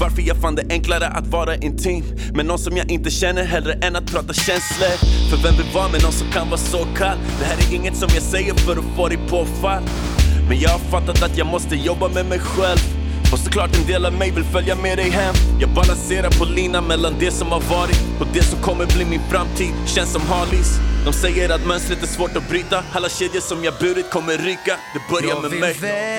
varför 0.00 0.22
jag 0.22 0.36
fann 0.36 0.54
det 0.54 0.66
enklare 0.70 1.08
att 1.08 1.26
vara 1.26 1.56
intim 1.56 2.04
med 2.34 2.46
någon 2.46 2.58
som 2.58 2.76
jag 2.76 2.90
inte 2.90 3.10
känner 3.10 3.44
hellre 3.44 3.72
än 3.72 3.96
att 3.96 4.12
prata 4.12 4.32
känslor. 4.32 4.96
För 5.30 5.36
vem 5.42 5.56
vill 5.56 5.74
vara 5.74 5.88
med 5.88 6.02
någon 6.02 6.12
som 6.12 6.30
kan 6.32 6.46
vara 6.48 6.60
så 6.60 6.86
kall? 6.96 7.18
Det 7.38 7.44
här 7.44 7.56
är 7.56 7.74
inget 7.74 7.96
som 7.96 8.08
jag 8.14 8.22
säger 8.22 8.54
för 8.54 8.72
att 8.72 8.96
få 8.96 9.08
dig 9.08 9.18
på 9.28 9.44
fall. 9.44 9.82
Men 10.48 10.60
jag 10.60 10.70
har 10.70 10.78
fattat 10.78 11.22
att 11.22 11.38
jag 11.38 11.46
måste 11.46 11.76
jobba 11.76 12.08
med 12.08 12.26
mig 12.26 12.38
själv. 12.38 12.78
Och 13.32 13.38
såklart 13.38 13.76
en 13.76 13.86
del 13.86 14.06
av 14.06 14.12
mig 14.12 14.30
vill 14.30 14.44
följa 14.44 14.76
med 14.76 14.98
dig 14.98 15.10
hem 15.10 15.34
Jag 15.60 15.70
balanserar 15.70 16.30
på 16.38 16.44
linan 16.44 16.84
mellan 16.84 17.14
det 17.18 17.30
som 17.30 17.48
har 17.48 17.60
varit 17.60 18.00
och 18.20 18.26
det 18.32 18.42
som 18.42 18.62
kommer 18.62 18.86
bli 18.86 19.04
min 19.04 19.20
framtid 19.30 19.74
Känns 19.86 20.12
som 20.12 20.22
Harleys 20.22 20.78
De 21.04 21.12
säger 21.12 21.50
att 21.50 21.66
mönstret 21.66 22.02
är 22.02 22.06
svårt 22.06 22.36
att 22.36 22.48
bryta 22.48 22.84
Alla 22.92 23.08
kedjor 23.08 23.40
som 23.40 23.64
jag 23.64 23.74
burit 23.80 24.10
kommer 24.10 24.32
ryka 24.32 24.76
Det 24.94 25.00
börjar 25.10 25.40
med 25.42 25.50
mig 25.50 25.60
Jag 25.60 25.66
vill 25.66 25.82
välja 25.82 26.14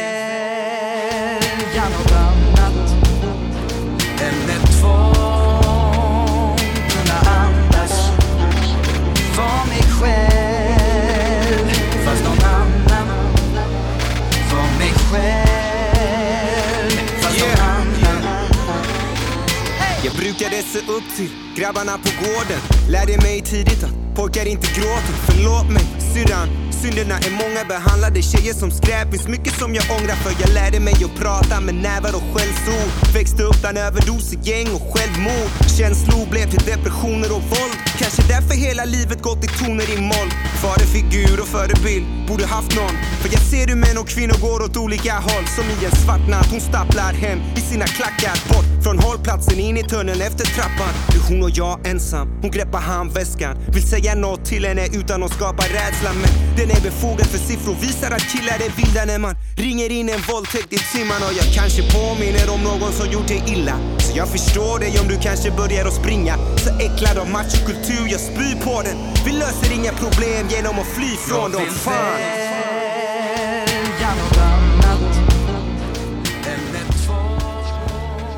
Jag 20.37 20.51
se 20.63 20.79
upp 20.79 21.03
till 21.17 21.29
grabbarna 21.55 21.91
på 21.91 22.09
gården? 22.23 22.59
Lärde 22.89 23.17
mig 23.17 23.41
tidigt 23.41 23.83
att 23.83 24.15
pojkar 24.15 24.45
inte 24.45 24.67
gråter. 24.67 25.15
Förlåt 25.27 25.69
mig 25.69 25.83
syrran. 26.13 26.64
Synderna 26.81 27.17
är 27.17 27.31
många, 27.31 27.61
behandlade 27.67 28.21
tjejer 28.21 28.53
som 28.53 28.71
skräp 28.71 29.15
Finns 29.15 29.27
mycket 29.27 29.53
som 29.59 29.75
jag 29.75 29.85
ångrar 29.97 30.15
för 30.15 30.33
jag 30.41 30.49
lärde 30.53 30.79
mig 30.79 30.93
att 30.93 31.15
prata 31.21 31.61
med 31.61 31.75
nävar 31.75 32.13
och 32.19 32.25
skällsord. 32.31 32.89
Växte 33.13 33.43
upp 33.43 33.59
bland 33.61 33.77
överdoser, 33.77 34.37
och 34.75 34.83
självmord. 34.91 35.49
Känslor 35.77 36.25
blev 36.29 36.49
till 36.49 36.65
depressioner 36.73 37.29
och 37.35 37.43
våld. 37.53 37.77
Kanske 37.99 38.21
därför 38.33 38.53
hela 38.53 38.85
livet 38.85 39.21
gått 39.21 39.43
i 39.43 39.47
toner 39.47 39.87
i 39.97 40.01
moll. 40.01 40.29
Farefigur 40.61 41.39
och 41.41 41.47
förebild, 41.47 42.05
borde 42.27 42.45
haft 42.45 42.75
någon. 42.75 42.95
För 43.21 43.29
jag 43.35 43.41
ser 43.51 43.67
hur 43.67 43.75
män 43.75 43.97
och 43.97 44.07
kvinnor 44.07 44.37
går 44.47 44.59
åt 44.65 44.77
olika 44.77 45.13
håll. 45.13 45.45
Som 45.55 45.65
i 45.65 45.85
en 45.85 45.95
svart 46.03 46.27
natt, 46.29 46.47
hon 46.51 46.61
stapplar 46.61 47.13
hem 47.13 47.39
i 47.55 47.61
sina 47.69 47.85
klackar 47.85 48.35
Bort. 48.49 48.83
Från 48.83 48.99
hållplatsen, 48.99 49.59
in 49.59 49.77
i 49.77 49.83
tunneln 49.83 50.21
efter 50.21 50.45
trappan. 50.45 50.93
Det 51.07 51.17
är 51.17 51.25
hon 51.29 51.43
och 51.43 51.53
jag 51.53 51.87
ensam, 51.87 52.27
hon 52.41 52.51
greppar 52.51 52.81
handväskan. 52.81 53.57
Vill 53.75 53.87
säga 53.87 54.15
något 54.15 54.45
till 54.45 54.65
henne 54.65 54.85
utan 54.93 55.23
att 55.23 55.33
skapa 55.33 55.63
rädsla 55.63 56.11
Men 56.21 56.31
den 56.57 56.69
är 56.71 56.74
befogad 56.81 57.27
för 57.27 57.37
siffror. 57.37 57.75
Visar 57.81 58.11
att 58.11 58.25
killar 58.33 58.57
är 58.65 58.71
vilda 58.79 59.05
när 59.05 59.19
man 59.19 59.35
ringer 59.55 59.91
in 59.91 60.09
en 60.09 60.21
våldtäkt 60.29 60.73
i 60.73 60.77
timman 60.77 61.21
Och 61.27 61.33
jag 61.41 61.47
kanske 61.53 61.81
påminner 61.97 62.49
om 62.55 62.61
någon 62.63 62.91
som 62.93 63.07
gjort 63.11 63.27
dig 63.27 63.43
illa. 63.47 63.75
Så 63.99 64.17
jag 64.17 64.27
förstår 64.27 64.79
dig 64.79 64.99
om 64.99 65.07
du 65.07 65.17
kanske 65.17 65.51
börjar 65.51 65.85
att 65.85 65.93
springa. 66.01 66.35
Så 66.63 66.69
äcklad 66.87 67.17
av 67.17 67.29
machokultur, 67.29 68.05
jag 68.13 68.21
spyr 68.29 68.55
på 68.67 68.81
den. 68.81 68.97
Vi 69.25 69.31
löser 69.31 69.69
inga 69.73 69.93
problem 69.93 70.47
genom 70.49 70.79
att 70.79 70.87
fly 70.95 71.11
från 71.27 71.51
dem, 71.51 71.65
fan 71.85 72.55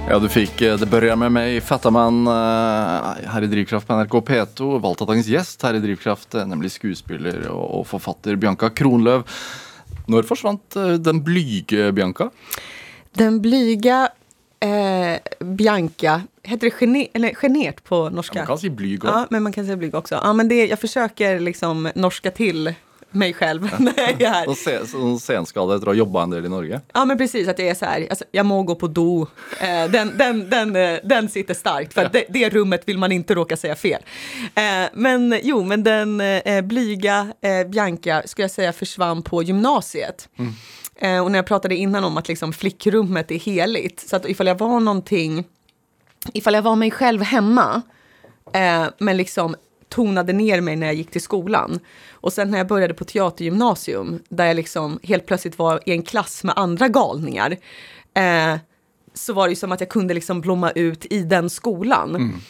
Ja, 0.10 0.20
du 0.20 0.30
fick 0.30 0.62
eh, 0.62 0.78
Det 0.78 0.86
börjar 0.86 1.16
med 1.16 1.32
mig, 1.32 1.62
fattar 1.62 1.91
man, 1.91 2.28
eh, 2.28 2.34
här 3.30 3.43
i 3.43 3.47
Drivkraft 3.47 3.88
på 3.88 3.93
NRK 3.93 4.12
P2. 4.12 4.80
Valgt 4.80 5.01
av 5.01 5.08
dagens 5.08 5.28
gäst 5.28 5.64
här 5.64 5.74
i 5.74 5.80
Drivkraft, 5.80 6.36
eh, 6.36 6.45
nämligen 6.45 6.70
skuespiller 6.70 7.47
och 7.47 7.88
författare 7.88 8.36
Bianca 8.36 8.70
Kronlöf. 8.70 9.24
När 10.05 10.22
försvann 10.22 10.60
den 10.99 11.24
blyge 11.24 11.91
Bianca? 11.91 12.30
Den 13.14 13.41
blyga 13.41 14.10
eh, 14.60 15.45
Bianca, 15.45 16.22
heter 16.43 16.70
det 16.70 16.86
gene, 16.86 17.08
eller 17.14 17.34
genert 17.34 17.84
på 17.84 18.10
norska? 18.10 18.39
Man 18.39 18.47
kan 18.47 18.58
si 18.58 18.70
blyg 18.70 19.05
òg. 19.05 19.12
Ja, 19.12 19.28
men 19.30 19.43
man 19.43 19.51
kan 19.51 19.66
säga 19.66 19.78
blyg 19.78 19.95
också. 19.95 20.16
Ja, 20.24 20.34
men 20.34 20.47
det, 20.47 20.68
jag 20.68 20.80
försöker 20.80 21.39
liksom 21.39 21.89
norska 21.95 22.32
till 22.32 22.74
mig 23.12 23.34
själv 23.34 23.62
när 23.80 23.93
jag 23.97 24.22
är 24.22 24.30
här. 24.30 24.86
Sånn 24.86 25.20
senskade 25.20 25.76
etter 25.76 25.88
å 25.88 25.89
ha 25.89 25.95
jobba 25.95 26.24
en 26.24 26.30
del 26.30 26.45
i 26.45 26.49
Norge. 26.49 26.82
Ja 26.93 27.05
men 27.05 27.18
precis, 27.18 27.47
att 27.47 27.58
det 27.58 27.70
är 27.70 27.76
så 27.76 27.86
här, 27.86 28.08
alltså, 28.10 28.26
jag 28.32 28.45
må 28.45 28.64
gå 28.64 28.76
på 28.76 28.88
do. 28.88 29.28
Eh, 29.62 29.91
den, 29.91 30.18
den, 30.18 30.49
den, 30.49 30.76
eh, 30.76 30.99
den 31.03 31.30
sitter 31.30 31.53
starkt, 31.53 31.93
för 31.93 32.05
att 32.05 32.14
det, 32.14 32.26
det 32.30 32.49
rummet 32.49 32.82
vill 32.86 32.97
man 32.97 33.12
inte 33.12 33.36
råka 33.36 33.58
säga 33.58 33.76
fel. 33.76 34.01
Eh, 34.55 34.89
men 34.93 35.39
jo, 35.43 35.64
men 35.64 35.84
den 35.84 36.22
eh, 36.22 36.62
blyga 36.62 37.34
eh, 37.41 37.68
Bianca 37.68 38.22
skulle 38.26 38.43
jag 38.43 38.51
säga 38.51 38.74
försvann 38.74 39.22
på 39.22 39.43
gymnasiet. 39.43 40.30
Eh, 40.95 41.24
och 41.24 41.32
när 41.32 41.39
jag 41.39 41.45
pratade 41.45 41.76
innan 41.76 42.03
om 42.03 42.18
att 42.18 42.28
liksom, 42.28 42.53
flickrummet 42.53 43.32
är 43.32 43.39
heligt, 43.39 44.10
så 44.10 44.16
att 44.16 44.30
ifall 44.30 44.47
jag 44.47 44.58
var 44.58 44.80
någonting, 44.80 45.43
ifall 46.34 46.53
jag 46.53 46.62
var 46.62 46.76
mig 46.76 46.91
själv 46.91 47.22
hemma, 47.22 47.82
eh, 48.53 48.86
men 48.97 49.18
liksom 49.18 49.55
tonade 49.98 50.34
ner 50.34 50.62
mig 50.62 50.76
när 50.76 50.88
jag 50.88 50.95
gick 50.95 51.12
till 51.12 51.22
skolan. 51.22 51.80
Och 52.12 52.34
sen 52.34 52.52
när 52.52 52.58
jag 52.58 52.68
började 52.68 52.93
på 52.93 53.06
teatergymnasium, 53.06 54.20
där 54.30 54.45
jag 54.45 54.56
liksom 54.56 55.00
helt 55.04 55.26
plötsligt 55.26 55.60
var 55.60 55.82
i 55.86 55.91
en 55.91 56.04
klass 56.04 56.43
med 56.43 56.54
andra 56.58 56.88
galningar, 56.88 57.58
eh, 58.14 58.56
så 59.14 59.34
var 59.34 59.48
det 59.48 59.50
ju 59.50 59.56
som 59.56 59.72
att 59.72 59.80
jag 59.80 59.89
kunde 59.89 60.14
liksom 60.14 60.41
blomma 60.41 60.72
ut 60.72 61.06
i 61.10 61.24
den 61.24 61.50
skolan. 61.50 62.41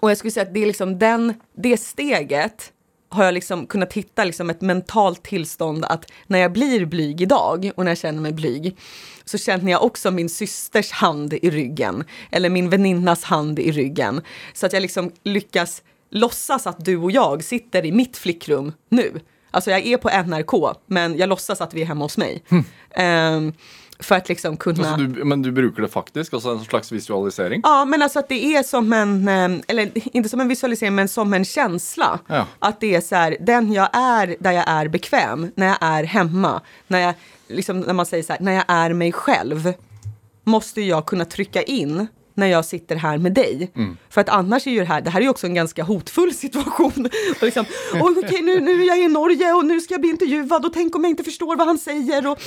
Och 0.00 0.10
jag 0.10 0.18
skulle 0.18 0.30
säga 0.30 0.46
att 0.46 0.54
det 0.54 0.62
är 0.62 0.66
liksom 0.66 0.98
den, 0.98 1.34
det 1.56 1.76
steget 1.76 2.72
har 3.08 3.24
jag 3.24 3.34
liksom 3.34 3.66
kunnat 3.66 3.92
hitta 3.92 4.24
liksom 4.24 4.50
ett 4.50 4.60
mentalt 4.60 5.22
tillstånd 5.22 5.84
att 5.84 6.10
när 6.26 6.38
jag 6.38 6.52
blir 6.52 6.86
blyg 6.86 7.20
idag 7.20 7.70
och 7.76 7.84
när 7.84 7.90
jag 7.90 7.98
känner 7.98 8.20
mig 8.20 8.32
blyg 8.32 8.76
så 9.24 9.38
känner 9.38 9.72
jag 9.72 9.84
också 9.84 10.10
min 10.10 10.28
systers 10.28 10.90
hand 10.90 11.32
i 11.32 11.50
ryggen 11.50 12.04
eller 12.30 12.50
min 12.50 12.70
väninnas 12.70 13.24
hand 13.24 13.58
i 13.58 13.72
ryggen. 13.72 14.20
Så 14.54 14.66
att 14.66 14.72
jag 14.72 14.80
liksom 14.80 15.12
lyckas 15.22 15.82
låtsas 16.10 16.66
att 16.66 16.84
du 16.84 16.96
och 16.96 17.10
jag 17.10 17.44
sitter 17.44 17.86
i 17.86 17.92
mitt 17.92 18.16
flickrum 18.16 18.72
nu. 18.88 19.20
Alltså 19.50 19.70
jag 19.70 19.86
är 19.86 19.96
på 19.96 20.08
NRK 20.08 20.76
men 20.86 21.18
jag 21.18 21.28
låtsas 21.28 21.60
att 21.60 21.74
vi 21.74 21.82
är 21.82 21.86
hemma 21.86 22.04
hos 22.04 22.16
mig. 22.16 22.44
Ehm, 22.90 23.52
för 23.98 24.14
att 24.14 24.28
liksom 24.28 24.56
kunna... 24.56 24.90
Altså, 24.90 25.06
du, 25.06 25.24
men 25.24 25.42
du 25.42 25.52
bruker 25.52 25.82
det 25.82 25.88
faktisk? 25.88 26.34
Altså 26.34 26.48
en 26.48 26.64
slags 26.64 26.92
visualisering? 26.92 27.60
Ja, 27.64 27.84
men 27.84 28.02
alltså 28.02 28.18
att 28.18 28.28
det 28.28 28.56
är 28.56 28.62
som 28.62 28.92
en, 28.92 29.28
eh, 29.28 29.60
eller 29.68 30.16
inte 30.16 30.28
som 30.28 30.40
en 30.40 30.48
visualisering, 30.48 30.94
men 30.94 31.08
som 31.08 31.34
en 31.34 31.44
känsla. 31.44 32.18
Ja. 32.26 32.46
Att 32.58 32.80
det 32.80 32.94
är 32.94 33.00
så 33.00 33.14
här, 33.14 33.36
den 33.40 33.72
jag 33.72 33.88
är 33.92 34.36
där 34.40 34.52
jag 34.52 34.68
är 34.68 34.88
bekväm, 34.88 35.52
när 35.54 35.66
jag 35.66 35.78
är 35.80 36.04
hemma, 36.04 36.60
när 36.86 36.98
jag, 36.98 37.14
liksom 37.48 37.80
när 37.80 37.94
man 37.94 38.06
säger 38.06 38.22
så 38.22 38.32
här, 38.32 38.40
när 38.40 38.52
jag 38.52 38.64
är 38.68 38.92
mig 38.92 39.12
själv, 39.12 39.72
måste 40.44 40.80
jag 40.80 41.06
kunna 41.06 41.24
trycka 41.24 41.62
in 41.62 42.06
när 42.38 42.46
jag 42.46 42.64
sitter 42.64 42.96
här 42.96 43.18
med 43.18 43.32
dig. 43.32 43.70
För 44.10 44.20
att 44.20 44.28
annars 44.28 44.66
är 44.66 44.70
ju 44.70 44.78
det 44.78 44.84
här, 44.84 45.00
det 45.00 45.10
här 45.10 45.20
är 45.20 45.24
ju 45.24 45.30
också 45.30 45.46
en 45.46 45.54
ganska 45.54 45.82
hotfull 45.82 46.34
situation. 46.34 47.08
Och 47.36 47.42
liksom, 47.42 47.64
okej, 48.00 48.42
nu, 48.42 48.60
nu 48.60 48.82
är 48.82 48.86
jag 48.86 48.98
i 48.98 49.08
Norge 49.08 49.52
och 49.52 49.64
nu 49.64 49.80
ska 49.80 49.94
jag 49.94 50.00
bli 50.00 50.10
intervjuad 50.10 50.64
och 50.66 50.72
tänk 50.72 50.96
om 50.96 51.04
jag 51.04 51.10
inte 51.10 51.24
förstår 51.24 51.56
vad 51.56 51.66
han 51.66 51.78
säger. 51.78 52.26
Och, 52.26 52.38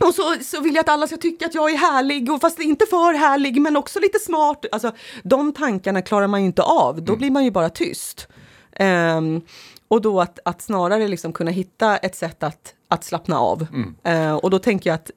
och 0.00 0.14
så, 0.14 0.34
så 0.40 0.60
vill 0.60 0.74
jag 0.74 0.82
att 0.82 0.88
alla 0.88 1.06
ska 1.06 1.16
tycka 1.16 1.46
att 1.46 1.54
jag 1.54 1.70
är 1.70 1.76
härlig, 1.76 2.32
och 2.32 2.40
fast 2.40 2.60
inte 2.60 2.86
för 2.86 3.14
härlig, 3.14 3.60
men 3.60 3.76
också 3.76 4.00
lite 4.00 4.18
smart. 4.18 4.64
Alltså, 4.72 4.92
de 5.22 5.52
tankarna 5.52 6.02
klarar 6.02 6.26
man 6.26 6.40
ju 6.40 6.46
inte 6.46 6.62
av, 6.62 7.02
då 7.02 7.16
blir 7.16 7.30
man 7.30 7.44
ju 7.44 7.50
bara 7.50 7.70
tyst. 7.70 8.28
Ehm, 8.72 9.40
och 9.88 10.02
då 10.02 10.20
att, 10.20 10.38
att 10.44 10.62
snarare 10.62 11.08
liksom 11.08 11.32
kunna 11.32 11.50
hitta 11.50 11.96
ett 11.96 12.14
sätt 12.14 12.42
att, 12.42 12.74
att 12.88 13.04
slappna 13.04 13.38
av. 13.38 13.66
Eh, 14.04 14.34
och 14.34 14.50
då 14.50 14.58
tänker 14.58 14.90
jag 14.90 14.94
att 14.94 15.10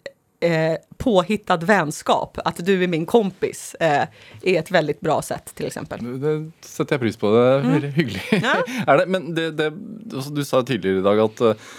eh, 0.44 0.78
påhittad 0.98 1.58
vänskap, 1.58 2.38
att 2.46 2.66
du 2.66 2.84
är 2.84 2.88
min 2.88 3.06
kompis, 3.06 3.76
eh, 3.80 4.08
är 4.42 4.60
ett 4.60 4.72
väldigt 4.72 5.02
bra 5.02 5.22
sätt 5.22 5.56
till 5.56 5.66
exempel. 5.66 6.20
Det 6.22 6.52
setter 6.62 6.96
jeg 6.96 7.02
pris 7.02 7.18
på. 7.18 7.32
Det 7.32 7.44
er 7.48 7.64
veldig 7.68 7.92
hyggelig. 7.96 8.24
Ja. 8.44 8.96
det, 8.98 9.08
men 9.08 9.32
det, 9.36 9.52
det, 9.58 9.72
altså, 10.14 10.34
du 10.34 10.44
sa 10.46 10.62
tidligere 10.64 11.00
i 11.00 11.06
dag 11.08 11.24
at, 11.24 11.42
eh, 11.42 11.72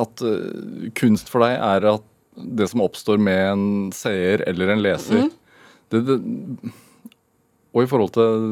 at 0.00 0.24
eh, 0.24 0.90
kunst 0.96 1.30
for 1.32 1.44
deg 1.44 1.60
er 1.60 1.88
at 1.96 2.10
det 2.36 2.68
som 2.68 2.84
oppstår 2.84 3.20
med 3.20 3.42
en 3.52 3.68
seer 3.96 4.44
eller 4.48 4.74
en 4.74 4.82
leser 4.84 5.30
det, 5.88 6.02
det, 6.04 6.16
Og 7.72 7.84
i 7.84 7.88
forhold 7.88 8.12
til 8.12 8.50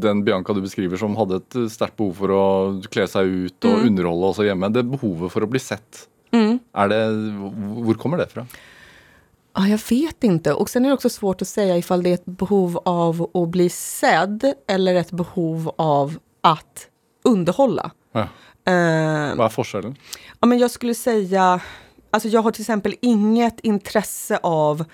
den 0.00 0.22
Bianca 0.24 0.54
du 0.56 0.62
beskriver 0.64 1.00
som 1.00 1.16
hadde 1.18 1.42
et 1.42 1.58
sterkt 1.72 1.98
behov 2.00 2.14
for 2.22 2.32
å 2.32 2.46
kle 2.92 3.04
seg 3.10 3.28
ut 3.28 3.68
og 3.68 3.84
underholde 3.88 4.30
også 4.30 4.46
hjemme, 4.48 4.72
det 4.72 4.86
behovet 4.88 5.32
for 5.32 5.44
å 5.44 5.50
bli 5.50 5.60
sett, 5.60 6.06
er 6.32 6.92
det, 6.92 7.00
hvor 7.84 8.00
kommer 8.00 8.20
det 8.22 8.30
fra? 8.32 8.46
Ja, 9.54 9.68
jag 9.68 9.80
vet 9.90 10.24
inte. 10.24 10.52
Och 10.54 10.70
sen 10.70 10.84
är 10.84 10.88
det 10.88 10.94
också 10.94 11.08
svårt 11.10 11.42
att 11.42 11.48
säga 11.48 11.76
ifall 11.76 12.02
det 12.02 12.10
är 12.10 12.14
ett 12.14 12.24
behov 12.24 12.78
av 12.84 13.30
att 13.34 13.48
bli 13.48 13.68
sedd 13.68 14.54
eller 14.68 14.94
ett 14.94 15.10
behov 15.10 15.72
av 15.78 16.18
att 16.40 16.86
underhålla. 17.24 17.90
Ja. 18.12 18.20
Eh, 18.66 19.34
Hva 19.36 19.44
er 19.44 19.52
forskjellen? 19.52 19.96
Ja, 20.40 20.46
men 20.46 20.58
jag 20.58 20.70
skulle 20.70 20.94
säga, 20.94 21.60
alltså 22.10 22.28
jag 22.28 22.42
har 22.42 22.50
till 22.50 22.62
exempel 22.62 22.94
inget 23.02 23.60
intresse 23.60 24.38
av 24.42 24.84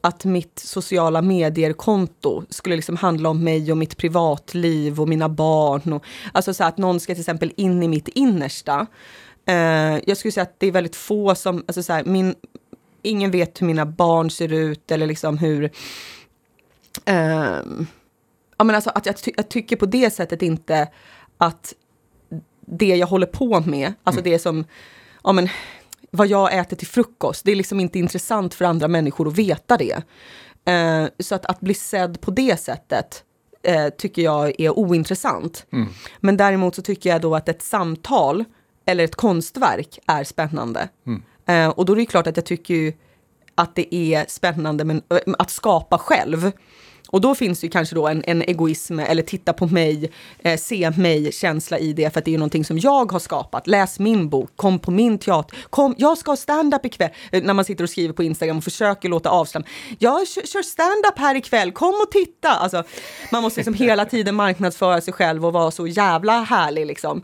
att 0.00 0.24
mitt 0.24 0.58
sociala 0.58 1.22
medier-konto 1.22 2.42
skulle 2.50 2.76
liksom 2.76 2.96
handla 2.96 3.28
om 3.28 3.44
mig 3.44 3.72
och 3.72 3.78
mitt 3.78 3.96
privatliv 3.96 5.00
och 5.00 5.08
mina 5.08 5.28
barn. 5.28 5.92
Och, 5.92 6.04
alltså 6.32 6.54
så 6.54 6.64
att 6.64 6.78
någon 6.78 7.00
ska 7.00 7.14
till 7.14 7.20
exempel 7.20 7.52
in 7.56 7.82
i 7.82 7.88
mitt 7.88 8.08
innersta. 8.08 8.86
Eh, 9.46 9.98
jag 10.06 10.16
skulle 10.16 10.32
säga 10.32 10.42
att 10.42 10.60
det 10.60 10.66
är 10.66 10.72
väldigt 10.72 10.96
få 10.96 11.34
som, 11.34 11.64
alltså 11.66 11.82
så 11.82 11.92
här, 11.92 12.04
min, 12.04 12.34
ingen 13.06 13.30
vet 13.30 13.62
hur 13.62 13.66
mina 13.66 13.86
barn 13.86 14.30
ser 14.30 14.52
ut 14.52 14.90
eller 14.90 15.06
liksom 15.06 15.38
hur 15.38 15.70
ehm, 17.04 17.86
ja, 18.56 18.64
men 18.64 18.74
alltså 18.76 18.90
att 18.94 19.06
jag, 19.06 19.16
ty- 19.16 19.32
jag 19.36 19.48
tycker 19.48 19.76
på 19.76 19.86
det 19.86 20.10
sättet 20.10 20.42
inte 20.42 20.88
att 21.38 21.74
det 22.66 22.96
jag 22.96 23.06
håller 23.06 23.26
på 23.26 23.60
med, 23.60 23.92
alltså 24.04 24.22
det 24.22 24.38
som, 24.38 24.64
ja 25.24 25.32
men, 25.32 25.48
vad 26.10 26.26
jag 26.26 26.58
äter 26.58 26.76
till 26.76 26.86
frukost, 26.86 27.44
det 27.44 27.52
är 27.52 27.56
liksom 27.56 27.80
inte 27.80 27.98
intressant 27.98 28.54
för 28.54 28.64
andra 28.64 28.88
människor 28.88 29.28
att 29.28 29.38
veta 29.38 29.76
det. 29.76 30.02
Eh, 30.72 31.06
så 31.18 31.34
att, 31.34 31.46
att 31.46 31.60
bli 31.60 31.74
sedd 31.74 32.20
på 32.20 32.30
det 32.30 32.60
sättet 32.60 33.24
eh, 33.62 33.88
tycker 33.88 34.22
jag 34.22 34.60
är 34.60 34.78
ointressant. 34.78 35.66
Men 36.20 36.36
däremot 36.36 36.74
så 36.74 36.82
tycker 36.82 37.10
jag 37.10 37.20
då 37.20 37.34
att 37.36 37.48
ett 37.48 37.62
samtal 37.62 38.44
eller 38.84 39.04
ett 39.04 39.14
konstverk 39.16 39.98
är 40.06 40.24
spännande. 40.24 40.88
Eh, 41.46 41.68
och 41.68 41.84
då 41.84 41.92
är 41.92 41.96
det 41.96 42.06
klart 42.06 42.26
att 42.26 42.36
jag 42.36 42.46
tycker 42.46 42.74
ju 42.74 42.92
att 43.54 43.74
det 43.74 43.94
är 43.94 44.24
spännande 44.28 44.84
men, 44.84 45.02
att 45.38 45.50
skapa 45.50 45.98
själv. 45.98 46.52
Och 47.08 47.20
då 47.20 47.34
finns 47.34 47.60
det 47.60 47.66
ju 47.66 47.70
kanske 47.70 47.94
då 47.94 48.08
en, 48.08 48.24
en 48.26 48.42
egoism 48.42 48.98
eller 48.98 49.22
titta 49.22 49.52
på 49.52 49.66
mig, 49.66 50.12
eh, 50.38 50.58
se 50.58 50.90
mig, 50.90 51.32
känsla 51.32 51.78
i 51.78 51.92
det 51.92 52.12
för 52.12 52.18
att 52.18 52.24
det 52.24 52.34
är 52.34 52.38
någonting 52.38 52.64
som 52.64 52.78
jag 52.78 53.12
har 53.12 53.18
skapat. 53.18 53.66
Läs 53.66 53.98
min 53.98 54.28
bok, 54.28 54.50
kom 54.56 54.78
på 54.78 54.90
min 54.90 55.18
teater, 55.18 55.58
kom, 55.70 55.94
jag 55.98 56.18
ska 56.18 56.30
ha 56.30 56.36
stand-up 56.36 56.84
ikväll. 56.84 57.10
Eh, 57.32 57.42
när 57.42 57.54
man 57.54 57.64
sitter 57.64 57.84
och 57.84 57.90
skriver 57.90 58.14
på 58.14 58.22
Instagram 58.22 58.58
och 58.58 58.64
försöker 58.64 59.08
låta 59.08 59.30
avslappnad. 59.30 59.72
Jag 59.98 60.28
kör, 60.28 60.46
kör 60.46 60.62
stand-up 60.62 61.18
här 61.18 61.34
ikväll, 61.34 61.72
kom 61.72 61.94
och 62.02 62.10
titta. 62.10 62.48
Alltså, 62.48 62.84
man 63.32 63.42
måste 63.42 63.60
liksom 63.60 63.74
hela 63.74 64.04
tiden 64.04 64.34
marknadsföra 64.34 65.00
sig 65.00 65.14
själv 65.14 65.46
och 65.46 65.52
vara 65.52 65.70
så 65.70 65.86
jävla 65.86 66.42
härlig 66.42 66.86
liksom. 66.86 67.22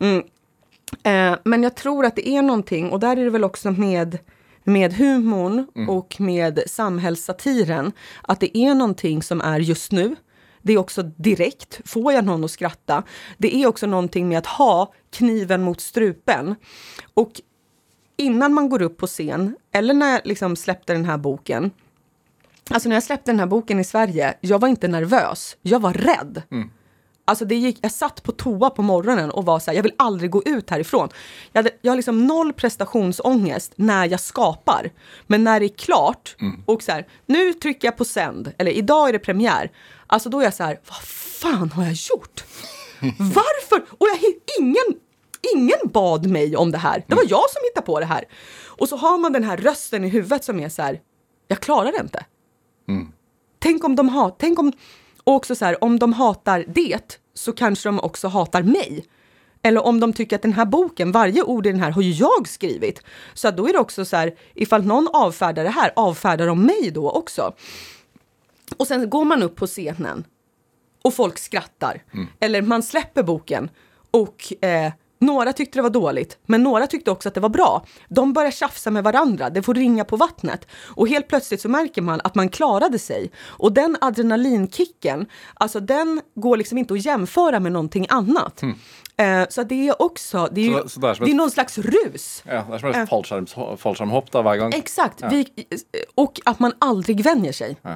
Mm. 0.00 0.22
Eh, 1.02 1.36
men 1.44 1.62
jag 1.62 1.74
tror 1.74 2.06
att 2.06 2.16
det 2.16 2.28
är 2.28 2.42
någonting, 2.42 2.90
och 2.90 3.00
där 3.00 3.16
är 3.16 3.24
det 3.24 3.30
väl 3.30 3.44
också 3.44 3.70
med, 3.70 4.18
med 4.64 4.92
humorn 4.92 5.66
och 5.88 6.20
med 6.20 6.62
samhällssatiren, 6.66 7.92
att 8.22 8.40
det 8.40 8.58
är 8.58 8.74
någonting 8.74 9.22
som 9.22 9.40
är 9.40 9.60
just 9.60 9.92
nu. 9.92 10.16
Det 10.62 10.72
är 10.72 10.78
också 10.78 11.02
direkt, 11.02 11.80
får 11.84 12.12
jag 12.12 12.24
någon 12.24 12.44
att 12.44 12.50
skratta? 12.50 13.02
Det 13.38 13.56
är 13.56 13.66
också 13.66 13.86
någonting 13.86 14.28
med 14.28 14.38
att 14.38 14.46
ha 14.46 14.92
kniven 15.10 15.62
mot 15.62 15.80
strupen. 15.80 16.54
Och 17.14 17.40
innan 18.16 18.54
man 18.54 18.68
går 18.68 18.82
upp 18.82 18.96
på 18.96 19.06
scen, 19.06 19.56
eller 19.72 19.94
när 19.94 20.12
jag 20.12 20.20
liksom 20.24 20.56
släppte 20.56 20.92
den 20.92 21.04
här 21.04 21.18
boken, 21.18 21.70
Alltså 22.70 22.88
när 22.88 22.96
jag 22.96 23.02
släppte 23.02 23.30
den 23.30 23.38
här 23.38 23.46
boken 23.46 23.80
i 23.80 23.84
Sverige, 23.84 24.34
jag 24.40 24.58
var 24.58 24.68
inte 24.68 24.88
nervös, 24.88 25.56
jag 25.62 25.80
var 25.80 25.92
rädd. 25.92 26.42
Alltså 27.28 27.44
det 27.44 27.54
gick, 27.54 27.78
jag 27.82 27.92
satt 27.92 28.22
på 28.22 28.32
toa 28.32 28.70
på 28.70 28.82
morgonen 28.82 29.30
och 29.30 29.44
var 29.44 29.58
så 29.58 29.70
här, 29.70 29.76
jag 29.76 29.82
vill 29.82 29.94
aldrig 29.98 30.30
gå 30.30 30.42
ut 30.42 30.70
härifrån. 30.70 31.08
Jag, 31.52 31.58
hade, 31.58 31.70
jag 31.82 31.92
har 31.92 31.96
liksom 31.96 32.26
noll 32.26 32.52
prestationsångest 32.52 33.72
när 33.76 34.06
jag 34.06 34.20
skapar. 34.20 34.90
Men 35.26 35.44
när 35.44 35.60
det 35.60 35.66
är 35.66 35.76
klart 35.76 36.36
och 36.66 36.82
så 36.82 36.92
här, 36.92 37.06
nu 37.26 37.52
trycker 37.52 37.88
jag 37.88 37.96
på 37.96 38.04
sänd, 38.04 38.52
eller 38.58 38.70
idag 38.70 39.08
är 39.08 39.12
det 39.12 39.18
premiär. 39.18 39.70
Alltså 40.06 40.28
då 40.28 40.40
är 40.40 40.44
jag 40.44 40.54
så 40.54 40.64
här, 40.64 40.80
vad 40.88 41.02
fan 41.40 41.70
har 41.70 41.84
jag 41.84 41.92
gjort? 41.92 42.44
Varför? 43.18 43.86
Och 43.98 44.06
jag, 44.08 44.18
ingen, 44.60 45.00
ingen 45.56 45.92
bad 45.92 46.26
mig 46.26 46.56
om 46.56 46.70
det 46.70 46.78
här. 46.78 47.04
Det 47.06 47.14
var 47.14 47.24
jag 47.28 47.50
som 47.50 47.62
hittade 47.64 47.86
på 47.86 48.00
det 48.00 48.06
här. 48.06 48.24
Och 48.66 48.88
så 48.88 48.96
har 48.96 49.18
man 49.18 49.32
den 49.32 49.44
här 49.44 49.56
rösten 49.56 50.04
i 50.04 50.08
huvudet 50.08 50.44
som 50.44 50.60
är 50.60 50.68
så 50.68 50.82
här, 50.82 51.00
jag 51.48 51.60
klarar 51.60 51.92
det 51.92 51.98
inte. 52.00 52.24
Tänk 53.58 53.84
om 53.84 53.96
de 53.96 54.08
har, 54.08 54.34
tänk 54.38 54.58
om, 54.58 54.72
och 55.26 55.34
också 55.34 55.54
så 55.54 55.64
här, 55.64 55.84
om 55.84 55.98
de 55.98 56.12
hatar 56.12 56.64
det 56.68 57.18
så 57.34 57.52
kanske 57.52 57.88
de 57.88 58.00
också 58.00 58.28
hatar 58.28 58.62
mig. 58.62 59.04
Eller 59.62 59.86
om 59.86 60.00
de 60.00 60.12
tycker 60.12 60.36
att 60.36 60.42
den 60.42 60.52
här 60.52 60.64
boken, 60.64 61.12
varje 61.12 61.42
ord 61.42 61.66
i 61.66 61.70
den 61.72 61.80
här 61.80 61.90
har 61.90 62.02
ju 62.02 62.10
jag 62.10 62.48
skrivit. 62.48 63.02
Så 63.34 63.50
då 63.50 63.68
är 63.68 63.72
det 63.72 63.78
också 63.78 64.04
så 64.04 64.16
här, 64.16 64.34
ifall 64.54 64.84
någon 64.84 65.08
avfärdar 65.12 65.64
det 65.64 65.70
här, 65.70 65.92
avfärdar 65.96 66.46
de 66.46 66.62
mig 66.62 66.90
då 66.94 67.10
också? 67.10 67.54
Och 68.76 68.86
sen 68.86 69.10
går 69.10 69.24
man 69.24 69.42
upp 69.42 69.56
på 69.56 69.66
scenen 69.66 70.24
och 71.02 71.14
folk 71.14 71.38
skrattar. 71.38 72.02
Eller 72.40 72.62
man 72.62 72.82
släpper 72.82 73.22
boken 73.22 73.70
och 74.10 74.64
eh, 74.64 74.92
några 75.18 75.52
tyckte 75.52 75.78
det 75.78 75.82
var 75.82 75.90
dåligt, 75.90 76.38
men 76.46 76.62
några 76.62 76.86
tyckte 76.86 77.10
också 77.10 77.28
att 77.28 77.34
det 77.34 77.40
var 77.40 77.48
bra. 77.48 77.84
De 78.08 78.32
börjar 78.32 78.50
tjafsa 78.50 78.90
med 78.90 79.04
varandra, 79.04 79.50
det 79.50 79.62
får 79.62 79.74
ringa 79.74 80.04
på 80.04 80.16
vattnet. 80.16 80.66
Och 80.96 81.08
helt 81.08 81.28
plötsligt 81.28 81.60
så 81.60 81.68
märker 81.68 82.02
man 82.02 82.20
att 82.24 82.34
man 82.34 82.48
klarade 82.48 82.98
sig. 82.98 83.30
Och 83.46 83.72
den 83.72 83.96
adrenalinkicken, 84.00 85.26
alltså 85.54 85.80
den 85.80 86.20
går 86.34 86.56
liksom 86.56 86.78
inte 86.78 86.94
att 86.94 87.04
jämföra 87.04 87.60
med 87.60 87.72
någonting 87.72 88.06
annat. 88.08 88.62
Eh, 89.16 89.42
så 89.48 89.62
det 89.62 89.88
är 89.88 90.02
också, 90.02 90.48
det 90.52 90.60
är, 90.60 90.64
ju, 90.64 90.74
Så- 90.82 90.88
så 90.88 91.00
det 91.00 91.06
är 91.08 91.14
det 91.14 91.30
är 91.30 91.34
ett- 91.34 91.36
någon 91.36 91.50
slags 91.50 91.78
rus. 91.78 92.42
Ja, 92.46 92.52
det 92.68 92.74
er 92.74 92.78
som 92.78 92.88
et 92.90 92.96
Eh. 92.96 93.06
da, 94.32 94.42
hver 94.42 94.56
gang. 94.56 94.72
Exakt, 94.74 95.22
vi, 95.30 95.48
och 96.14 96.40
att 96.44 96.58
man 96.58 96.72
aldrig 96.78 97.20
vänjer 97.24 97.52
sig. 97.52 97.76
Ja. 97.82 97.90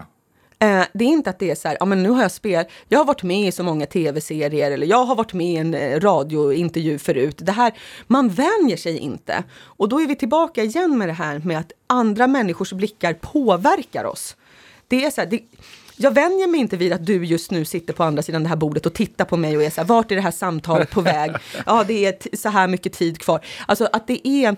Eh, 0.63 0.85
det 0.93 1.05
är 1.05 1.09
inte 1.09 1.31
att 1.31 1.39
det 1.39 1.51
är 1.51 1.55
så 1.55 1.69
här, 1.69 1.77
ja 1.81 1.87
men 1.87 2.03
nu 2.03 2.11
har 2.11 2.23
jag 2.23 2.33
spelat, 2.33 2.69
jag 2.89 2.99
har 2.99 3.05
varit 3.05 3.23
med 3.23 3.49
i 3.49 3.53
så 3.53 3.63
många 3.63 3.87
tv-serier 3.87 4.71
eller 4.71 4.87
jag 4.87 5.05
har 5.05 5.15
varit 5.15 5.33
med 5.33 5.47
i 5.47 5.57
en 5.57 5.75
eh, 5.75 6.01
radiointervju 6.01 6.99
förut. 6.99 7.37
Det 7.39 7.53
här, 7.53 7.73
man 8.07 8.29
vänjer 8.29 8.77
sig 8.77 8.99
inte. 8.99 9.45
Och 9.63 9.89
då 9.89 10.01
är 10.01 10.07
vi 10.07 10.17
tillbaka 10.17 10.63
igen 10.63 10.99
med 10.99 11.09
det 11.09 11.13
här 11.13 11.39
med 11.45 11.59
att 11.59 11.73
andra 11.87 12.27
människors 12.27 12.73
blickar 12.73 13.15
påverkar 13.15 14.05
oss. 14.05 14.37
Det 14.89 15.05
är 15.05 15.11
så 15.11 15.21
här, 15.21 15.29
det, 15.29 15.43
jag 15.97 16.15
vänjer 16.15 16.47
mig 16.47 16.61
inte 16.61 16.77
vid 16.77 16.93
att 16.93 17.07
du 17.07 17.25
just 17.25 17.51
nu 17.51 17.65
sitter 17.65 17.93
på 17.93 18.05
andra 18.05 18.23
sidan 18.23 18.43
det 18.43 18.49
här 18.49 18.57
bordet 18.57 18.87
och 18.87 18.95
tittar 18.95 19.25
på 19.25 19.37
mig 19.37 19.57
och 19.57 19.63
är 19.63 19.71
så 19.71 19.81
här, 19.81 19.89
vart 19.89 20.11
är 20.11 20.17
det 20.17 20.23
här 20.23 20.31
samtalet 20.31 20.91
på 20.91 21.01
väg? 21.01 21.33
Ja, 21.67 21.85
det 21.89 22.07
är 22.07 22.37
så 22.37 22.49
här 22.49 22.69
mycket 22.69 22.93
tid 22.93 23.19
kvar. 23.19 23.41
Alltså 23.67 23.89
att 23.93 24.07
det 24.07 24.29
är, 24.29 24.57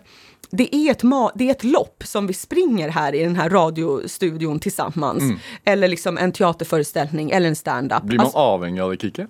det 0.52 0.74
är, 0.74 0.90
ett 0.90 1.02
det 1.34 1.48
är 1.48 1.50
ett 1.50 1.64
lopp 1.64 2.02
som 2.06 2.26
vi 2.26 2.34
springer 2.34 2.88
här 2.88 3.14
i 3.14 3.22
den 3.24 3.36
här 3.36 3.50
radiostudion 3.50 4.58
tillsammans. 4.60 5.22
Eller 5.64 5.88
liksom 5.88 6.18
en 6.18 6.32
teaterföreställning 6.32 7.30
eller 7.30 7.48
en 7.48 7.56
stand-up. 7.56 8.02
Blir 8.02 8.16
man 8.18 8.26
Alltså, 8.26 8.38
avhengig 8.38 8.80
av 8.80 8.90
det 8.90 9.00
kicket? 9.00 9.28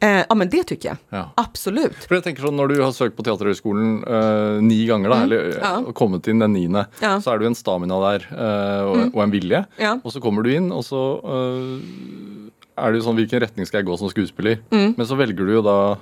eh, 0.00 0.22
ja, 0.28 0.34
men 0.34 0.48
det 0.50 0.62
tycker 0.64 0.88
jag. 0.88 0.96
Ja. 1.10 1.30
Absolut. 1.36 1.94
For 2.08 2.14
jeg 2.14 2.24
tenker 2.24 2.42
sånn, 2.46 2.56
Når 2.56 2.68
du 2.68 2.82
har 2.82 2.92
søkt 2.94 3.16
på 3.18 3.24
Teaterhøgskolen 3.26 4.04
eh, 4.06 4.62
ni 4.62 4.86
ganger, 4.86 5.10
da, 5.10 5.22
eller 5.22 5.44
Mm. 5.48 5.58
Ja. 5.62 5.72
og 5.86 5.94
kommet 5.94 6.28
inn 6.28 6.38
den 6.38 6.52
niende, 6.54 6.86
Ja. 7.02 7.16
så 7.20 7.32
det 7.38 7.44
jo 7.44 7.50
en 7.52 7.54
stamina 7.58 7.98
der 8.04 8.26
eh, 8.30 8.82
og, 8.86 9.14
og 9.14 9.22
en 9.24 9.30
vilje. 9.34 9.64
Ja. 9.78 9.96
Og 10.04 10.12
så 10.12 10.20
kommer 10.22 10.42
du 10.46 10.52
inn, 10.54 10.70
og 10.72 10.84
så 10.86 11.02
eh, 11.24 12.44
er 12.78 12.92
det 12.92 13.00
jo 13.02 13.08
sånn 13.10 13.16
Hvilken 13.18 13.40
retning 13.42 13.66
skal 13.66 13.82
jeg 13.82 13.86
gå 13.90 13.98
som 13.98 14.08
skuespiller? 14.08 14.60
Mm. 14.70 14.94
Men 14.96 15.06
så 15.06 15.16
velger 15.18 15.44
du 15.46 15.52
jo 15.58 15.62
da 15.66 15.96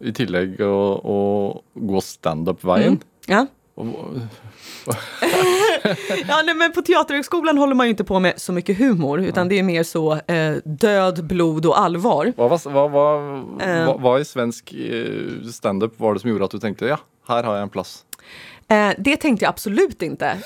i 0.00 0.10
tillegg 0.16 0.58
å, 0.64 0.76
å 1.04 1.18
gå 1.76 2.00
standup-veien. 2.02 2.98
Ja. 3.28 3.46
Ja, 6.28 6.42
nej, 6.44 6.54
men 6.54 6.72
på 6.72 6.82
Teaterhögskolan 6.82 7.58
håller 7.58 7.74
man 7.74 7.86
ju 7.86 7.90
inte 7.90 8.04
på 8.04 8.18
med 8.20 8.40
så 8.40 8.52
mycket 8.52 8.78
humor, 8.78 9.20
utan 9.20 9.48
det 9.48 9.58
är 9.58 9.62
mer 9.62 9.82
så 9.82 10.12
eh, 10.26 10.52
död, 10.64 11.24
blod 11.26 11.66
och 11.66 11.78
allvar. 11.80 12.32
Hva, 12.36 12.48
var- 12.48 12.70
hva, 12.70 12.88
hva, 12.88 13.04
Eh. 13.64 13.84
hva, 13.86 13.96
hva 13.98 14.20
i 14.20 14.24
svensk 14.24 14.72
eh, 14.72 15.48
standup 15.52 16.00
var 16.00 16.14
det 16.14 16.20
som 16.20 16.30
gjorde 16.30 16.44
at 16.44 16.50
du 16.50 16.58
tenkte 16.58 16.86
ja, 16.86 16.98
her 17.28 17.42
har 17.42 17.54
jeg 17.54 17.62
en 17.62 17.68
plass? 17.74 18.04
Eh, 18.68 18.90
det 18.98 19.16
tänkte 19.16 19.44
jag 19.44 19.50
absolut 19.50 20.02
inte. 20.02 20.36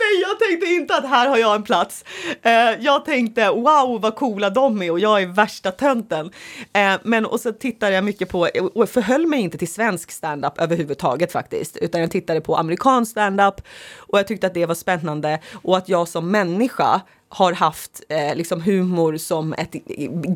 Nej, 0.00 0.20
jag 0.20 0.38
tänkte 0.38 0.66
inte 0.66 0.96
att 0.96 1.08
här 1.08 1.28
har 1.28 1.36
jag 1.36 1.54
en 1.54 1.62
plats. 1.62 2.04
Eh, 2.42 2.52
jag 2.80 3.04
tänkte 3.04 3.50
wow 3.50 4.00
vad 4.00 4.14
coola 4.14 4.50
de 4.50 4.82
är 4.82 4.90
och 4.90 5.00
jag 5.00 5.22
är 5.22 5.26
värsta 5.26 5.70
tönten. 5.70 6.30
Eh, 6.72 6.94
men 7.02 7.26
och 7.26 7.40
så 7.40 7.52
tittade 7.52 7.94
jag 7.94 8.04
mycket 8.04 8.28
på 8.28 8.48
och 8.74 8.88
förhöll 8.88 9.26
mig 9.26 9.40
inte 9.40 9.58
till 9.58 9.72
svensk 9.72 10.10
standup 10.10 10.60
överhuvudtaget 10.60 11.32
faktiskt, 11.32 11.76
utan 11.76 12.00
jag 12.00 12.10
tittade 12.10 12.40
på 12.40 12.56
amerikansk 12.56 13.10
standup 13.10 13.54
och 13.96 14.18
jag 14.18 14.26
tyckte 14.26 14.46
att 14.46 14.54
det 14.54 14.66
var 14.66 14.74
spännande 14.74 15.40
och 15.62 15.76
att 15.76 15.88
jag 15.88 16.08
som 16.08 16.30
människa 16.30 17.00
har 17.34 17.52
haft 17.52 18.02
eh, 18.08 18.34
liksom 18.36 18.60
humor 18.60 19.16
som 19.16 19.52
ett 19.52 19.72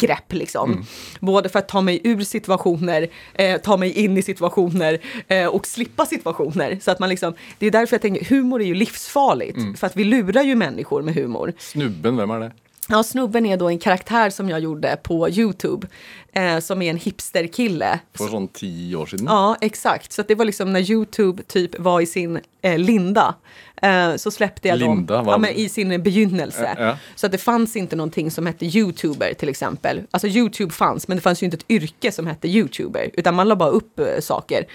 grepp. 0.01 0.32
Liksom. 0.32 0.86
Både 1.20 1.49
för 1.49 1.59
att 1.59 1.68
ta 1.68 1.80
mig 1.80 2.01
ur 2.05 2.20
situationer, 2.20 3.09
eh, 3.34 3.61
ta 3.61 3.76
mig 3.76 3.92
in 3.92 4.16
i 4.16 4.22
situationer 4.22 4.99
eh, 5.28 5.47
och 5.47 5.66
slippa 5.66 6.07
situationer. 6.07 6.78
Så 6.82 6.90
att 6.90 6.99
man 6.99 7.09
liksom, 7.09 7.34
det 7.59 7.66
är 7.66 7.70
därför 7.70 7.94
jag 7.94 8.03
tänker, 8.03 8.24
humor 8.24 8.62
är 8.62 8.66
ju 8.66 8.74
livsfarligt. 8.74 9.78
För 9.78 9.86
att 9.86 9.97
vi 9.97 10.05
lurar 10.05 10.42
ju 10.42 10.55
människor 10.55 11.03
med 11.03 11.14
humor. 11.14 11.53
Snubben, 11.59 12.16
hvem 12.16 12.30
er 12.30 12.40
det? 12.40 12.53
Ja, 12.89 13.03
snubben 13.03 13.47
är 13.47 13.57
då 13.57 13.68
en 13.68 13.78
karaktär 13.78 14.30
som 14.30 14.49
jag 14.49 14.61
gjorde 14.61 14.97
på 15.03 15.28
Youtube. 15.28 15.87
Eh, 16.32 16.59
som 16.59 16.82
är 16.82 16.91
en 16.91 16.97
hipsterkille. 16.97 17.99
For 18.14 18.28
sånn 18.28 18.49
ti 18.49 18.95
år 18.95 19.07
siden? 19.07 19.26
Ja, 19.26 19.57
exakt. 19.61 20.12
Så 20.12 20.20
att 20.20 20.28
det 20.28 20.34
var 20.34 20.45
liksom 20.45 20.72
när 20.72 20.91
Youtube 20.91 21.43
typ 21.43 21.78
var 21.78 22.01
i 22.01 22.07
sin 22.07 22.41
eh, 22.62 22.78
linda. 22.78 23.34
Eh, 23.82 24.16
så 24.16 24.30
släppte 24.30 24.68
jag 24.68 24.78
Linda, 24.78 25.16
dem 25.16 25.26
ja, 25.28 25.39
men 25.39 25.51
i 25.51 25.68
sin 25.68 26.03
begynnelse. 26.03 26.74
Ja, 26.78 26.84
ja. 26.84 26.99
Så 27.14 27.26
att 27.26 27.32
det 27.32 27.39
fanns 27.39 27.76
inte 27.76 27.97
någonting 27.97 28.30
som 28.30 28.47
hette 28.47 28.66
Youtuber 28.66 29.34
till 29.34 29.49
exempel. 29.49 30.03
Alltså 30.11 30.28
Youtube 30.28 30.72
fanns, 30.72 31.09
men 31.09 31.16
det 31.16 31.20
fanns 31.20 31.43
ju 31.43 31.45
inte 31.45 31.57
ett 31.57 31.70
yrke 31.70 32.12
som 32.12 32.26
hette 32.26 32.49
Youtuber. 32.49 33.11
Utan 33.14 33.34
man 33.34 33.49
la 33.49 33.57
bara 33.57 33.70
upp 33.70 33.99
eh, 33.99 34.20
saker. 34.20 34.66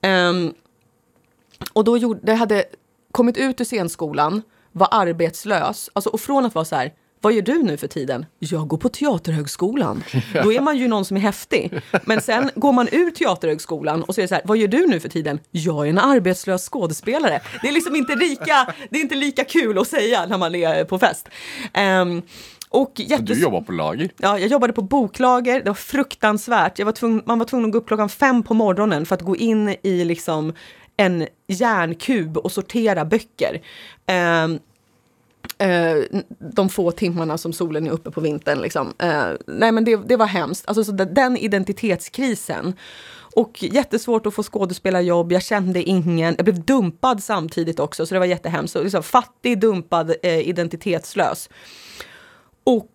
Ehm, 0.00 0.54
och 1.72 1.84
då 1.84 1.98
gjorde, 1.98 2.20
det 2.22 2.34
hade 2.34 2.64
kommit 3.12 3.36
ut 3.36 3.60
ur 3.60 3.64
scenskolan, 3.64 4.42
var 4.72 4.88
arbetslös. 4.90 5.90
Alltså, 5.92 6.10
och 6.10 6.20
från 6.20 6.44
att 6.44 6.54
vara 6.54 6.64
så 6.64 6.76
här, 6.76 6.92
vad 7.24 7.32
gör 7.32 7.42
du 7.42 7.62
nu 7.62 7.76
för 7.76 7.86
tiden? 7.88 8.26
Jag 8.38 8.68
går 8.68 8.76
på 8.78 8.88
Teaterhögskolan. 8.88 10.04
Då 10.42 10.52
är 10.52 10.60
man 10.60 10.76
ju 10.78 10.88
någon 10.88 11.04
som 11.04 11.16
är 11.16 11.20
häftig. 11.20 11.72
Men 12.04 12.20
sen 12.20 12.50
går 12.54 12.72
man 12.72 12.88
ur 12.92 13.10
Teaterhögskolan 13.10 14.02
och 14.02 14.14
så 14.14 14.20
är 14.20 14.22
det 14.22 14.28
så 14.28 14.34
här, 14.34 14.42
vad 14.46 14.56
gör 14.56 14.68
du 14.68 14.86
nu 14.86 15.00
för 15.00 15.08
tiden? 15.08 15.38
Jag 15.50 15.86
är 15.86 15.90
en 15.90 15.98
arbetslös 15.98 16.68
skådespelare. 16.68 17.40
Det 17.62 17.68
är 17.68 17.72
liksom 17.72 17.96
inte 17.96 18.14
lika, 18.14 18.74
det 18.90 18.98
är 18.98 19.02
inte 19.02 19.14
lika 19.14 19.44
kul 19.44 19.78
att 19.78 19.88
säga 19.88 20.26
när 20.26 20.38
man 20.38 20.54
är 20.54 20.84
på 20.84 20.98
fest. 20.98 21.28
Ehm, 21.72 22.22
och 22.68 22.92
Du 22.96 23.02
jättes- 23.02 23.38
jobba 23.42 23.60
på 23.60 23.72
lager? 23.72 24.10
Ja, 24.16 24.38
jag 24.38 24.48
jobbade 24.48 24.72
på 24.72 24.82
boklager, 24.82 25.60
det 25.60 25.70
var 25.70 25.74
fruktansvärt. 25.74 26.78
Jag 26.78 26.86
var 26.86 26.92
tvungen, 26.92 27.22
man 27.26 27.38
var 27.38 27.46
tvungen 27.46 27.66
att 27.66 27.72
gå 27.72 27.78
upp 27.78 27.86
klockan 27.86 28.08
fem 28.08 28.42
på 28.42 28.54
morgonen 28.54 29.06
för 29.06 29.14
att 29.14 29.22
gå 29.22 29.36
in 29.36 29.76
i 29.82 30.04
liksom 30.04 30.52
en 30.96 31.26
järnkub 31.48 32.36
och 32.36 32.52
sortera 32.52 33.04
böcker. 33.04 33.60
Eh, 34.06 34.48
Eh, 35.58 35.96
de 36.38 36.68
få 36.68 36.90
timmarna 36.90 37.38
som 37.38 37.52
solen 37.52 37.86
är 37.86 37.90
uppe 37.90 38.10
på 38.10 38.20
vintern. 38.20 38.60
Liksom. 38.60 38.92
Eh, 38.98 39.26
nej 39.46 39.72
men 39.72 39.84
det, 39.84 39.96
det 39.96 40.16
var 40.16 40.26
hemskt. 40.26 40.64
Alltså, 40.68 40.84
så 40.84 40.92
den 40.92 41.36
identitetskrisen. 41.36 42.74
Och 43.36 43.62
jättesvårt 43.62 44.26
att 44.26 44.34
få 44.34 44.42
skådespelarjobb, 44.42 45.32
jag 45.32 45.42
kände 45.42 45.82
ingen. 45.82 46.34
Jag 46.36 46.44
blev 46.44 46.64
dumpad 46.64 47.22
samtidigt 47.22 47.80
också, 47.80 48.06
så 48.06 48.14
det 48.14 48.18
var 48.18 48.26
jättehemskt. 48.26 48.72
Så, 48.72 48.82
liksom, 48.82 49.02
fattig, 49.02 49.60
dumpad, 49.60 50.14
eh, 50.22 50.48
identitetslös. 50.48 51.48
Och 52.64 52.88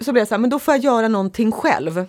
så 0.00 0.12
blev 0.12 0.20
jag 0.20 0.28
så 0.28 0.34
här, 0.34 0.40
men 0.40 0.50
då 0.50 0.58
får 0.58 0.74
jag 0.74 0.84
göra 0.84 1.08
någonting 1.08 1.52
själv. 1.52 2.04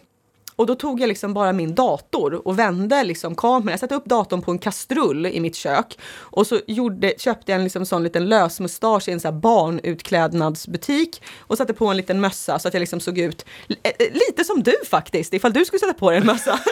Och 0.57 0.65
då 0.65 0.75
tog 0.75 1.01
jag 1.01 1.07
liksom 1.07 1.33
bara 1.33 1.53
min 1.53 1.75
dator 1.75 2.47
och 2.47 2.59
vände 2.59 3.03
liksom 3.03 3.35
kameran. 3.35 3.67
Jag 3.67 3.79
satte 3.79 3.95
upp 3.95 4.05
datorn 4.05 4.41
på 4.41 4.51
en 4.51 4.59
kastrull 4.59 5.25
i 5.25 5.39
mitt 5.39 5.55
kök. 5.55 5.99
Och 6.15 6.47
så 6.47 6.59
gjorde, 6.67 7.13
köpte 7.17 7.51
jag 7.51 7.57
en 7.59 7.63
liksom 7.63 7.85
sån 7.85 8.03
liten 8.03 8.29
lösmustasch 8.29 9.07
i 9.07 9.11
en 9.11 9.19
så 9.19 9.31
barnutklädnadsbutik. 9.31 11.21
Och 11.39 11.57
satte 11.57 11.73
på 11.73 11.87
en 11.87 11.97
liten 11.97 12.19
mössa 12.19 12.59
så 12.59 12.67
att 12.67 12.73
jag 12.73 12.81
liksom 12.81 12.99
såg 12.99 13.17
ut 13.17 13.45
eh, 13.83 13.91
lite 13.99 14.43
som 14.43 14.63
du 14.63 14.75
faktiskt, 14.89 15.33
ifall 15.33 15.53
du 15.53 15.65
skulle 15.65 15.79
sätta 15.79 15.93
på 15.93 16.09
dig 16.09 16.19
en 16.19 16.25
mössa. 16.25 16.59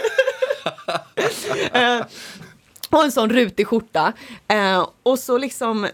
Eh, 1.74 2.06
och 2.90 3.04
en 3.04 3.12
sån 3.12 3.30
rutig 3.30 3.68
skjorta. 3.68 4.14
Eh, 4.48 4.88
och 5.04 5.20
så 5.20 5.38
liksom 5.38 5.88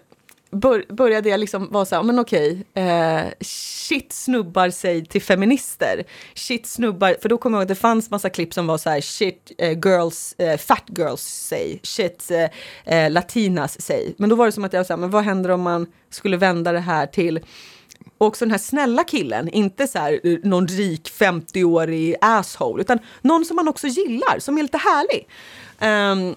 började 0.90 1.30
jag 1.30 1.40
liksom 1.40 1.68
vara 1.72 1.86
så 1.86 1.96
här, 1.96 2.04
men 2.04 2.20
okej, 2.20 2.66
eh, 2.74 3.22
shit 3.42 4.14
snubbar 4.14 4.70
sig 4.70 5.06
till 5.06 5.22
feminister. 5.22 6.04
Shit 6.34 6.68
snubbar, 6.68 7.16
för 7.22 7.30
då 7.30 7.38
kommer 7.38 7.58
jag 7.58 7.62
ihåg 7.62 7.72
att 7.72 7.78
det 7.78 7.82
fanns 7.82 8.12
massa 8.12 8.30
klipp 8.30 8.54
som 8.54 8.68
var 8.68 8.78
så 8.78 8.90
här, 8.90 9.02
shit 9.02 9.52
eh, 9.58 9.72
girls, 9.72 10.36
eh, 10.38 10.58
fat 10.58 10.84
girls 10.98 11.22
say, 11.22 11.80
shit 11.84 12.32
eh, 12.32 13.06
eh 13.06 13.12
latinas 13.12 13.82
say. 13.82 14.14
Men 14.18 14.30
då 14.30 14.36
var 14.36 14.46
det 14.46 14.52
som 14.52 14.64
att 14.64 14.74
jag 14.74 14.86
sa, 14.86 14.98
men 14.98 15.10
vad 15.10 15.24
händer 15.24 15.50
om 15.50 15.62
man 15.62 15.88
skulle 16.10 16.38
vända 16.38 16.72
det 16.72 16.80
här 16.80 17.06
till 17.06 17.40
och 18.18 18.28
också 18.28 18.46
den 18.46 18.52
här 18.52 18.58
snälla 18.58 19.04
killen, 19.04 19.50
inte 19.50 19.88
så 19.88 20.00
här 20.00 20.20
eh, 20.24 20.38
någon 20.44 20.68
rik 20.68 21.12
50-årig 21.20 22.16
asshole, 22.22 22.82
utan 22.82 23.00
någon 23.22 23.46
som 23.46 23.56
man 23.56 23.68
också 23.68 23.88
gillar, 23.88 24.40
som 24.40 24.58
är 24.58 24.62
lite 24.62 24.78
härlig. 24.78 25.28
Um, 25.82 26.36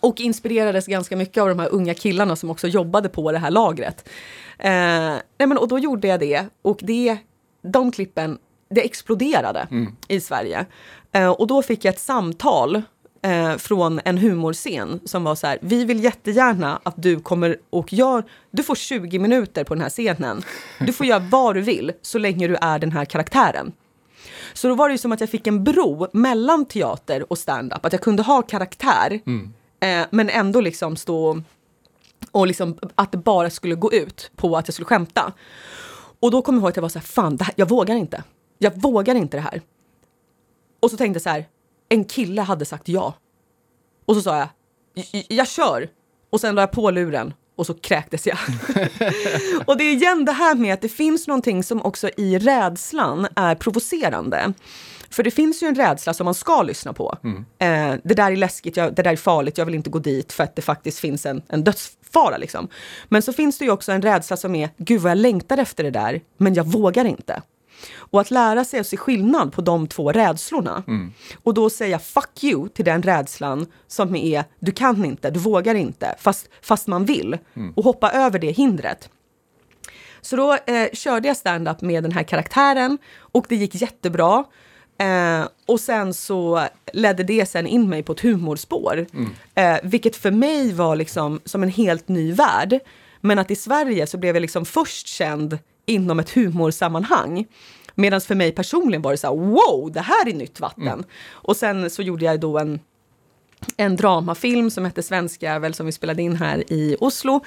och 0.00 0.20
inspirerades 0.20 0.86
ganska 0.86 1.16
mycket 1.16 1.42
av 1.42 1.48
de 1.48 1.58
här 1.58 1.68
unga 1.72 1.94
killarna 1.94 2.36
som 2.36 2.50
också 2.50 2.68
jobbade 2.68 3.08
på 3.08 3.32
det 3.32 3.38
här 3.38 3.50
lagret. 3.50 4.08
Eh, 4.58 4.70
nej 4.70 5.46
men, 5.46 5.58
och 5.58 5.68
då 5.68 5.78
gjorde 5.78 6.08
jag 6.08 6.20
det 6.20 6.46
och 6.62 6.78
det, 6.82 7.16
de 7.62 7.92
klippen, 7.92 8.38
det 8.70 8.84
exploderade 8.84 9.66
i 10.08 10.20
Sverige. 10.20 10.66
Eh, 11.12 11.30
och 11.30 11.46
då 11.46 11.62
fick 11.62 11.84
jag 11.84 11.94
ett 11.94 12.00
samtal 12.00 12.82
eh, 13.22 13.56
från 13.56 14.00
en 14.04 14.18
humorscen 14.18 15.00
som 15.04 15.24
var 15.24 15.34
så 15.34 15.46
här, 15.46 15.58
vi 15.62 15.84
vill 15.84 16.04
jättegärna 16.04 16.80
att 16.82 17.02
du 17.02 17.20
kommer 17.20 17.56
och 17.70 17.92
gör, 17.92 18.24
du 18.50 18.62
får 18.62 18.74
20 18.74 19.18
minuter 19.18 19.64
på 19.64 19.74
den 19.74 19.82
här 19.82 19.90
scenen. 19.90 20.42
Du 20.78 20.92
får 20.92 21.06
göra 21.06 21.18
vad 21.18 21.54
du 21.54 21.60
vill 21.60 21.92
så 22.02 22.18
länge 22.18 22.48
du 22.48 22.56
är 22.60 22.78
den 22.78 22.92
här 22.92 23.04
karaktären. 23.04 23.72
Så 24.52 24.68
då 24.68 24.74
var 24.74 24.88
det 24.88 24.92
ju 24.92 24.98
som 24.98 25.12
att 25.12 25.20
jag 25.20 25.30
fick 25.30 25.46
en 25.46 25.64
bro 25.64 26.08
mellan 26.12 26.64
teater 26.64 27.32
och 27.32 27.38
stand-up. 27.38 27.84
Att 27.84 27.92
jag 27.92 28.02
kunde 28.02 28.22
ha 28.22 28.42
karaktär, 28.42 29.20
eh, 29.82 30.06
men 30.10 30.30
ändå 30.30 30.60
liksom 30.60 30.96
stå 30.96 31.42
och 32.30 32.46
liksom 32.46 32.78
att 32.94 33.12
det 33.12 33.18
bara 33.18 33.50
skulle 33.50 33.74
gå 33.74 33.92
ut 33.92 34.30
på 34.36 34.56
att 34.56 34.68
jag 34.68 34.74
skulle 34.74 34.86
skämta. 34.86 35.32
Och 36.20 36.30
då 36.30 36.42
kom 36.42 36.54
jag 36.54 36.60
ihåg 36.62 36.68
att 36.70 36.76
jag 36.76 36.82
var 36.82 36.88
så 36.88 36.98
här, 36.98 37.06
fan, 37.06 37.38
här, 37.40 37.54
jag 37.56 37.68
vågar 37.68 37.94
inte. 37.94 38.22
Jag 38.58 38.82
vågar 38.82 39.14
inte 39.14 39.36
det 39.36 39.40
här. 39.40 39.60
Och 40.80 40.90
så 40.90 40.96
tänkte 40.96 41.16
jag 41.16 41.22
så 41.22 41.28
här, 41.30 41.46
en 41.88 42.04
kille 42.04 42.42
hade 42.42 42.64
sagt 42.64 42.88
ja. 42.88 43.14
Och 44.06 44.14
så 44.16 44.22
sa 44.22 44.38
jag, 44.38 44.48
"J- 44.94 45.26
jag 45.28 45.48
kör. 45.48 45.88
Och 46.30 46.40
sen 46.40 46.54
la 46.54 46.62
jag 46.62 46.72
på 46.72 46.90
luren 46.90 47.34
och 47.56 47.66
så 47.66 47.74
kräktes 47.74 48.26
jag. 48.26 48.38
och 49.66 49.76
det 49.76 49.84
är 49.84 49.92
igen 49.92 50.24
det 50.24 50.32
här 50.32 50.54
med 50.54 50.74
att 50.74 50.80
det 50.80 50.88
finns 50.88 51.26
någonting 51.28 51.62
som 51.64 51.82
också 51.82 52.10
i 52.16 52.38
rädslan 52.38 53.26
är 53.36 53.54
provocerande. 53.54 54.52
För 55.12 55.22
det 55.22 55.30
finns 55.30 55.62
ju 55.62 55.66
en 55.66 55.74
rädsla 55.74 56.14
som 56.14 56.24
man 56.24 56.34
ska 56.34 56.62
lyssna 56.62 56.92
på. 56.92 57.18
Eh, 57.58 57.94
det 58.04 58.14
där 58.14 58.32
är 58.32 58.36
läskigt, 58.36 58.76
jag, 58.76 58.94
det 58.94 59.02
där 59.02 59.12
är 59.12 59.16
farligt, 59.16 59.58
jag 59.58 59.64
vill 59.66 59.74
inte 59.74 59.90
gå 59.90 59.98
dit 59.98 60.32
för 60.32 60.44
att 60.44 60.56
det 60.56 60.62
faktiskt 60.62 60.98
finns 60.98 61.26
en, 61.26 61.42
en 61.48 61.64
dödsfara. 61.64 62.36
Liksom. 62.36 62.68
Men 63.08 63.22
så 63.22 63.32
finns 63.32 63.58
det 63.58 63.64
ju 63.64 63.70
också 63.70 63.92
en 63.92 64.02
rädsla 64.02 64.36
som 64.36 64.54
är, 64.54 64.68
gud 64.76 65.00
vad 65.00 65.10
jag 65.10 65.18
längtar 65.18 65.58
efter 65.58 65.84
det 65.84 65.90
där, 65.90 66.20
men 66.36 66.54
jag 66.54 66.64
vågar 66.64 67.04
inte. 67.04 67.42
Och 67.96 68.20
att 68.20 68.30
lära 68.30 68.64
sig 68.64 68.80
att 68.80 68.86
se 68.86 68.96
skillnad 68.96 69.52
på 69.52 69.60
de 69.60 69.86
två 69.86 70.12
rädslorna. 70.12 70.82
Och 71.42 71.54
då 71.54 71.70
säga 71.70 71.98
fuck 71.98 72.44
you 72.44 72.68
till 72.68 72.84
den 72.84 73.02
rädslan 73.02 73.66
som 73.86 74.14
är 74.16 74.44
du 74.58 74.72
kan 74.72 75.04
inte, 75.04 75.30
du 75.30 75.40
vågar 75.40 75.74
inte, 75.74 76.14
fast, 76.18 76.48
fast 76.62 76.86
man 76.86 77.04
vill. 77.04 77.38
Och 77.76 77.84
hoppa 77.84 78.10
över 78.10 78.38
det 78.38 78.50
hindret. 78.50 79.08
Så 80.20 80.36
då 80.36 80.54
eh, 80.54 80.88
körde 80.92 81.28
jag 81.28 81.36
stand-up 81.36 81.80
med 81.80 82.02
den 82.02 82.12
här 82.12 82.22
karaktären 82.22 82.98
och 83.18 83.46
det 83.48 83.56
gick 83.56 83.74
jättebra. 83.74 84.44
Eh, 84.98 85.48
och 85.66 85.80
sen 85.80 86.14
så 86.14 86.66
ledde 86.92 87.22
det 87.22 87.46
sen 87.46 87.66
in 87.66 87.88
mig 87.88 88.02
på 88.02 88.12
ett 88.12 88.20
humorspår. 88.20 89.06
Eh, 89.54 89.76
vilket 89.82 90.16
för 90.16 90.30
mig 90.30 90.72
var 90.72 90.96
liksom 90.96 91.40
som 91.44 91.62
en 91.62 91.68
helt 91.68 92.08
ny 92.08 92.32
värld. 92.32 92.78
Men 93.20 93.38
att 93.38 93.50
i 93.50 93.56
Sverige 93.56 94.06
så 94.06 94.18
blev 94.18 94.36
jag 94.36 94.40
liksom 94.40 94.64
först 94.64 95.06
känd 95.06 95.58
inom 95.86 96.20
ett 96.20 96.30
humorsammanhang. 96.30 97.46
Medan 97.94 98.20
för 98.20 98.34
mig 98.34 98.52
personligen 98.52 99.02
var 99.02 99.10
det 99.10 99.16
så 99.16 99.26
här, 99.26 99.34
wow, 99.36 99.92
det 99.92 100.00
här 100.00 100.28
är 100.28 100.34
nytt 100.34 100.60
vatten. 100.60 101.04
Och 101.30 101.56
sen 101.56 101.90
så 101.90 102.02
gjorde 102.02 102.24
jag 102.24 102.40
då 102.40 102.58
en 102.58 102.80
en 103.76 103.96
dramafilm 103.96 104.70
som 104.70 104.84
hette 104.84 105.02
Svenskjävel 105.02 105.74
som 105.74 105.86
vi 105.86 105.92
spelade 105.92 106.22
in 106.22 106.36
här 106.36 106.72
i 106.72 106.96
Oslo. 107.00 107.40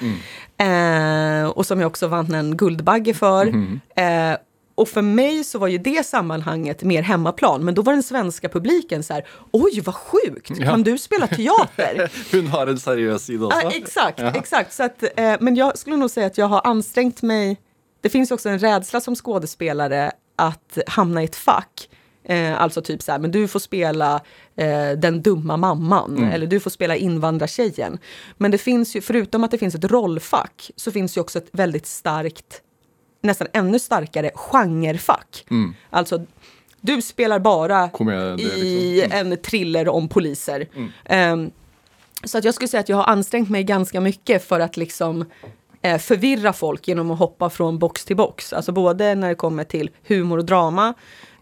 Eh, 0.57 1.47
och 1.49 1.65
som 1.65 1.79
jag 1.79 1.87
också 1.87 2.07
vann 2.07 2.33
en 2.33 2.57
Guldbagge 2.57 3.13
för. 3.13 3.47
Eh, 3.95 4.37
och 4.75 4.89
för 4.89 5.01
mig 5.01 5.43
så 5.43 5.59
var 5.59 5.67
ju 5.67 5.77
det 5.77 6.05
sammanhanget 6.05 6.83
mer 6.83 7.01
hemmaplan. 7.01 7.65
Men 7.65 7.75
då 7.75 7.81
var 7.81 7.93
den 7.93 8.03
svenska 8.03 8.49
publiken 8.49 9.03
så 9.03 9.13
här, 9.13 9.25
oj 9.51 9.81
vad 9.81 9.95
sjukt, 9.95 10.63
kan 10.63 10.83
du 10.83 10.97
spela 10.97 11.27
teater? 11.27 12.11
Hun 12.31 12.47
har 12.47 12.67
en 12.67 12.79
seriøs 12.79 13.25
side 13.25 13.43
også. 13.43 13.59
Ja, 13.63 13.71
exakt, 13.71 14.19
exakt. 14.19 14.73
Så 14.73 14.83
att, 14.83 15.03
eh, 15.15 15.35
men 15.39 15.55
jag 15.55 15.77
skulle 15.77 15.97
nog 15.97 16.09
säga 16.09 16.27
att 16.27 16.37
jag 16.37 16.47
har 16.47 16.61
ansträngt 16.63 17.21
mig. 17.21 17.57
Det 18.01 18.09
finns 18.09 18.31
också 18.31 18.49
en 18.49 18.59
rädsla 18.59 19.01
som 19.01 19.15
skådespelare 19.15 20.11
att 20.35 20.77
hamna 20.87 21.21
i 21.21 21.25
ett 21.25 21.35
fack. 21.35 21.89
Eh, 22.27 22.61
alltså 22.61 22.81
typ 22.81 23.01
så 23.01 23.11
här, 23.11 23.19
men 23.19 23.31
du 23.31 23.47
får 23.47 23.59
spela 23.59 24.21
eh, 24.57 24.91
den 24.97 25.21
dumma 25.21 25.57
mamman 25.57 26.23
eller 26.23 26.47
du 26.47 26.59
får 26.59 26.69
spela 26.69 26.95
invandrartjejen. 26.95 27.99
Men 28.37 28.51
det 28.51 28.57
finns 28.57 28.95
ju, 28.95 29.01
förutom 29.01 29.43
att 29.43 29.51
det 29.51 29.57
finns 29.57 29.75
ett 29.75 29.85
rollfack, 29.85 30.71
så 30.75 30.91
finns 30.91 31.17
ju 31.17 31.21
också 31.21 31.39
ett 31.39 31.49
väldigt 31.51 31.85
starkt, 31.85 32.61
nästan 33.25 33.47
ännu 33.53 33.79
starkare 33.79 34.31
genrefack. 34.35 35.45
Alltså, 35.89 36.25
du 36.81 37.01
spelar 37.01 37.39
bara 37.39 37.89
Komedie, 37.89 38.45
liksom. 38.45 38.61
i 38.61 39.07
en 39.11 39.37
thriller 39.37 39.87
om 39.87 40.07
poliser. 40.07 40.67
Ehm, 41.05 41.51
så 42.23 42.37
att 42.37 42.43
jag 42.43 42.53
skulle 42.53 42.67
säga 42.67 42.81
att 42.81 42.89
jag 42.89 42.97
har 42.97 43.03
ansträngt 43.03 43.49
mig 43.49 43.63
ganska 43.63 44.01
mycket 44.01 44.47
för 44.47 44.59
att 44.59 44.77
liksom 44.77 45.25
eh, 45.81 45.97
förvirra 45.97 46.53
folk 46.53 46.87
genom 46.87 47.11
att 47.11 47.19
hoppa 47.19 47.49
från 47.49 47.79
box 47.79 48.05
till 48.05 48.15
box. 48.15 48.53
Alltså 48.53 48.71
både 48.71 49.15
när 49.15 49.29
det 49.29 49.35
kommer 49.35 49.63
till 49.63 49.89
humor 50.07 50.37
och 50.37 50.45
drama, 50.45 50.93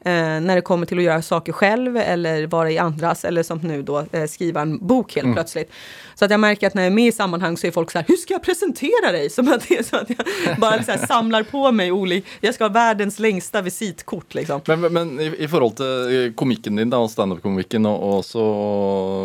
eh, 0.06 0.14
när 0.42 0.56
det 0.56 0.62
kommer 0.62 0.86
till 0.86 0.98
att 0.98 1.04
göra 1.04 1.22
saker 1.22 1.54
själv 1.54 1.98
eller 1.98 2.48
vara 2.48 2.72
i 2.72 2.78
andras 2.78 3.26
eller 3.26 3.44
som 3.44 3.58
nu 3.58 3.82
då 3.82 4.06
eh, 4.12 4.26
skriva 4.26 4.62
en 4.62 4.88
bok 4.88 5.16
helt 5.16 5.34
plötsligt. 5.34 5.72
Så 6.16 6.26
att 6.26 6.32
jag 6.32 6.40
märker 6.40 6.68
att 6.68 6.74
när 6.74 6.82
jag 6.82 6.92
är 6.92 6.96
med 6.96 7.08
i 7.08 7.12
sammanhang 7.12 7.58
så 7.58 7.68
är 7.68 7.72
folk 7.72 7.92
så 7.92 7.98
här, 7.98 8.06
hur 8.08 8.16
ska 8.16 8.34
jag 8.34 8.44
presentera 8.44 9.12
dig? 9.12 9.30
Som 9.30 9.48
att 9.48 9.68
det 9.70 9.78
är 9.78 9.84
så 9.84 9.96
att 9.96 10.10
jag 10.10 10.58
bara 10.58 10.84
så 10.84 10.92
här 10.92 11.06
samlar 11.06 11.44
på 11.44 11.72
mig 11.72 11.92
olika, 11.92 12.28
jag 12.42 12.56
ska 12.56 12.64
ha 12.64 12.70
världens 12.70 13.20
längsta 13.20 13.62
visitkort 13.62 14.34
liksom. 14.34 14.62
Men, 14.68 14.82
men, 14.82 14.94
men 14.94 15.20
i, 15.20 15.36
i 15.38 15.48
forhold 15.48 15.76
til 15.78 16.26
eh, 16.26 16.32
komikken 16.34 16.76
din 16.76 16.94
standup-komikken, 17.10 17.86
og 17.86 18.04
og 18.04 18.18
også 18.18 18.44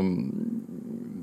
mm, 0.03 0.68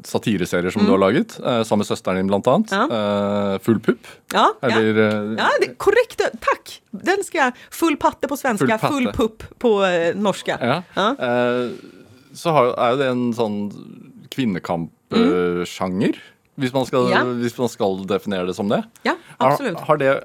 satireserier 0.07 0.71
som 0.73 0.85
du 0.85 0.91
har 0.91 0.99
laget, 1.01 1.37
eh, 1.39 1.63
sammen 1.63 1.83
med 1.83 1.89
søsteren 1.89 2.17
din 2.21 2.27
blant 2.29 2.47
annet, 2.47 2.71
eh, 2.73 3.57
Full 3.65 3.79
pupp, 3.79 4.07
Ja, 4.33 4.47
ja. 4.61 4.67
eller 4.69 4.99
eh, 5.05 5.35
Ja, 5.39 5.49
det, 5.61 5.77
korrekt. 5.77 6.21
Tack! 6.41 6.81
Den 6.91 7.23
ska 7.23 7.37
jag, 7.37 7.53
full 7.71 7.97
patte 7.97 8.27
på 8.27 8.37
svenska, 8.37 8.77
Full 8.77 8.91
full 8.91 9.11
pupp 9.13 9.43
på 9.59 9.73
eh, 9.85 10.15
norska. 10.15 10.57
Ja. 10.61 10.81
Ja. 10.95 11.09
Eh, 11.19 11.69
så 12.35 12.51
har, 12.51 12.73
er 12.77 12.91
jo 12.91 12.97
det 13.03 13.07
en 13.11 13.25
sånn 13.33 13.59
kvinnekampsjanger, 14.35 16.15
hvis, 16.57 16.73
man 16.73 16.85
skal- 16.85 17.09
Ja. 17.11 17.23
hvis 17.23 17.57
man 17.57 17.69
skal 17.69 18.05
definere 18.05 18.45
det 18.47 18.55
som 18.55 18.67
det. 18.69 18.83
Ja, 19.03 19.15
absolut. 19.39 19.75
Har, 19.79 19.85
har 19.85 19.97
det. 19.97 20.23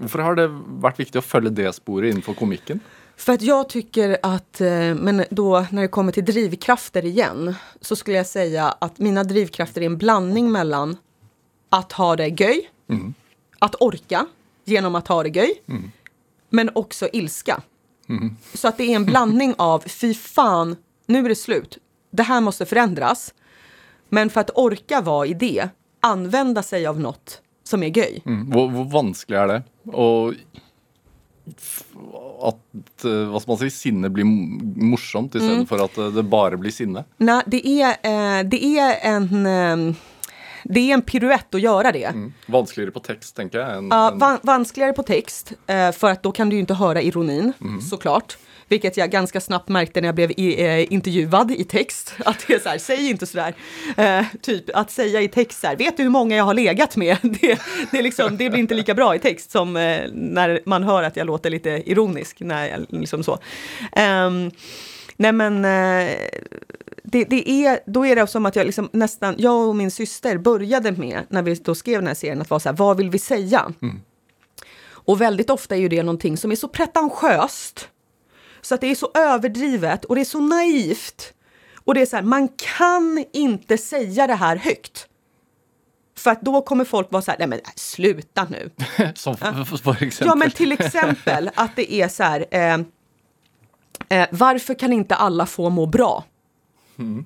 Hvorfor 0.00 0.22
har 0.22 0.34
det 0.34 0.48
vært 0.80 0.96
viktig 0.98 1.20
å 1.20 1.22
følge 1.22 1.54
det 1.54 1.74
sporet 1.74 2.10
innenfor 2.12 2.34
komikken? 2.34 2.80
För 3.22 3.32
att 3.32 3.42
jag 3.42 3.68
tycker 3.68 4.18
att, 4.22 4.60
eh, 4.60 4.94
men 4.94 5.24
då 5.30 5.66
när 5.70 5.82
det 5.82 5.88
kommer 5.88 6.12
till 6.12 6.24
drivkrafter 6.24 7.04
igen, 7.04 7.54
så 7.80 7.96
skulle 7.96 8.16
jag 8.16 8.26
säga 8.26 8.74
att 8.78 8.98
mina 8.98 9.24
drivkrafter 9.24 9.80
är 9.80 9.86
en 9.86 9.98
blandning 9.98 10.52
mellan 10.52 10.96
att 11.68 11.92
ha 11.92 12.16
det 12.16 12.28
göj, 12.28 12.70
att 13.58 13.74
orka 13.80 14.26
genom 14.64 14.94
att 14.94 15.08
ha 15.08 15.22
det 15.22 15.28
göj, 15.28 15.62
men 16.50 16.70
också 16.74 17.08
ilska. 17.12 17.62
Så 18.54 18.68
att 18.68 18.76
det 18.78 18.84
är 18.84 18.96
en 18.96 19.04
blandning 19.04 19.54
av, 19.58 19.82
fy 19.86 20.14
fan, 20.14 20.76
nu 21.06 21.24
är 21.24 21.28
det 21.28 21.34
slut, 21.34 21.78
det 22.10 22.22
här 22.22 22.40
måste 22.40 22.66
förändras. 22.66 23.34
Men 24.08 24.30
för 24.30 24.40
att 24.40 24.50
orka 24.54 25.00
vara 25.00 25.26
i 25.26 25.34
det, 25.34 25.68
använda 26.00 26.62
sig 26.62 26.86
av 26.86 27.00
något 27.00 27.40
som 27.64 27.82
är 27.82 27.96
göj. 27.98 28.22
Mm. 28.26 28.50
Hvor 28.50 28.84
vanskelig 28.90 29.38
er 29.38 29.46
det? 29.46 29.62
F- 29.84 29.92
at 32.42 33.04
eh, 33.04 33.28
hva 33.32 33.40
skal 33.40 33.52
man 33.52 33.58
si, 33.62 33.70
sinne 33.70 34.10
blir 34.10 34.24
morsomt 34.26 35.34
Mm. 35.34 35.42
istedenfor 35.44 35.84
at 35.84 35.98
eh, 35.98 36.10
det 36.16 36.22
bare 36.22 36.56
blir 36.56 36.70
sinne? 36.74 37.04
Nej, 37.18 37.42
det 37.46 37.66
är, 37.66 37.90
eh, 38.02 38.42
det 38.48 38.64
är 38.78 38.96
en... 39.16 39.46
Eh, 39.46 39.94
det 40.64 40.80
är 40.90 40.94
en 40.94 41.02
piruett 41.02 41.54
att 41.54 41.60
göra 41.60 41.92
det. 41.92 42.04
Mm. 42.04 42.32
Vanskeligere 42.46 42.90
på 42.94 43.00
tekst, 43.00 43.36
tenker 43.36 43.58
jeg. 43.58 43.68
enn- 43.78 43.88
Ja, 43.90 44.12
van, 44.14 44.38
vanskligare 44.42 44.92
på 44.92 45.02
text, 45.02 45.52
eh, 45.66 45.90
för 45.92 46.10
att 46.10 46.22
då 46.22 46.32
kan 46.32 46.48
du 46.48 46.56
ju 46.56 46.60
inte 46.60 46.74
höra 46.74 47.02
ironin, 47.02 47.52
Mm. 47.60 47.80
såklart. 47.80 48.36
Vilket 48.72 48.96
jag 48.96 49.10
ganska 49.10 49.40
snabbt 49.40 49.68
märkte 49.68 50.00
när 50.00 50.08
jag 50.08 50.14
blev 50.14 50.30
i, 50.30 50.64
eh, 50.64 50.92
intervjuad 50.92 51.50
i 51.50 51.64
text. 51.64 52.14
Att 52.24 52.44
det 52.46 52.54
är 52.54 52.58
så 52.58 52.68
här, 52.68 52.78
säg 52.78 53.10
inte 53.10 53.26
sådär. 53.26 53.54
Eh, 53.96 54.24
typ 54.42 54.64
att 54.74 54.90
säga 54.90 55.20
i 55.20 55.28
text 55.28 55.60
så 55.60 55.66
här, 55.66 55.76
vet 55.76 55.96
du 55.96 56.02
hur 56.02 56.10
många 56.10 56.36
jag 56.36 56.44
har 56.44 56.54
legat 56.54 56.96
med? 56.96 57.16
Det, 57.22 57.58
det, 57.90 58.02
liksom, 58.02 58.36
det 58.36 58.50
blir 58.50 58.60
inte 58.60 58.74
lika 58.74 58.94
bra 58.94 59.14
i 59.14 59.18
text 59.18 59.50
som 59.50 59.76
eh, 59.76 60.00
när 60.12 60.60
man 60.66 60.82
hör 60.82 61.02
att 61.02 61.16
jag 61.16 61.26
låter 61.26 61.50
lite 61.50 61.70
ironisk. 61.70 62.40
När 62.40 62.68
jag, 62.68 62.86
liksom 62.88 63.22
så. 63.22 63.38
Ehm, 63.92 64.50
nej 65.16 65.32
men, 65.32 65.64
eh, 65.64 66.10
det, 67.04 67.24
det 67.24 67.50
är, 67.50 67.80
då 67.86 68.06
är 68.06 68.16
det 68.16 68.26
som 68.26 68.46
att 68.46 68.56
jag 68.56 68.66
liksom 68.66 68.88
nästan, 68.92 69.34
jag 69.38 69.68
och 69.68 69.76
min 69.76 69.90
syster 69.90 70.38
började 70.38 70.92
med, 70.92 71.22
när 71.28 71.42
vi 71.42 71.54
då 71.54 71.74
skrev 71.74 71.98
den 71.98 72.06
här 72.06 72.14
serien, 72.14 72.40
att 72.40 72.50
vara 72.50 72.60
så 72.60 72.68
här, 72.68 72.76
vad 72.76 72.96
vill 72.96 73.10
vi 73.10 73.18
säga? 73.18 73.72
Och 75.04 75.20
väldigt 75.20 75.50
ofta 75.50 75.76
är 75.76 75.80
ju 75.80 75.88
det 75.88 76.02
någonting 76.02 76.36
som 76.36 76.52
är 76.52 76.56
så 76.56 76.68
pretentiöst, 76.68 77.88
så 78.62 78.74
att 78.74 78.80
det 78.80 78.90
är 78.90 78.94
så 78.94 79.10
överdrivet 79.14 80.04
och 80.04 80.14
det 80.14 80.20
är 80.20 80.24
så 80.24 80.40
naivt. 80.40 81.32
Och 81.84 81.94
det 81.94 82.02
är 82.02 82.06
så 82.06 82.16
här, 82.16 82.22
man 82.22 82.48
kan 82.48 83.24
inte 83.32 83.78
säga 83.78 84.26
det 84.26 84.34
här 84.34 84.56
högt. 84.56 85.08
För 86.16 86.30
att 86.30 86.40
då 86.42 86.62
kommer 86.62 86.84
folk 86.84 87.12
vara 87.12 87.22
så 87.22 87.30
här, 87.30 87.38
nej 87.38 87.48
men 87.48 87.60
sluta 87.76 88.46
nu. 88.50 88.70
Som 89.14 89.36
eksempel. 90.00 90.26
Ja 90.26 90.34
men 90.34 90.50
till 90.50 90.72
exempel 90.72 91.50
att 91.54 91.76
det 91.76 91.92
är 91.92 92.08
så 92.08 92.22
här, 92.22 92.46
eh, 92.50 92.74
eh, 94.08 94.28
varför 94.30 94.74
kan 94.74 94.92
inte 94.92 95.14
alla 95.14 95.46
få 95.46 95.70
må 95.70 95.86
bra? 95.86 96.24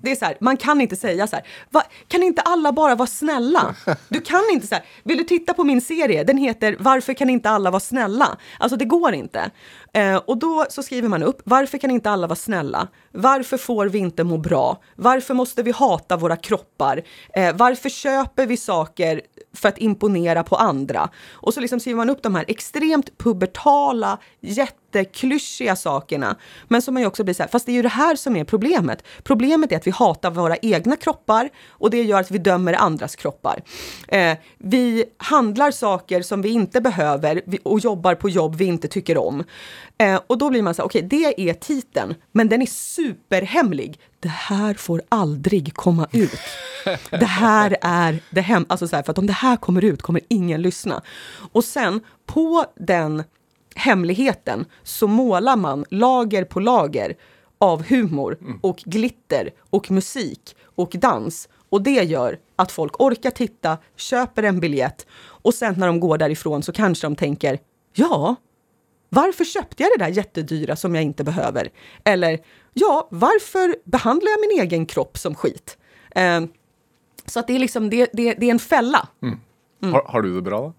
Det 0.02 0.10
är 0.10 0.16
så 0.16 0.24
här, 0.24 0.36
man 0.40 0.56
kan 0.56 0.80
inte 0.80 0.96
säga 0.96 1.26
så 1.26 1.36
här, 1.36 1.46
va, 1.70 1.82
kan 2.08 2.22
inte 2.22 2.42
alla 2.42 2.72
bara 2.72 2.94
vara 2.94 3.06
snälla? 3.06 3.74
Du 4.08 4.20
kan 4.20 4.42
inte 4.52 4.66
så 4.66 4.74
här, 4.74 4.84
vill 5.02 5.18
du 5.18 5.24
titta 5.24 5.54
på 5.54 5.64
min 5.64 5.80
serie? 5.80 6.24
Den 6.24 6.38
heter 6.38 6.76
Varför 6.78 7.14
kan 7.14 7.30
inte 7.30 7.50
alla 7.50 7.70
vara 7.70 7.80
snälla? 7.80 8.36
Alltså 8.58 8.76
det 8.76 8.84
går 8.84 9.14
inte. 9.14 9.50
Eh, 9.96 10.16
och 10.16 10.38
då 10.38 10.66
så 10.68 10.82
skriver 10.82 11.08
man 11.08 11.22
upp, 11.22 11.42
varför 11.44 11.78
kan 11.78 11.90
inte 11.90 12.10
alla 12.10 12.26
vara 12.26 12.36
snälla? 12.36 12.88
Varför 13.12 13.56
får 13.56 13.86
vi 13.86 13.98
inte 13.98 14.24
må 14.24 14.38
bra? 14.38 14.82
Varför 14.96 15.34
måste 15.34 15.62
vi 15.62 15.70
hata 15.70 16.16
våra 16.16 16.36
kroppar? 16.36 17.02
Eh, 17.34 17.56
varför 17.56 17.88
köper 17.88 18.46
vi 18.46 18.56
saker 18.56 19.20
för 19.54 19.68
att 19.68 19.78
imponera 19.78 20.42
på 20.42 20.56
andra? 20.56 21.08
Och 21.32 21.54
så 21.54 21.60
liksom 21.60 21.80
skriver 21.80 21.96
man 21.96 22.10
upp 22.10 22.22
de 22.22 22.34
här 22.34 22.44
extremt 22.48 23.18
pubertala, 23.18 24.18
jätteklyschiga 24.40 25.76
sakerna. 25.76 26.36
Men 26.68 26.82
som 26.82 26.94
man 26.94 27.02
ju 27.02 27.06
också 27.06 27.24
blir 27.24 27.34
så 27.34 27.42
här, 27.42 27.50
fast 27.50 27.66
det 27.66 27.72
är 27.72 27.76
ju 27.76 27.82
det 27.82 27.88
här 27.88 28.16
som 28.16 28.36
är 28.36 28.44
problemet. 28.44 29.04
Problemet 29.22 29.72
är 29.72 29.76
att 29.76 29.86
vi 29.86 29.90
hatar 29.90 30.30
våra 30.30 30.56
egna 30.56 30.96
kroppar 30.96 31.48
och 31.68 31.90
det 31.90 32.02
gör 32.02 32.20
att 32.20 32.30
vi 32.30 32.38
dömer 32.38 32.72
andras 32.72 33.16
kroppar. 33.16 33.62
Eh, 34.08 34.36
vi 34.58 35.04
handlar 35.16 35.70
saker 35.70 36.22
som 36.22 36.42
vi 36.42 36.48
inte 36.48 36.80
behöver 36.80 37.42
och 37.62 37.80
jobbar 37.80 38.14
på 38.14 38.28
jobb 38.28 38.54
vi 38.54 38.64
inte 38.64 38.88
tycker 38.88 39.18
om. 39.18 39.44
Eh, 39.98 40.20
och 40.26 40.38
då 40.38 40.50
blir 40.50 40.62
man 40.62 40.74
så 40.74 40.82
här, 40.82 40.86
okej, 40.86 41.06
okay, 41.06 41.18
det 41.20 41.50
är 41.50 41.54
titeln, 41.54 42.14
men 42.32 42.48
den 42.48 42.62
är 42.62 42.66
superhemlig. 42.66 44.00
Det 44.20 44.28
här 44.28 44.74
får 44.74 45.02
aldrig 45.08 45.74
komma 45.74 46.06
ut. 46.12 46.40
Det 47.10 47.26
här 47.26 47.76
är 47.80 48.18
det 48.30 48.40
hem... 48.40 48.66
Alltså 48.68 48.88
så 48.88 48.96
här, 48.96 49.02
för 49.02 49.10
att 49.10 49.18
om 49.18 49.26
det 49.26 49.32
här 49.32 49.56
kommer 49.56 49.84
ut 49.84 50.02
kommer 50.02 50.20
ingen 50.28 50.62
lyssna. 50.62 51.02
Och 51.52 51.64
sen 51.64 52.00
på 52.26 52.64
den 52.76 53.22
hemligheten 53.74 54.64
så 54.82 55.06
målar 55.06 55.56
man 55.56 55.84
lager 55.90 56.44
på 56.44 56.60
lager 56.60 57.14
av 57.58 57.82
humor 57.82 58.38
och 58.60 58.76
glitter 58.76 59.50
och 59.70 59.90
musik 59.90 60.56
och 60.74 60.90
dans. 60.90 61.48
Och 61.68 61.82
det 61.82 62.02
gör 62.02 62.38
att 62.56 62.72
folk 62.72 63.00
orkar 63.00 63.30
titta, 63.30 63.78
köper 63.96 64.42
en 64.42 64.60
biljett 64.60 65.06
och 65.18 65.54
sen 65.54 65.74
när 65.78 65.86
de 65.86 66.00
går 66.00 66.18
därifrån 66.18 66.62
så 66.62 66.72
kanske 66.72 67.06
de 67.06 67.16
tänker 67.16 67.58
ja, 67.94 68.36
varför 69.08 69.44
köpte 69.44 69.82
jag 69.82 69.92
det 69.98 70.04
där 70.04 70.10
jättedyra 70.10 70.76
som 70.76 70.94
jag 70.94 71.04
inte 71.04 71.24
behöver? 71.24 71.70
Eller 72.04 72.38
ja, 72.72 73.08
varför 73.10 73.76
behandlar 73.84 74.30
jag 74.30 74.40
min 74.40 74.60
egen 74.60 74.86
kropp 74.86 75.18
som 75.18 75.34
skit? 75.34 75.78
Eh, 76.10 76.40
så 77.26 77.40
att 77.40 77.46
det 77.46 77.54
är 77.54 77.58
liksom, 77.58 77.90
det, 77.90 78.10
det, 78.12 78.34
det 78.34 78.46
är 78.46 78.50
en 78.50 78.58
fälla. 78.58 79.08
Mm. 79.22 79.40
Mm. 79.82 79.94
Har, 79.94 80.02
har, 80.02 80.22
du 80.22 80.34
det 80.34 80.42
bra? 80.42 80.60
Då? 80.60 80.72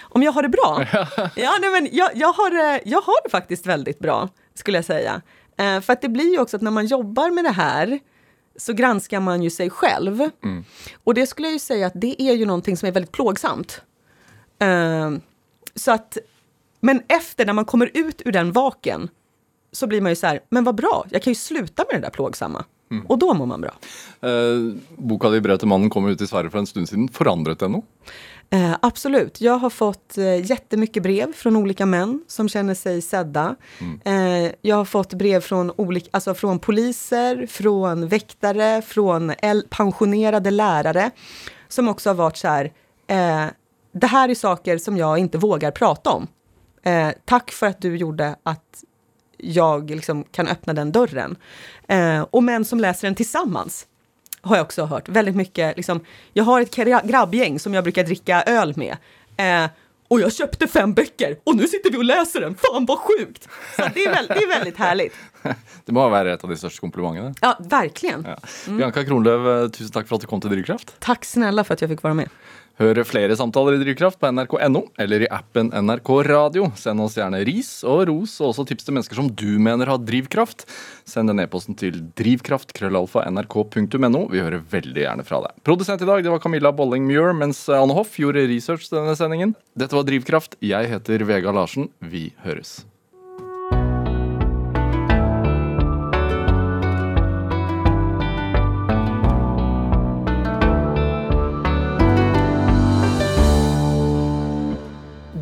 Om 0.00 0.22
jag 0.22 0.32
har 0.32 0.42
det 0.42 0.48
bra? 0.48 0.84
ja, 1.36 1.56
nej, 1.60 1.70
men 1.70 1.88
jag, 1.92 2.10
jag, 2.14 2.32
har, 2.32 2.50
eh, 2.50 2.80
jag 2.84 3.00
har 3.00 3.24
det 3.24 3.30
faktiskt 3.30 3.66
väldigt 3.66 3.98
bra, 3.98 4.28
skulle 4.54 4.78
jag 4.78 4.84
säga. 4.84 5.22
Eh, 5.56 5.80
för 5.80 5.92
att 5.92 6.02
det 6.02 6.08
blir 6.08 6.32
ju 6.32 6.38
också 6.38 6.56
att 6.56 6.62
när 6.62 6.70
man 6.70 6.86
jobbar 6.86 7.30
med 7.30 7.44
det 7.44 7.50
här 7.50 8.00
så 8.56 8.72
granskar 8.72 9.20
man 9.20 9.42
ju 9.42 9.50
sig 9.50 9.70
själv. 9.70 10.30
Mm. 10.44 10.64
Och 11.04 11.14
det 11.14 11.26
skulle 11.26 11.48
jag 11.48 11.52
ju 11.52 11.58
säga 11.58 11.86
att 11.86 11.92
det 12.00 12.22
är 12.22 12.34
ju 12.34 12.46
någonting 12.46 12.76
som 12.76 12.88
är 12.88 12.92
väldigt 12.92 13.12
plågsamt. 13.12 13.82
Eh, 14.58 15.10
så 15.74 15.92
att, 15.92 16.18
men 16.84 17.02
efter 17.08 17.46
när 17.46 17.52
man 17.52 17.64
kommer 17.64 17.90
ut 17.94 18.22
ur 18.24 18.32
den 18.32 18.52
vaken 18.52 19.08
så 19.72 19.86
blir 19.86 20.00
man 20.00 20.12
ju 20.12 20.16
så 20.16 20.26
här, 20.26 20.40
men 20.48 20.64
vad 20.64 20.74
bra, 20.74 21.06
jag 21.10 21.22
kan 21.22 21.30
ju 21.30 21.34
sluta 21.34 21.84
med 21.90 22.00
det 22.00 22.06
där 22.06 22.10
plågsamma. 22.10 22.64
Mm. 22.90 23.06
Och 23.06 23.18
då 23.18 23.34
mår 23.34 23.46
man 23.46 23.60
bra. 23.60 23.74
Eh, 24.20 24.74
boka 24.96 25.30
di 25.30 25.58
till 25.58 25.68
mannen' 25.68 25.90
kom 25.90 26.08
ut 26.08 26.20
i 26.20 26.26
Sverige 26.26 26.50
för 26.50 26.58
en 26.58 26.66
stund 26.66 26.88
sedan. 26.88 27.08
Förändrat 27.08 27.58
det 27.58 27.68
något? 27.68 27.84
Eh, 28.50 28.76
absolut. 28.82 29.40
Jag 29.40 29.58
har 29.58 29.70
fått 29.70 30.18
eh, 30.18 30.50
jättemycket 30.50 31.02
brev 31.02 31.32
från 31.32 31.56
olika 31.56 31.86
män 31.86 32.24
som 32.26 32.48
känner 32.48 32.74
sig 32.74 33.02
sedda. 33.02 33.56
Mm. 33.80 34.44
Eh, 34.44 34.52
jag 34.62 34.76
har 34.76 34.84
fått 34.84 35.14
brev 35.14 35.40
från, 35.40 35.72
olika, 35.76 36.08
alltså 36.10 36.34
från 36.34 36.58
poliser, 36.58 37.46
från 37.46 38.08
väktare, 38.08 38.82
från 38.82 39.32
pensionerade 39.70 40.50
lärare 40.50 41.10
som 41.68 41.88
också 41.88 42.10
har 42.10 42.14
varit 42.14 42.36
så 42.36 42.48
här, 42.48 42.72
eh, 43.06 43.46
det 43.92 44.06
här 44.06 44.28
är 44.28 44.34
saker 44.34 44.78
som 44.78 44.96
jag 44.96 45.18
inte 45.18 45.38
vågar 45.38 45.70
prata 45.70 46.10
om. 46.10 46.26
Eh, 46.84 47.10
tack 47.24 47.50
för 47.50 47.66
att 47.66 47.80
du 47.80 47.96
gjorde 47.96 48.36
att 48.42 48.84
jag 49.38 49.90
liksom 49.90 50.24
kan 50.24 50.48
öppna 50.48 50.72
den 50.72 50.92
dörren. 50.92 51.36
Eh, 51.88 52.20
och 52.30 52.42
män 52.42 52.64
som 52.64 52.80
läser 52.80 53.08
den 53.08 53.14
tillsammans 53.14 53.86
har 54.40 54.56
jag 54.56 54.64
också 54.64 54.84
hört. 54.84 55.08
Väldigt 55.08 55.36
mycket, 55.36 55.76
liksom, 55.76 56.00
jag 56.32 56.44
har 56.44 56.60
ett 56.60 56.74
grabbgäng 57.04 57.58
som 57.58 57.74
jag 57.74 57.84
brukar 57.84 58.04
dricka 58.04 58.42
öl 58.42 58.74
med. 58.76 58.96
Eh, 59.36 59.70
och 60.08 60.20
jag 60.20 60.32
köpte 60.32 60.66
fem 60.66 60.94
böcker 60.94 61.38
och 61.44 61.56
nu 61.56 61.66
sitter 61.68 61.90
vi 61.90 61.98
och 61.98 62.04
läser 62.04 62.40
den. 62.40 62.54
Fan 62.54 62.86
vad 62.86 62.98
sjukt! 62.98 63.48
Så 63.76 63.82
det 63.94 64.04
är, 64.04 64.10
väl, 64.10 64.26
det 64.26 64.34
är 64.34 64.48
väldigt 64.48 64.76
härligt. 64.76 65.14
Det 65.84 65.92
må 65.92 66.08
vara 66.08 66.32
ett 66.32 66.44
av 66.44 66.50
de 66.50 66.56
största 66.56 66.80
komplimangerna. 66.80 67.34
Ja, 67.40 67.56
verkligen. 67.60 68.24
Ja. 68.28 68.36
Mm. 68.66 68.78
Bianca 68.78 69.04
Kronlöf, 69.04 69.64
eh, 69.64 69.70
tusen 69.70 69.90
tack 69.92 70.08
för 70.08 70.14
att 70.14 70.20
du 70.20 70.26
kom 70.26 70.40
till 70.40 70.50
Drivkraft. 70.50 70.94
Tack 70.98 71.24
snälla 71.24 71.64
för 71.64 71.74
att 71.74 71.80
jag 71.80 71.90
fick 71.90 72.02
vara 72.02 72.14
med. 72.14 72.28
Hør 72.74 72.98
flere 73.06 73.36
samtaler 73.38 73.76
i 73.76 73.78
Drivkraft 73.84 74.18
på 74.18 74.26
nrk.no 74.34 74.80
eller 74.98 75.22
i 75.22 75.28
appen 75.30 75.68
NRK 75.70 76.08
Radio. 76.26 76.66
Send 76.74 76.98
oss 77.04 77.14
gjerne 77.14 77.38
ris 77.46 77.84
og 77.86 78.08
ros, 78.10 78.40
og 78.40 78.48
også 78.50 78.64
tips 78.66 78.84
til 78.88 78.94
mennesker 78.96 79.14
som 79.20 79.28
du 79.30 79.62
mener 79.62 79.86
har 79.92 80.00
drivkraft. 80.02 80.66
Send 81.06 81.30
den 81.30 81.38
e-posten 81.44 81.78
til 81.78 82.00
drivkraft.krøllalfa.nrk.no. 82.18 84.20
Vi 84.32 84.42
hører 84.42 84.66
veldig 84.74 85.02
gjerne 85.06 85.24
fra 85.28 85.38
deg. 85.46 85.52
Produsent 85.66 86.02
i 86.02 86.08
dag 86.08 86.18
det 86.26 86.32
var 86.34 86.42
Camilla 86.42 86.70
Bolling 86.74 87.06
Muir, 87.06 87.30
mens 87.36 87.68
Anne 87.70 87.94
Hoff 87.94 88.18
gjorde 88.18 88.48
research 88.50 88.88
til 88.88 88.98
denne 88.98 89.14
sendingen. 89.18 89.54
Dette 89.78 89.94
var 89.94 90.04
Drivkraft. 90.08 90.58
Jeg 90.64 90.90
heter 90.90 91.18
Vega 91.30 91.50
Larsen. 91.54 91.86
Vi 92.02 92.32
høres. 92.42 92.93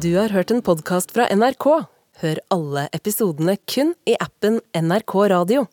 Du 0.03 0.17
har 0.17 0.33
hørt 0.35 0.51
en 0.51 0.63
podkast 0.67 1.13
fra 1.15 1.29
NRK. 1.31 1.65
Hør 2.23 2.39
alle 2.51 2.89
episodene 2.97 3.55
kun 3.71 3.93
i 4.09 4.17
appen 4.19 4.57
NRK 4.75 5.15
Radio. 5.31 5.69